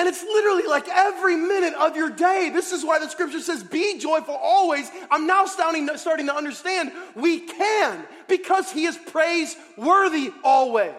And 0.00 0.08
it's 0.08 0.22
literally 0.22 0.66
like 0.66 0.88
every 0.88 1.36
minute 1.36 1.74
of 1.74 1.94
your 1.94 2.08
day. 2.08 2.48
This 2.50 2.72
is 2.72 2.82
why 2.82 2.98
the 2.98 3.10
scripture 3.10 3.38
says, 3.38 3.62
Be 3.62 3.98
joyful 3.98 4.34
always. 4.34 4.90
I'm 5.10 5.26
now 5.26 5.44
starting, 5.44 5.86
starting 5.96 6.24
to 6.28 6.34
understand 6.34 6.90
we 7.14 7.40
can 7.40 8.06
because 8.26 8.72
he 8.72 8.86
is 8.86 8.96
praiseworthy 8.96 10.32
always. 10.42 10.94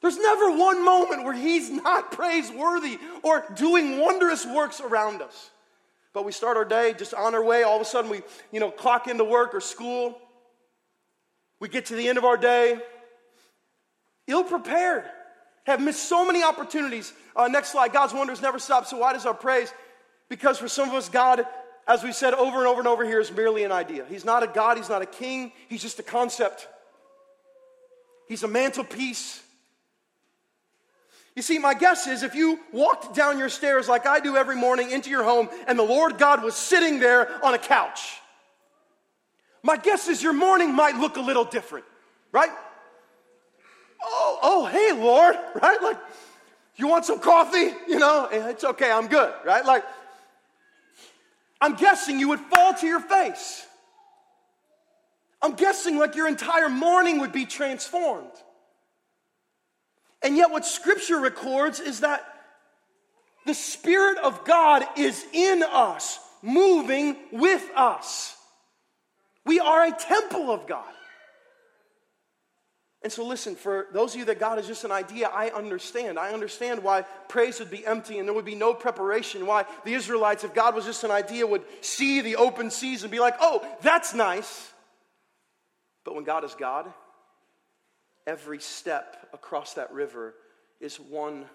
There's 0.00 0.16
never 0.16 0.56
one 0.56 0.84
moment 0.84 1.24
where 1.24 1.34
he's 1.34 1.70
not 1.70 2.12
praiseworthy 2.12 3.00
or 3.24 3.44
doing 3.56 3.98
wondrous 3.98 4.46
works 4.46 4.80
around 4.80 5.20
us. 5.20 5.50
But 6.12 6.24
we 6.24 6.30
start 6.30 6.56
our 6.56 6.64
day 6.64 6.94
just 6.96 7.14
on 7.14 7.34
our 7.34 7.42
way. 7.42 7.64
All 7.64 7.74
of 7.74 7.82
a 7.82 7.84
sudden, 7.84 8.12
we, 8.12 8.20
you 8.52 8.60
know, 8.60 8.70
clock 8.70 9.08
into 9.08 9.24
work 9.24 9.54
or 9.54 9.60
school. 9.60 10.16
We 11.58 11.68
get 11.68 11.86
to 11.86 11.96
the 11.96 12.06
end 12.06 12.16
of 12.16 12.24
our 12.24 12.36
day, 12.36 12.78
ill 14.28 14.44
prepared 14.44 15.02
have 15.70 15.80
missed 15.80 16.08
so 16.08 16.26
many 16.26 16.42
opportunities. 16.42 17.12
Uh, 17.34 17.48
next 17.48 17.72
slide. 17.72 17.92
God's 17.92 18.12
wonders 18.12 18.42
never 18.42 18.58
stop. 18.58 18.86
So, 18.86 18.98
why 18.98 19.12
does 19.12 19.26
our 19.26 19.34
praise? 19.34 19.72
Because 20.28 20.58
for 20.58 20.68
some 20.68 20.88
of 20.88 20.94
us, 20.94 21.08
God, 21.08 21.44
as 21.86 22.02
we 22.02 22.12
said 22.12 22.34
over 22.34 22.58
and 22.58 22.66
over 22.66 22.80
and 22.80 22.88
over 22.88 23.04
here, 23.04 23.20
is 23.20 23.32
merely 23.32 23.64
an 23.64 23.72
idea. 23.72 24.04
He's 24.08 24.24
not 24.24 24.42
a 24.42 24.46
God, 24.46 24.76
He's 24.76 24.88
not 24.88 25.02
a 25.02 25.06
king, 25.06 25.52
He's 25.68 25.82
just 25.82 25.98
a 25.98 26.02
concept. 26.02 26.68
He's 28.28 28.44
a 28.44 28.48
mantelpiece. 28.48 29.42
You 31.34 31.42
see, 31.42 31.58
my 31.58 31.74
guess 31.74 32.06
is 32.06 32.22
if 32.22 32.34
you 32.34 32.60
walked 32.72 33.14
down 33.14 33.38
your 33.38 33.48
stairs 33.48 33.88
like 33.88 34.06
I 34.06 34.20
do 34.20 34.36
every 34.36 34.56
morning 34.56 34.90
into 34.90 35.10
your 35.10 35.24
home 35.24 35.48
and 35.66 35.78
the 35.78 35.82
Lord 35.84 36.18
God 36.18 36.42
was 36.42 36.54
sitting 36.54 37.00
there 37.00 37.44
on 37.44 37.54
a 37.54 37.58
couch, 37.58 38.20
my 39.62 39.76
guess 39.76 40.08
is 40.08 40.22
your 40.22 40.32
morning 40.32 40.74
might 40.74 40.96
look 40.96 41.16
a 41.16 41.20
little 41.20 41.44
different, 41.44 41.84
right? 42.32 42.50
Oh, 44.02 44.38
oh, 44.42 44.66
hey, 44.66 44.92
Lord, 44.92 45.36
right? 45.62 45.82
Like, 45.82 45.98
you 46.76 46.86
want 46.86 47.04
some 47.04 47.18
coffee? 47.18 47.72
You 47.88 47.98
know, 47.98 48.28
it's 48.30 48.64
okay, 48.64 48.90
I'm 48.90 49.08
good, 49.08 49.32
right? 49.44 49.64
Like, 49.64 49.84
I'm 51.60 51.76
guessing 51.76 52.18
you 52.18 52.28
would 52.28 52.40
fall 52.40 52.74
to 52.74 52.86
your 52.86 53.00
face. 53.00 53.66
I'm 55.42 55.52
guessing 55.52 55.98
like 55.98 56.16
your 56.16 56.28
entire 56.28 56.68
morning 56.68 57.20
would 57.20 57.32
be 57.32 57.46
transformed. 57.46 58.30
And 60.22 60.36
yet, 60.36 60.50
what 60.50 60.66
Scripture 60.66 61.18
records 61.18 61.80
is 61.80 62.00
that 62.00 62.26
the 63.46 63.54
Spirit 63.54 64.18
of 64.18 64.44
God 64.44 64.84
is 64.96 65.24
in 65.32 65.62
us, 65.62 66.18
moving 66.42 67.16
with 67.32 67.66
us. 67.74 68.36
We 69.46 69.60
are 69.60 69.86
a 69.86 69.92
temple 69.92 70.50
of 70.50 70.66
God. 70.66 70.84
And 73.02 73.10
so, 73.10 73.24
listen, 73.24 73.56
for 73.56 73.86
those 73.92 74.12
of 74.12 74.18
you 74.18 74.24
that 74.26 74.38
God 74.38 74.58
is 74.58 74.66
just 74.66 74.84
an 74.84 74.92
idea, 74.92 75.28
I 75.28 75.48
understand. 75.50 76.18
I 76.18 76.32
understand 76.32 76.82
why 76.82 77.02
praise 77.28 77.58
would 77.58 77.70
be 77.70 77.86
empty 77.86 78.18
and 78.18 78.28
there 78.28 78.34
would 78.34 78.44
be 78.44 78.54
no 78.54 78.74
preparation. 78.74 79.46
Why 79.46 79.64
the 79.84 79.94
Israelites, 79.94 80.44
if 80.44 80.52
God 80.52 80.74
was 80.74 80.84
just 80.84 81.02
an 81.04 81.10
idea, 81.10 81.46
would 81.46 81.64
see 81.80 82.20
the 82.20 82.36
open 82.36 82.70
seas 82.70 83.02
and 83.02 83.10
be 83.10 83.18
like, 83.18 83.36
oh, 83.40 83.66
that's 83.80 84.12
nice. 84.12 84.70
But 86.04 86.14
when 86.14 86.24
God 86.24 86.44
is 86.44 86.54
God, 86.54 86.92
every 88.26 88.60
step 88.60 89.28
across 89.32 89.74
that 89.74 89.92
river 89.92 90.34
is 90.78 91.00
one 91.00 91.46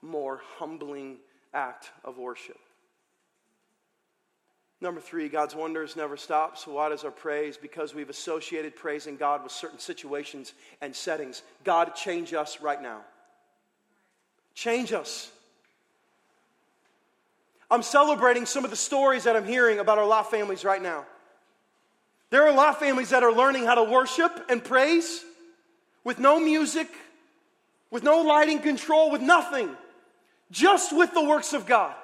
more 0.00 0.40
humbling 0.56 1.18
act 1.52 1.90
of 2.02 2.16
worship. 2.16 2.58
Number 4.84 5.00
three, 5.00 5.30
God's 5.30 5.54
wonders 5.54 5.96
never 5.96 6.14
stop. 6.14 6.58
So, 6.58 6.72
why 6.72 6.90
does 6.90 7.04
our 7.04 7.10
praise? 7.10 7.56
Because 7.56 7.94
we've 7.94 8.10
associated 8.10 8.76
praising 8.76 9.16
God 9.16 9.42
with 9.42 9.50
certain 9.50 9.78
situations 9.78 10.52
and 10.82 10.94
settings. 10.94 11.42
God, 11.64 11.94
change 11.94 12.34
us 12.34 12.60
right 12.60 12.80
now. 12.82 13.00
Change 14.54 14.92
us. 14.92 15.30
I'm 17.70 17.82
celebrating 17.82 18.44
some 18.44 18.62
of 18.62 18.68
the 18.68 18.76
stories 18.76 19.24
that 19.24 19.36
I'm 19.36 19.46
hearing 19.46 19.78
about 19.78 19.96
our 19.96 20.04
lot 20.04 20.30
families 20.30 20.66
right 20.66 20.82
now. 20.82 21.06
There 22.28 22.46
are 22.46 22.54
of 22.54 22.78
families 22.78 23.08
that 23.08 23.22
are 23.22 23.32
learning 23.32 23.64
how 23.64 23.76
to 23.76 23.84
worship 23.84 24.32
and 24.50 24.62
praise 24.62 25.24
with 26.04 26.18
no 26.18 26.38
music, 26.38 26.88
with 27.90 28.02
no 28.02 28.20
lighting 28.20 28.58
control, 28.58 29.10
with 29.10 29.22
nothing, 29.22 29.74
just 30.50 30.94
with 30.94 31.14
the 31.14 31.24
works 31.24 31.54
of 31.54 31.64
God. 31.64 31.94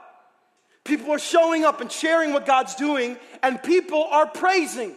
People 0.84 1.12
are 1.12 1.18
showing 1.18 1.64
up 1.64 1.80
and 1.80 1.90
sharing 1.90 2.32
what 2.32 2.46
God's 2.46 2.74
doing, 2.74 3.16
and 3.42 3.62
people 3.62 4.04
are 4.04 4.26
praising. 4.26 4.96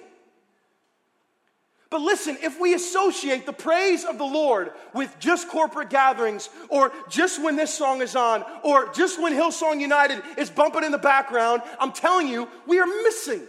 But 1.90 2.02
listen, 2.02 2.38
if 2.42 2.60
we 2.60 2.74
associate 2.74 3.46
the 3.46 3.54
praise 3.54 4.04
of 4.04 4.18
the 4.18 4.26
Lord 4.26 4.72
with 4.96 5.16
just 5.20 5.48
corporate 5.48 5.92
gatherings, 5.92 6.50
or 6.70 6.92
just 7.08 7.40
when 7.44 7.56
this 7.56 7.72
song 7.72 8.02
is 8.02 8.16
on, 8.16 8.44
or 8.64 8.92
just 8.94 9.22
when 9.22 9.32
Hillsong 9.32 9.80
United 9.80 10.24
is 10.38 10.50
bumping 10.50 10.84
in 10.84 10.92
the 10.92 10.98
background, 10.98 11.62
I'm 11.80 11.92
telling 11.92 12.28
you, 12.28 12.48
we 12.66 12.80
are 12.80 12.88
missing 12.88 13.44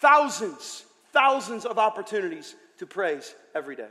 thousands, 0.00 0.84
thousands 1.12 1.64
of 1.64 1.78
opportunities 1.78 2.54
to 2.78 2.86
praise 2.86 3.34
every 3.54 3.76
day. 3.76 3.88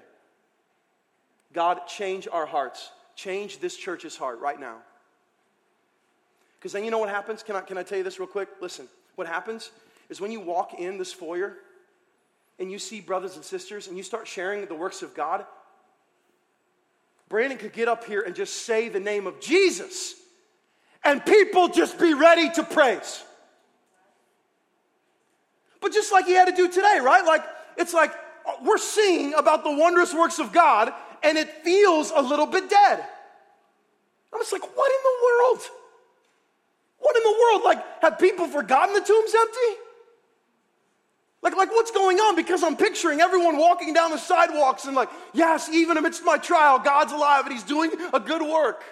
God, 1.51 1.87
change 1.87 2.27
our 2.31 2.45
hearts. 2.45 2.91
Change 3.15 3.59
this 3.59 3.75
church's 3.75 4.15
heart 4.15 4.39
right 4.39 4.59
now. 4.59 4.77
Because 6.59 6.73
then 6.73 6.83
you 6.83 6.91
know 6.91 6.97
what 6.97 7.09
happens? 7.09 7.41
Can 7.41 7.55
I, 7.55 7.61
can 7.61 7.77
I 7.77 7.83
tell 7.83 7.97
you 7.97 8.03
this 8.03 8.19
real 8.19 8.27
quick? 8.27 8.49
Listen, 8.59 8.87
what 9.15 9.27
happens 9.27 9.71
is 10.09 10.19
when 10.19 10.31
you 10.31 10.41
walk 10.41 10.73
in 10.73 10.97
this 10.97 11.13
foyer 11.13 11.55
and 12.59 12.69
you 12.69 12.77
see 12.77 12.99
brothers 12.99 13.35
and 13.35 13.45
sisters 13.45 13.87
and 13.87 13.95
you 13.95 14.03
start 14.03 14.27
sharing 14.27 14.65
the 14.65 14.75
works 14.75 15.01
of 15.01 15.13
God, 15.13 15.45
Brandon 17.29 17.57
could 17.57 17.71
get 17.71 17.87
up 17.87 18.03
here 18.03 18.21
and 18.21 18.35
just 18.35 18.65
say 18.65 18.89
the 18.89 18.99
name 18.99 19.25
of 19.25 19.39
Jesus 19.39 20.15
and 21.05 21.25
people 21.25 21.69
just 21.69 21.97
be 21.97 22.13
ready 22.13 22.49
to 22.51 22.63
praise. 22.63 23.23
But 25.79 25.93
just 25.93 26.11
like 26.11 26.25
he 26.25 26.33
had 26.33 26.45
to 26.45 26.55
do 26.55 26.67
today, 26.67 26.99
right? 27.01 27.23
Like, 27.25 27.45
it's 27.77 27.93
like 27.93 28.11
uh, 28.45 28.51
we're 28.63 28.77
singing 28.77 29.33
about 29.35 29.63
the 29.63 29.71
wondrous 29.71 30.13
works 30.13 30.39
of 30.39 30.51
God 30.51 30.91
and 31.23 31.37
it 31.37 31.63
feels 31.63 32.11
a 32.13 32.21
little 32.21 32.47
bit 32.47 32.69
dead. 32.69 33.05
I'm 34.33 34.39
just 34.41 34.51
like, 34.51 34.63
what 34.75 34.91
in 34.91 34.97
the 35.03 35.25
world? 35.25 35.69
What 36.99 37.15
in 37.15 37.23
the 37.23 37.37
world? 37.39 37.63
Like, 37.63 38.01
have 38.01 38.19
people 38.19 38.47
forgotten 38.47 38.93
the 38.93 39.01
tomb's 39.01 39.33
empty? 39.33 39.81
Like, 41.41 41.55
like 41.55 41.71
what's 41.71 41.91
going 41.91 42.17
on? 42.17 42.35
Because 42.35 42.63
I'm 42.63 42.75
picturing 42.75 43.21
everyone 43.21 43.57
walking 43.57 43.93
down 43.93 44.11
the 44.11 44.17
sidewalks 44.17 44.85
and 44.85 44.95
like, 44.95 45.09
yes, 45.33 45.69
even 45.69 45.97
amidst 45.97 46.23
my 46.25 46.37
trial, 46.37 46.79
God's 46.79 47.13
alive 47.13 47.45
and 47.45 47.53
He's 47.53 47.63
doing 47.63 47.91
a 48.13 48.19
good 48.19 48.41
work. 48.41 48.83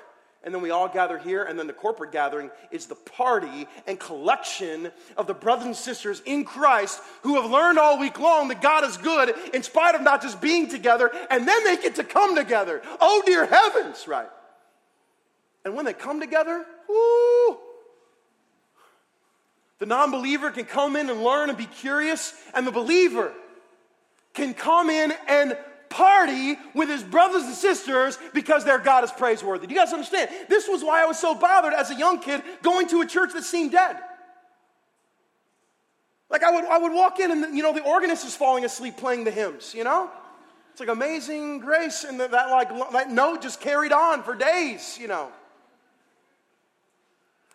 And 0.44 0.54
then 0.56 0.62
we 0.62 0.70
all 0.70 0.88
gather 0.88 1.18
here, 1.18 1.44
and 1.44 1.60
then 1.60 1.68
the 1.68 1.74
corporate 1.74 2.14
gathering 2.14 2.52
is 2.72 2.86
the 2.86 2.96
party 2.96 3.68
and 3.86 4.00
collection 4.00 4.92
of 5.18 5.28
the 5.28 5.34
brothers 5.34 5.66
and 5.66 5.76
sisters 5.76 6.22
in 6.26 6.46
Christ 6.46 7.02
who 7.24 7.42
have 7.42 7.52
learned 7.52 7.78
all 7.78 8.00
week 8.00 8.18
long 8.18 8.48
that 8.48 8.62
God 8.62 8.86
is 8.86 8.96
good 8.96 9.36
in 9.54 9.62
spite 9.62 9.96
of 9.96 10.04
not 10.04 10.22
just 10.22 10.40
being 10.40 10.70
together, 10.70 11.12
and 11.30 11.46
then 11.46 11.64
they 11.66 11.76
get 11.76 11.96
to 11.96 12.04
come 12.06 12.34
together. 12.34 12.82
Oh, 13.02 13.22
dear 13.26 13.46
heavens, 13.46 14.08
right? 14.08 14.30
And 15.66 15.76
when 15.76 15.84
they 15.84 15.92
come 15.92 16.22
together, 16.22 16.66
whoo, 16.88 17.58
the 19.80 19.86
non 19.86 20.12
believer 20.12 20.52
can 20.52 20.66
come 20.66 20.96
in 20.96 21.10
and 21.10 21.24
learn 21.24 21.50
and 21.50 21.58
be 21.58 21.66
curious, 21.66 22.34
and 22.54 22.66
the 22.66 22.72
believer 22.72 23.34
can 24.34 24.54
come 24.54 24.90
in 24.90 25.14
and 25.28 25.58
party 25.90 26.58
with 26.74 26.90
his 26.90 27.04
brothers 27.04 27.44
and 27.44 27.56
sisters 27.56 28.18
because 28.34 28.66
their 28.66 28.80
God 28.80 29.04
is 29.04 29.12
praiseworthy. 29.12 29.68
Do 29.68 29.74
you 29.74 29.80
guys 29.80 29.94
understand? 29.94 30.30
This 30.50 30.68
was 30.68 30.84
why 30.84 31.02
I 31.02 31.06
was 31.06 31.18
so 31.18 31.34
bothered 31.34 31.74
as 31.74 31.92
a 31.92 31.96
young 31.96 32.20
kid 32.20 32.44
going 32.62 32.88
to 32.90 33.02
a 33.02 33.06
church 33.06 33.34
that 33.34 33.44
seemed 33.44 33.72
dead. 33.72 33.98
Like 36.30 36.44
I 36.44 36.52
would, 36.52 36.66
I 36.66 36.78
would 36.78 36.92
walk 36.92 37.20
in 37.20 37.32
and, 37.32 37.56
you 37.56 37.64
know, 37.64 37.74
the 37.74 37.84
organist 37.84 38.26
is 38.26 38.36
falling 38.36 38.66
asleep 38.66 38.98
playing 38.98 39.24
the 39.24 39.32
hymns, 39.32 39.74
you 39.74 39.84
know? 39.84 40.12
It's 40.78 40.80
like 40.80 40.90
amazing 40.90 41.58
grace, 41.58 42.04
and 42.04 42.20
that, 42.20 42.30
that 42.30 42.52
like 42.52 42.70
that 42.92 43.10
note 43.10 43.42
just 43.42 43.60
carried 43.60 43.92
on 43.92 44.22
for 44.22 44.36
days, 44.36 44.96
you 45.02 45.08
know. 45.08 45.32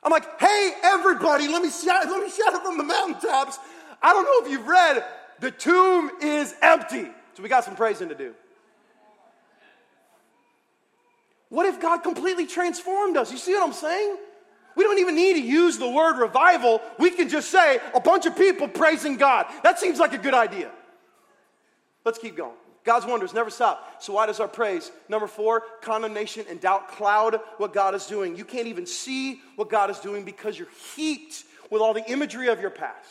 I'm 0.03 0.11
like, 0.11 0.41
hey, 0.41 0.73
everybody, 0.83 1.49
let 1.49 1.63
me 1.63 1.71
shout, 1.71 2.07
let 2.07 2.23
me 2.23 2.29
shout 2.29 2.55
it 2.55 2.63
from 2.63 2.77
the 2.77 2.85
mountaintops. 2.85 3.59
I 4.03 4.13
don't 4.13 4.25
know 4.25 4.47
if 4.47 4.51
you've 4.51 4.67
read, 4.67 5.05
the 5.41 5.51
tomb 5.51 6.11
is 6.21 6.55
empty. 6.61 7.09
So 7.35 7.43
we 7.43 7.49
got 7.49 7.65
some 7.65 7.77
praising 7.77 8.09
to 8.09 8.15
do. 8.15 8.35
What 11.49 11.67
if 11.67 11.81
God 11.81 11.99
completely 11.99 12.47
transformed 12.47 13.17
us? 13.17 13.31
You 13.31 13.39
see 13.39 13.53
what 13.53 13.63
I'm 13.63 13.75
saying? 13.75 14.17
We 14.75 14.85
don't 14.85 14.99
even 14.99 15.15
need 15.15 15.35
to 15.35 15.41
use 15.41 15.79
the 15.79 15.89
word 15.89 16.19
revival. 16.19 16.81
We 16.99 17.11
can 17.11 17.29
just 17.29 17.51
say 17.51 17.79
a 17.95 18.01
bunch 18.01 18.25
of 18.27 18.37
people 18.37 18.69
praising 18.69 19.17
God. 19.17 19.47
That 19.63 19.79
seems 19.79 19.99
like 19.99 20.15
a 20.15 20.19
good 20.19 20.35
idea. 20.35 20.71
Let's 22.05 22.19
keep 22.19 22.37
going. 22.37 22.57
God's 22.85 23.07
wonders 23.07 23.33
never 23.33 23.51
stop. 23.51 24.03
So, 24.03 24.15
why 24.15 24.27
does 24.27 24.41
our 24.41 24.49
praise? 24.49 24.91
Number 25.09 25.27
four, 25.27 25.63
condemnation 25.83 26.45
and 26.49 26.61
doubt 26.61 26.89
cloud 26.89 27.39
what 27.59 27.73
God 27.73 27.95
is 27.95 28.07
doing. 28.07 28.37
You 28.37 28.45
can't 28.45 28.67
even 28.67 28.87
see 28.87 29.41
what 29.57 29.69
God 29.69 29.91
is 29.91 29.99
doing 30.01 30.25
because 30.25 30.59
you're 30.59 30.69
heaped 30.97 31.45
with 31.71 31.81
all 31.81 31.95
the 31.95 32.05
imagery 32.11 32.49
of 32.49 32.61
your 32.61 32.71
past. 32.71 33.09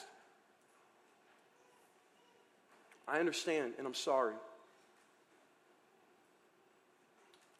I 3.08 3.20
understand, 3.20 3.74
and 3.78 3.88
I'm 3.88 3.94
sorry. 3.94 4.36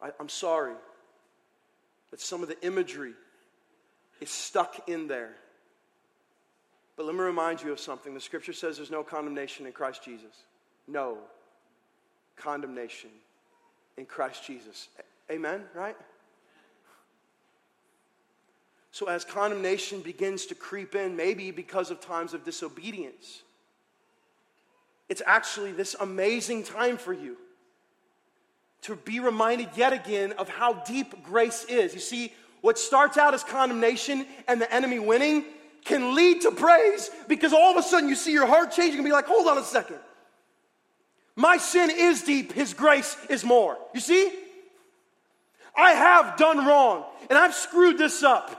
I, 0.00 0.10
am 0.20 0.28
sorry 0.28 0.74
that 2.10 2.20
some 2.20 2.42
of 2.42 2.48
the 2.48 2.60
imagery 2.64 3.14
is 4.20 4.30
stuck 4.30 4.88
in 4.88 5.08
there. 5.08 5.34
But 6.96 7.06
let 7.06 7.14
me 7.14 7.22
remind 7.22 7.62
you 7.62 7.72
of 7.72 7.80
something. 7.80 8.12
The 8.12 8.20
scripture 8.20 8.52
says 8.52 8.76
there's 8.76 8.90
no 8.90 9.02
condemnation 9.02 9.64
in 9.64 9.72
Christ 9.72 10.04
Jesus. 10.04 10.44
No 10.86 11.18
condemnation 12.42 13.10
in 13.96 14.06
Christ 14.06 14.44
Jesus. 14.46 14.88
Amen, 15.30 15.62
right? 15.74 15.96
So, 18.90 19.06
as 19.06 19.24
condemnation 19.24 20.00
begins 20.00 20.46
to 20.46 20.54
creep 20.54 20.94
in, 20.94 21.16
maybe 21.16 21.50
because 21.50 21.90
of 21.90 22.00
times 22.00 22.34
of 22.34 22.44
disobedience, 22.44 23.42
it's 25.08 25.22
actually 25.26 25.72
this 25.72 25.96
amazing 25.98 26.64
time 26.64 26.98
for 26.98 27.12
you 27.12 27.36
to 28.82 28.96
be 28.96 29.20
reminded 29.20 29.68
yet 29.76 29.92
again 29.92 30.32
of 30.32 30.48
how 30.48 30.72
deep 30.72 31.22
grace 31.24 31.64
is. 31.64 31.94
You 31.94 32.00
see, 32.00 32.32
what 32.60 32.78
starts 32.78 33.16
out 33.16 33.32
as 33.32 33.44
condemnation 33.44 34.26
and 34.46 34.60
the 34.60 34.72
enemy 34.72 34.98
winning 34.98 35.44
can 35.84 36.14
lead 36.14 36.42
to 36.42 36.50
praise 36.50 37.10
because 37.28 37.52
all 37.52 37.70
of 37.70 37.76
a 37.76 37.82
sudden 37.82 38.08
you 38.08 38.14
see 38.14 38.32
your 38.32 38.46
heart 38.46 38.72
changing 38.72 38.98
and 38.98 39.04
be 39.04 39.12
like, 39.12 39.26
hold 39.26 39.46
on 39.48 39.58
a 39.58 39.64
second. 39.64 39.98
My 41.36 41.56
sin 41.56 41.90
is 41.90 42.22
deep, 42.22 42.52
His 42.52 42.74
grace 42.74 43.16
is 43.30 43.44
more. 43.44 43.78
You 43.94 44.00
see? 44.00 44.32
I 45.74 45.92
have 45.92 46.36
done 46.36 46.58
wrong 46.66 47.04
and 47.30 47.38
I've 47.38 47.54
screwed 47.54 47.98
this 47.98 48.22
up. 48.22 48.58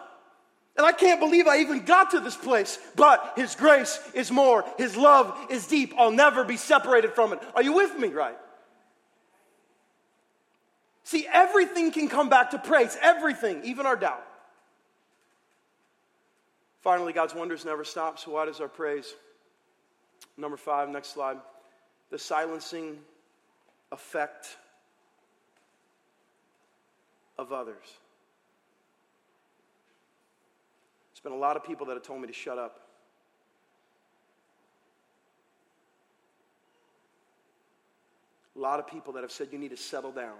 And 0.76 0.84
I 0.88 0.92
can't 0.92 1.20
believe 1.20 1.46
I 1.46 1.60
even 1.60 1.86
got 1.86 2.12
to 2.12 2.20
this 2.20 2.36
place. 2.36 2.80
But 2.96 3.34
His 3.36 3.54
grace 3.54 4.00
is 4.16 4.32
more. 4.32 4.66
His 4.80 4.98
love 4.98 5.38
is 5.52 5.68
deep. 5.68 5.94
I'll 6.00 6.10
never 6.10 6.44
be 6.44 6.58
separated 6.58 7.14
from 7.14 7.32
it. 7.32 7.40
Are 7.56 7.62
you 7.62 7.74
with 7.74 7.96
me, 8.00 8.08
right? 8.08 8.38
See, 11.04 11.28
everything 11.32 11.92
can 11.92 12.10
come 12.10 12.28
back 12.28 12.52
to 12.52 12.58
praise. 12.58 12.98
Everything, 13.04 13.62
even 13.66 13.86
our 13.86 13.96
doubt. 13.96 14.26
Finally, 16.82 17.14
God's 17.14 17.36
wonders 17.36 17.66
never 17.66 17.84
stop. 17.84 18.18
So, 18.18 18.32
why 18.32 18.46
does 18.46 18.60
our 18.60 18.68
praise? 18.68 19.14
Number 20.38 20.58
five, 20.58 20.90
next 20.90 21.14
slide 21.14 21.38
the 22.14 22.20
silencing 22.20 23.00
effect 23.92 24.58
of 27.40 27.52
others. 27.52 27.84
There's 31.10 31.24
been 31.24 31.32
a 31.32 31.36
lot 31.36 31.58
of 31.58 31.64
people 31.64 31.88
that 31.88 31.94
have 31.94 32.04
told 32.04 32.22
me 32.22 32.28
to 32.28 32.34
shut 32.34 32.60
up. 32.60 32.82
A 38.56 38.60
lot 38.60 38.78
of 38.78 38.86
people 38.86 39.14
that 39.14 39.24
have 39.24 39.32
said 39.32 39.48
you 39.52 39.58
need 39.58 39.72
to 39.72 39.78
settle 39.78 40.12
down. 40.12 40.38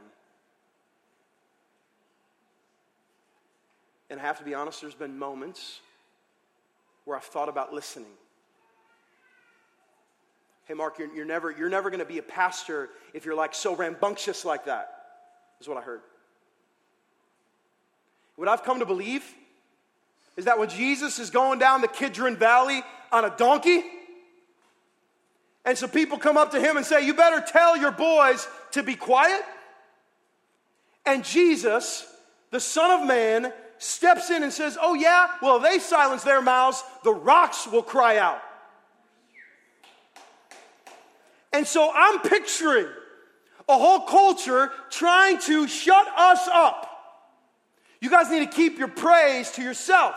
And 4.12 4.20
I 4.20 4.24
have 4.24 4.38
to 4.38 4.44
be 4.44 4.54
honest, 4.54 4.80
there's 4.80 4.94
been 4.94 5.18
moments 5.18 5.80
where 7.06 7.18
I've 7.18 7.24
thought 7.24 7.50
about 7.50 7.74
listening. 7.74 8.14
Hey, 10.66 10.74
Mark, 10.74 10.98
you're, 10.98 11.14
you're 11.14 11.26
never, 11.26 11.52
you're 11.52 11.70
never 11.70 11.90
going 11.90 12.00
to 12.00 12.06
be 12.06 12.20
a 12.20 12.24
pastor 12.24 12.90
if 13.14 13.26
you're 13.26 13.36
like 13.36 13.54
so 13.54 13.76
rambunctious 13.76 14.46
like 14.46 14.66
that, 14.66 14.90
is 15.60 15.68
what 15.68 15.78
I 15.78 15.82
heard. 15.82 16.02
What 18.36 18.48
I've 18.48 18.64
come 18.64 18.80
to 18.80 18.86
believe 18.86 19.24
is 20.38 20.46
that 20.46 20.58
when 20.58 20.70
Jesus 20.70 21.20
is 21.20 21.30
going 21.30 21.60
down 21.60 21.82
the 21.82 21.88
Kidron 21.88 22.38
Valley 22.38 22.82
on 23.12 23.26
a 23.26 23.36
donkey, 23.38 23.84
and 25.66 25.78
some 25.78 25.90
people 25.90 26.18
come 26.18 26.38
up 26.38 26.52
to 26.52 26.60
him 26.60 26.78
and 26.78 26.86
say, 26.86 27.06
You 27.06 27.14
better 27.14 27.44
tell 27.46 27.78
your 27.78 27.92
boys 27.92 28.48
to 28.72 28.84
be 28.84 28.96
quiet. 28.96 29.42
And 31.06 31.24
Jesus, 31.24 32.06
the 32.52 32.60
Son 32.60 33.02
of 33.02 33.08
Man, 33.08 33.54
steps 33.78 34.30
in 34.30 34.44
and 34.44 34.52
says, 34.52 34.78
Oh, 34.82 34.94
yeah, 34.94 35.28
well, 35.42 35.60
they 35.60 35.80
silence 35.80 36.24
their 36.24 36.42
mouths, 36.42 36.84
the 37.04 37.14
rocks 37.14 37.68
will 37.68 37.84
cry 37.84 38.18
out. 38.18 38.42
And 41.54 41.68
so 41.68 41.92
I'm 41.94 42.20
picturing 42.22 42.88
a 43.70 43.78
whole 43.78 44.02
culture 44.02 44.72
trying 44.90 45.38
to 45.42 45.68
shut 45.68 46.08
us 46.18 46.48
up. 46.52 46.90
You 48.02 48.10
guys 48.10 48.30
need 48.30 48.40
to 48.40 48.54
keep 48.54 48.80
your 48.80 48.88
praise 48.90 49.52
to 49.52 49.62
yourself. 49.62 50.16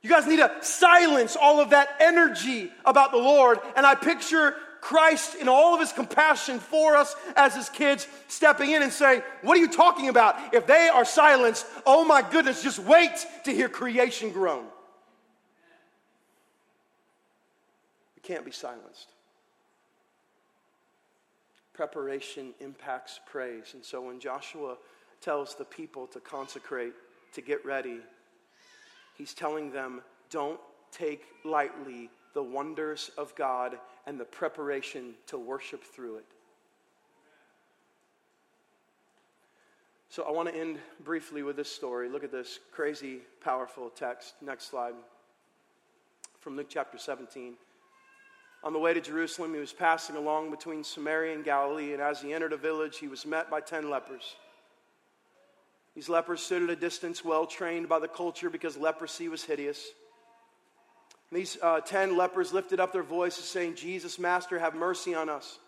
You 0.00 0.08
guys 0.08 0.26
need 0.26 0.38
to 0.38 0.52
silence 0.62 1.36
all 1.36 1.60
of 1.60 1.70
that 1.70 1.96
energy 2.00 2.72
about 2.84 3.12
the 3.12 3.18
Lord. 3.18 3.58
And 3.76 3.84
I 3.84 3.94
picture 3.94 4.56
Christ 4.80 5.36
in 5.36 5.48
all 5.48 5.74
of 5.74 5.80
his 5.80 5.92
compassion 5.92 6.58
for 6.58 6.96
us 6.96 7.14
as 7.36 7.54
his 7.54 7.68
kids 7.68 8.08
stepping 8.28 8.70
in 8.70 8.82
and 8.82 8.92
saying, 8.92 9.22
What 9.42 9.56
are 9.56 9.60
you 9.60 9.68
talking 9.68 10.08
about? 10.08 10.54
If 10.54 10.66
they 10.66 10.88
are 10.88 11.04
silenced, 11.04 11.66
oh 11.86 12.04
my 12.04 12.22
goodness, 12.22 12.62
just 12.62 12.80
wait 12.80 13.12
to 13.44 13.52
hear 13.52 13.68
creation 13.68 14.32
groan. 14.32 14.64
We 18.16 18.22
can't 18.22 18.44
be 18.44 18.52
silenced 18.52 19.11
preparation 21.74 22.52
impacts 22.60 23.20
praise. 23.26 23.74
And 23.74 23.84
so 23.84 24.02
when 24.02 24.20
Joshua 24.20 24.76
tells 25.20 25.54
the 25.54 25.64
people 25.64 26.06
to 26.08 26.20
consecrate, 26.20 26.92
to 27.34 27.40
get 27.40 27.64
ready, 27.64 28.00
he's 29.16 29.34
telling 29.34 29.70
them, 29.70 30.02
don't 30.30 30.60
take 30.90 31.24
lightly 31.44 32.10
the 32.34 32.42
wonders 32.42 33.10
of 33.16 33.34
God 33.34 33.78
and 34.06 34.18
the 34.18 34.24
preparation 34.24 35.14
to 35.26 35.38
worship 35.38 35.84
through 35.84 36.16
it. 36.16 36.24
So 40.08 40.24
I 40.24 40.30
want 40.30 40.48
to 40.50 40.54
end 40.54 40.78
briefly 41.04 41.42
with 41.42 41.56
this 41.56 41.72
story. 41.72 42.10
Look 42.10 42.22
at 42.22 42.30
this 42.30 42.58
crazy, 42.70 43.20
powerful 43.42 43.88
text. 43.88 44.34
Next 44.42 44.68
slide. 44.68 44.92
From 46.38 46.54
Luke 46.54 46.66
chapter 46.68 46.98
17. 46.98 47.54
On 48.64 48.72
the 48.72 48.78
way 48.78 48.94
to 48.94 49.00
Jerusalem, 49.00 49.54
he 49.54 49.60
was 49.60 49.72
passing 49.72 50.16
along 50.16 50.50
between 50.50 50.84
Samaria 50.84 51.34
and 51.34 51.44
Galilee, 51.44 51.92
and 51.92 52.02
as 52.02 52.20
he 52.20 52.32
entered 52.32 52.52
a 52.52 52.56
village, 52.56 52.98
he 52.98 53.08
was 53.08 53.26
met 53.26 53.50
by 53.50 53.60
ten 53.60 53.90
lepers. 53.90 54.36
These 55.94 56.08
lepers 56.08 56.40
stood 56.40 56.62
at 56.62 56.70
a 56.70 56.76
distance, 56.76 57.24
well 57.24 57.46
trained 57.46 57.88
by 57.88 57.98
the 57.98 58.08
culture 58.08 58.48
because 58.48 58.76
leprosy 58.76 59.28
was 59.28 59.44
hideous. 59.44 59.84
These 61.32 61.58
uh, 61.60 61.80
ten 61.80 62.16
lepers 62.16 62.52
lifted 62.52 62.78
up 62.78 62.92
their 62.92 63.02
voices, 63.02 63.44
saying, 63.44 63.74
Jesus, 63.74 64.18
Master, 64.18 64.58
have 64.58 64.74
mercy 64.74 65.14
on 65.14 65.28
us. 65.28 65.58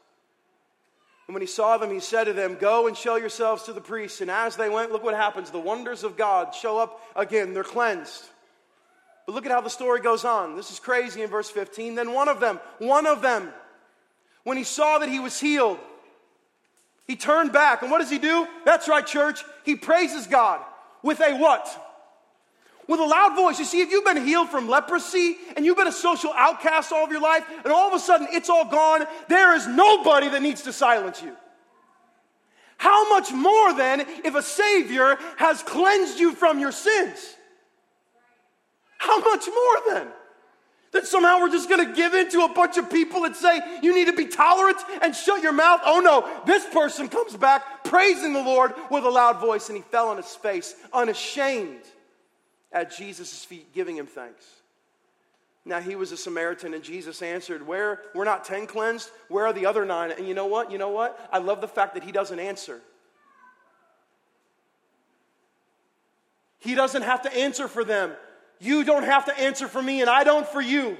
And 1.26 1.34
when 1.34 1.40
he 1.40 1.46
saw 1.46 1.78
them, 1.78 1.90
he 1.90 2.00
said 2.00 2.24
to 2.24 2.32
them, 2.34 2.56
Go 2.56 2.86
and 2.86 2.96
show 2.96 3.16
yourselves 3.16 3.64
to 3.64 3.72
the 3.72 3.80
priests. 3.80 4.20
And 4.20 4.30
as 4.30 4.56
they 4.56 4.68
went, 4.68 4.92
look 4.92 5.02
what 5.02 5.14
happens. 5.14 5.50
The 5.50 5.58
wonders 5.58 6.04
of 6.04 6.18
God 6.18 6.54
show 6.54 6.78
up 6.78 7.00
again. 7.16 7.54
They're 7.54 7.64
cleansed. 7.64 8.28
But 9.26 9.34
look 9.34 9.46
at 9.46 9.52
how 9.52 9.60
the 9.60 9.70
story 9.70 10.00
goes 10.00 10.24
on. 10.24 10.56
This 10.56 10.70
is 10.70 10.78
crazy 10.78 11.22
in 11.22 11.30
verse 11.30 11.50
15. 11.50 11.94
Then 11.94 12.12
one 12.12 12.28
of 12.28 12.40
them, 12.40 12.60
one 12.78 13.06
of 13.06 13.22
them, 13.22 13.52
when 14.42 14.56
he 14.56 14.64
saw 14.64 14.98
that 14.98 15.08
he 15.08 15.18
was 15.18 15.40
healed, 15.40 15.78
he 17.06 17.16
turned 17.16 17.52
back. 17.52 17.82
And 17.82 17.90
what 17.90 17.98
does 17.98 18.10
he 18.10 18.18
do? 18.18 18.46
That's 18.64 18.88
right, 18.88 19.06
church. 19.06 19.42
He 19.64 19.76
praises 19.76 20.26
God 20.26 20.60
with 21.02 21.20
a 21.20 21.36
what? 21.36 21.68
with 22.88 23.00
a 23.00 23.04
loud 23.04 23.34
voice. 23.34 23.58
You 23.58 23.64
see, 23.64 23.80
if 23.80 23.90
you've 23.90 24.04
been 24.04 24.24
healed 24.24 24.48
from 24.48 24.68
leprosy 24.68 25.36
and 25.56 25.64
you've 25.64 25.76
been 25.76 25.86
a 25.86 25.92
social 25.92 26.32
outcast 26.34 26.92
all 26.92 27.04
of 27.04 27.10
your 27.10 27.20
life, 27.20 27.44
and 27.64 27.72
all 27.72 27.88
of 27.88 27.94
a 27.94 27.98
sudden 27.98 28.28
it's 28.30 28.50
all 28.50 28.66
gone, 28.66 29.06
there 29.28 29.54
is 29.56 29.66
nobody 29.66 30.28
that 30.28 30.42
needs 30.42 30.62
to 30.62 30.72
silence 30.72 31.22
you. 31.22 31.34
How 32.76 33.08
much 33.08 33.32
more 33.32 33.72
then 33.72 34.00
if 34.00 34.34
a 34.34 34.42
Savior 34.42 35.16
has 35.36 35.62
cleansed 35.62 36.18
you 36.18 36.34
from 36.34 36.58
your 36.58 36.72
sins? 36.72 37.36
How 38.98 39.20
much 39.20 39.46
more 39.46 39.94
then? 39.94 40.08
That 40.92 41.06
somehow 41.06 41.40
we're 41.40 41.50
just 41.50 41.68
gonna 41.68 41.92
give 41.92 42.14
in 42.14 42.30
to 42.30 42.42
a 42.42 42.48
bunch 42.54 42.76
of 42.76 42.88
people 42.88 43.22
that 43.22 43.34
say 43.34 43.60
you 43.82 43.94
need 43.94 44.06
to 44.06 44.12
be 44.12 44.26
tolerant 44.26 44.78
and 45.02 45.14
shut 45.14 45.42
your 45.42 45.52
mouth. 45.52 45.80
Oh 45.84 46.00
no, 46.00 46.28
this 46.46 46.64
person 46.66 47.08
comes 47.08 47.36
back 47.36 47.84
praising 47.84 48.32
the 48.32 48.42
Lord 48.42 48.72
with 48.90 49.04
a 49.04 49.10
loud 49.10 49.40
voice 49.40 49.68
and 49.68 49.76
he 49.76 49.82
fell 49.82 50.08
on 50.08 50.16
his 50.16 50.34
face, 50.36 50.74
unashamed 50.92 51.82
at 52.72 52.96
Jesus' 52.96 53.44
feet, 53.44 53.74
giving 53.74 53.96
him 53.96 54.06
thanks. 54.06 54.44
Now 55.64 55.80
he 55.80 55.96
was 55.96 56.12
a 56.12 56.16
Samaritan, 56.16 56.74
and 56.74 56.84
Jesus 56.84 57.22
answered, 57.22 57.66
Where 57.66 58.02
we're 58.14 58.24
not 58.24 58.44
ten 58.44 58.66
cleansed, 58.66 59.10
where 59.28 59.46
are 59.46 59.52
the 59.52 59.66
other 59.66 59.84
nine? 59.86 60.12
And 60.12 60.28
you 60.28 60.34
know 60.34 60.46
what? 60.46 60.70
You 60.70 60.76
know 60.78 60.90
what? 60.90 61.18
I 61.32 61.38
love 61.38 61.60
the 61.60 61.68
fact 61.68 61.94
that 61.94 62.04
he 62.04 62.12
doesn't 62.12 62.38
answer. 62.38 62.80
He 66.58 66.74
doesn't 66.74 67.02
have 67.02 67.22
to 67.22 67.34
answer 67.34 67.68
for 67.68 67.84
them. 67.84 68.12
You 68.60 68.84
don't 68.84 69.04
have 69.04 69.26
to 69.26 69.38
answer 69.38 69.68
for 69.68 69.82
me, 69.82 70.00
and 70.00 70.10
I 70.10 70.24
don't 70.24 70.46
for 70.46 70.60
you. 70.60 70.96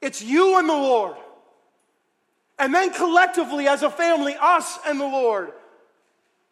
It's 0.00 0.22
you 0.22 0.58
and 0.58 0.68
the 0.68 0.74
Lord. 0.74 1.16
And 2.58 2.74
then 2.74 2.92
collectively, 2.92 3.68
as 3.68 3.82
a 3.82 3.90
family, 3.90 4.36
us 4.40 4.78
and 4.86 5.00
the 5.00 5.06
Lord. 5.06 5.52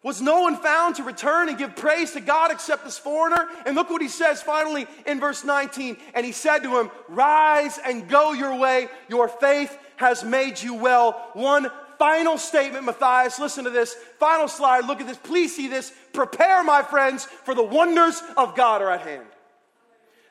Was 0.03 0.21
no 0.21 0.43
one 0.43 0.57
found 0.57 0.97
to 0.97 1.03
return 1.03 1.49
and 1.49 1.57
give 1.57 1.77
praise 1.77 2.13
to 2.13 2.21
God 2.21 2.51
except 2.51 2.85
this 2.85 2.99
foreigner? 2.99 3.49
And 3.65 3.75
look 3.75 3.89
what 3.89 4.03
he 4.03 4.09
says 4.09 4.43
finally 4.43 4.87
in 5.07 5.19
verse 5.19 5.45
19. 5.45 5.97
And 6.15 6.27
he 6.27 6.33
said 6.33 6.59
to 6.59 6.79
him, 6.79 6.91
Rise 7.09 7.79
and 7.79 8.07
go 8.07 8.35
your 8.35 8.55
way. 8.59 8.89
Your 9.09 9.29
faith 9.29 9.75
has 9.97 10.23
made 10.23 10.63
you 10.63 10.75
well. 10.75 11.31
One 11.33 11.71
final 11.99 12.38
statement, 12.38 12.84
Matthias. 12.84 13.38
Listen 13.38 13.64
to 13.64 13.70
this. 13.70 13.95
Final 14.18 14.49
slide. 14.49 14.86
Look 14.86 15.01
at 15.01 15.07
this. 15.07 15.18
Please 15.18 15.55
see 15.55 15.68
this. 15.68 15.92
Prepare, 16.12 16.62
my 16.64 16.82
friends, 16.82 17.24
for 17.24 17.55
the 17.55 17.62
wonders 17.62 18.22
of 18.36 18.55
God 18.55 18.82
are 18.82 18.90
at 18.90 19.01
hand. 19.03 19.26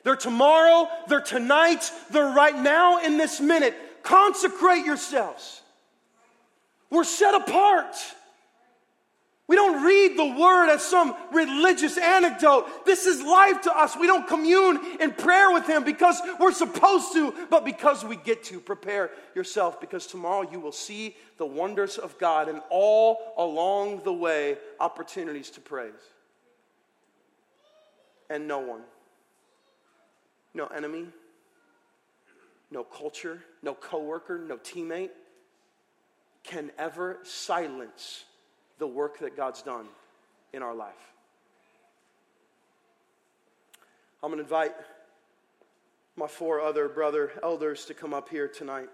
They're 0.04 0.16
tomorrow, 0.16 0.88
they're 1.08 1.22
tonight, 1.22 1.90
they're 2.10 2.34
right 2.34 2.56
now 2.56 3.02
in 3.02 3.16
this 3.16 3.40
minute. 3.40 3.74
Consecrate 4.02 4.84
yourselves. 4.84 5.62
We're 6.90 7.04
set 7.04 7.34
apart. 7.34 7.96
We 9.46 9.56
don't 9.56 9.84
read 9.84 10.16
the 10.16 10.40
word 10.40 10.70
as 10.70 10.82
some 10.82 11.14
religious 11.30 11.98
anecdote. 11.98 12.86
This 12.86 13.04
is 13.04 13.20
life 13.20 13.60
to 13.62 13.76
us. 13.76 13.94
We 13.94 14.06
don't 14.06 14.26
commune 14.26 14.80
in 15.00 15.12
prayer 15.12 15.52
with 15.52 15.66
Him 15.66 15.84
because 15.84 16.18
we're 16.40 16.52
supposed 16.52 17.12
to, 17.12 17.34
but 17.50 17.62
because 17.62 18.02
we 18.04 18.16
get 18.16 18.44
to. 18.44 18.58
Prepare 18.58 19.10
yourself 19.34 19.82
because 19.82 20.06
tomorrow 20.06 20.48
you 20.50 20.60
will 20.60 20.72
see 20.72 21.14
the 21.36 21.44
wonders 21.44 21.98
of 21.98 22.16
God 22.18 22.48
and 22.48 22.62
all 22.70 23.34
along 23.36 24.02
the 24.04 24.12
way 24.12 24.56
opportunities 24.80 25.50
to 25.50 25.60
praise. 25.60 25.92
And 28.30 28.48
no 28.48 28.60
one, 28.60 28.80
no 30.54 30.68
enemy, 30.68 31.04
no 32.70 32.82
culture, 32.82 33.44
no 33.62 33.74
coworker, 33.74 34.38
no 34.38 34.56
teammate 34.56 35.10
can 36.44 36.70
ever 36.78 37.18
silence 37.24 38.24
the 38.78 38.86
work 38.86 39.18
that 39.20 39.36
God's 39.36 39.62
done 39.62 39.86
in 40.52 40.62
our 40.62 40.74
life. 40.74 41.12
I'm 44.22 44.30
going 44.30 44.38
to 44.38 44.44
invite 44.44 44.74
my 46.16 46.26
four 46.26 46.60
other 46.60 46.88
brother 46.88 47.32
elders 47.42 47.84
to 47.86 47.94
come 47.94 48.14
up 48.14 48.28
here 48.28 48.48
tonight. 48.48 48.88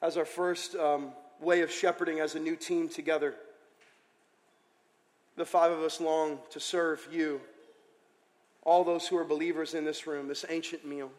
As 0.00 0.16
our 0.16 0.24
first 0.24 0.74
um, 0.74 1.12
way 1.40 1.60
of 1.60 1.70
shepherding 1.70 2.20
as 2.20 2.34
a 2.34 2.40
new 2.40 2.56
team 2.56 2.88
together, 2.88 3.34
the 5.36 5.44
five 5.44 5.70
of 5.70 5.80
us 5.80 6.00
long 6.00 6.38
to 6.50 6.60
serve 6.60 7.06
you, 7.12 7.40
all 8.64 8.84
those 8.84 9.06
who 9.06 9.16
are 9.16 9.24
believers 9.24 9.74
in 9.74 9.84
this 9.84 10.06
room, 10.06 10.28
this 10.28 10.44
ancient 10.48 10.86
meal. 10.86 11.10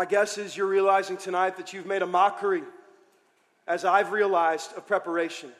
My 0.00 0.06
guess 0.06 0.38
is 0.38 0.56
you're 0.56 0.66
realizing 0.66 1.18
tonight 1.18 1.58
that 1.58 1.74
you've 1.74 1.84
made 1.84 2.00
a 2.00 2.06
mockery, 2.06 2.62
as 3.68 3.84
I've 3.84 4.12
realized, 4.12 4.72
of 4.74 4.86
preparation. 4.86 5.50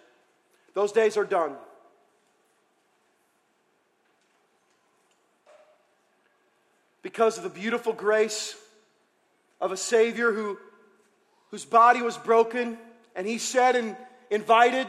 Those 0.73 0.93
days 0.93 1.19
are 1.19 1.27
done. 1.27 1.57
Because 7.03 7.37
of 7.37 7.43
the 7.43 7.51
beautiful 7.51 7.93
grace 7.93 8.57
of 9.61 9.73
a 9.73 9.77
Savior 9.77 10.33
who, 10.33 10.57
whose 11.51 11.67
body 11.67 12.01
was 12.01 12.17
broken, 12.17 12.79
and 13.15 13.27
He 13.27 13.37
said 13.37 13.77
and 13.77 13.95
invited, 14.31 14.87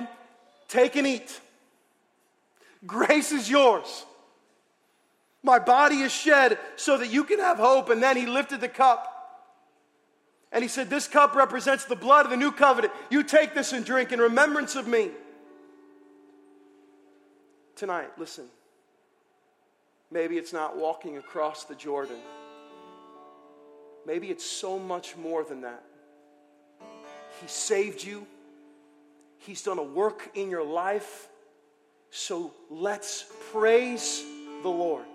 Take 0.69 0.95
and 0.95 1.05
eat. 1.05 1.41
Grace 2.87 3.33
is 3.33 3.49
yours. 3.49 4.05
My 5.43 5.59
body 5.59 5.97
is 6.03 6.13
shed 6.13 6.57
so 6.77 6.99
that 6.99 7.11
you 7.11 7.25
can 7.25 7.39
have 7.39 7.57
hope. 7.57 7.89
And 7.89 8.01
then 8.01 8.15
He 8.15 8.25
lifted 8.25 8.61
the 8.61 8.69
cup. 8.69 9.10
And 10.51 10.63
he 10.63 10.67
said, 10.67 10.89
This 10.89 11.07
cup 11.07 11.35
represents 11.35 11.85
the 11.85 11.95
blood 11.95 12.25
of 12.25 12.31
the 12.31 12.37
new 12.37 12.51
covenant. 12.51 12.93
You 13.09 13.23
take 13.23 13.53
this 13.53 13.73
and 13.73 13.85
drink 13.85 14.11
in 14.11 14.19
remembrance 14.19 14.75
of 14.75 14.87
me. 14.87 15.11
Tonight, 17.75 18.09
listen. 18.17 18.45
Maybe 20.11 20.37
it's 20.37 20.51
not 20.51 20.77
walking 20.77 21.17
across 21.17 21.63
the 21.63 21.75
Jordan. 21.75 22.17
Maybe 24.05 24.29
it's 24.29 24.45
so 24.45 24.77
much 24.77 25.15
more 25.15 25.43
than 25.43 25.61
that. 25.61 25.83
He 27.41 27.47
saved 27.47 28.03
you, 28.03 28.27
He's 29.37 29.63
done 29.63 29.79
a 29.79 29.83
work 29.83 30.29
in 30.35 30.51
your 30.51 30.63
life. 30.63 31.27
So 32.11 32.53
let's 32.69 33.25
praise 33.51 34.23
the 34.61 34.69
Lord. 34.69 35.05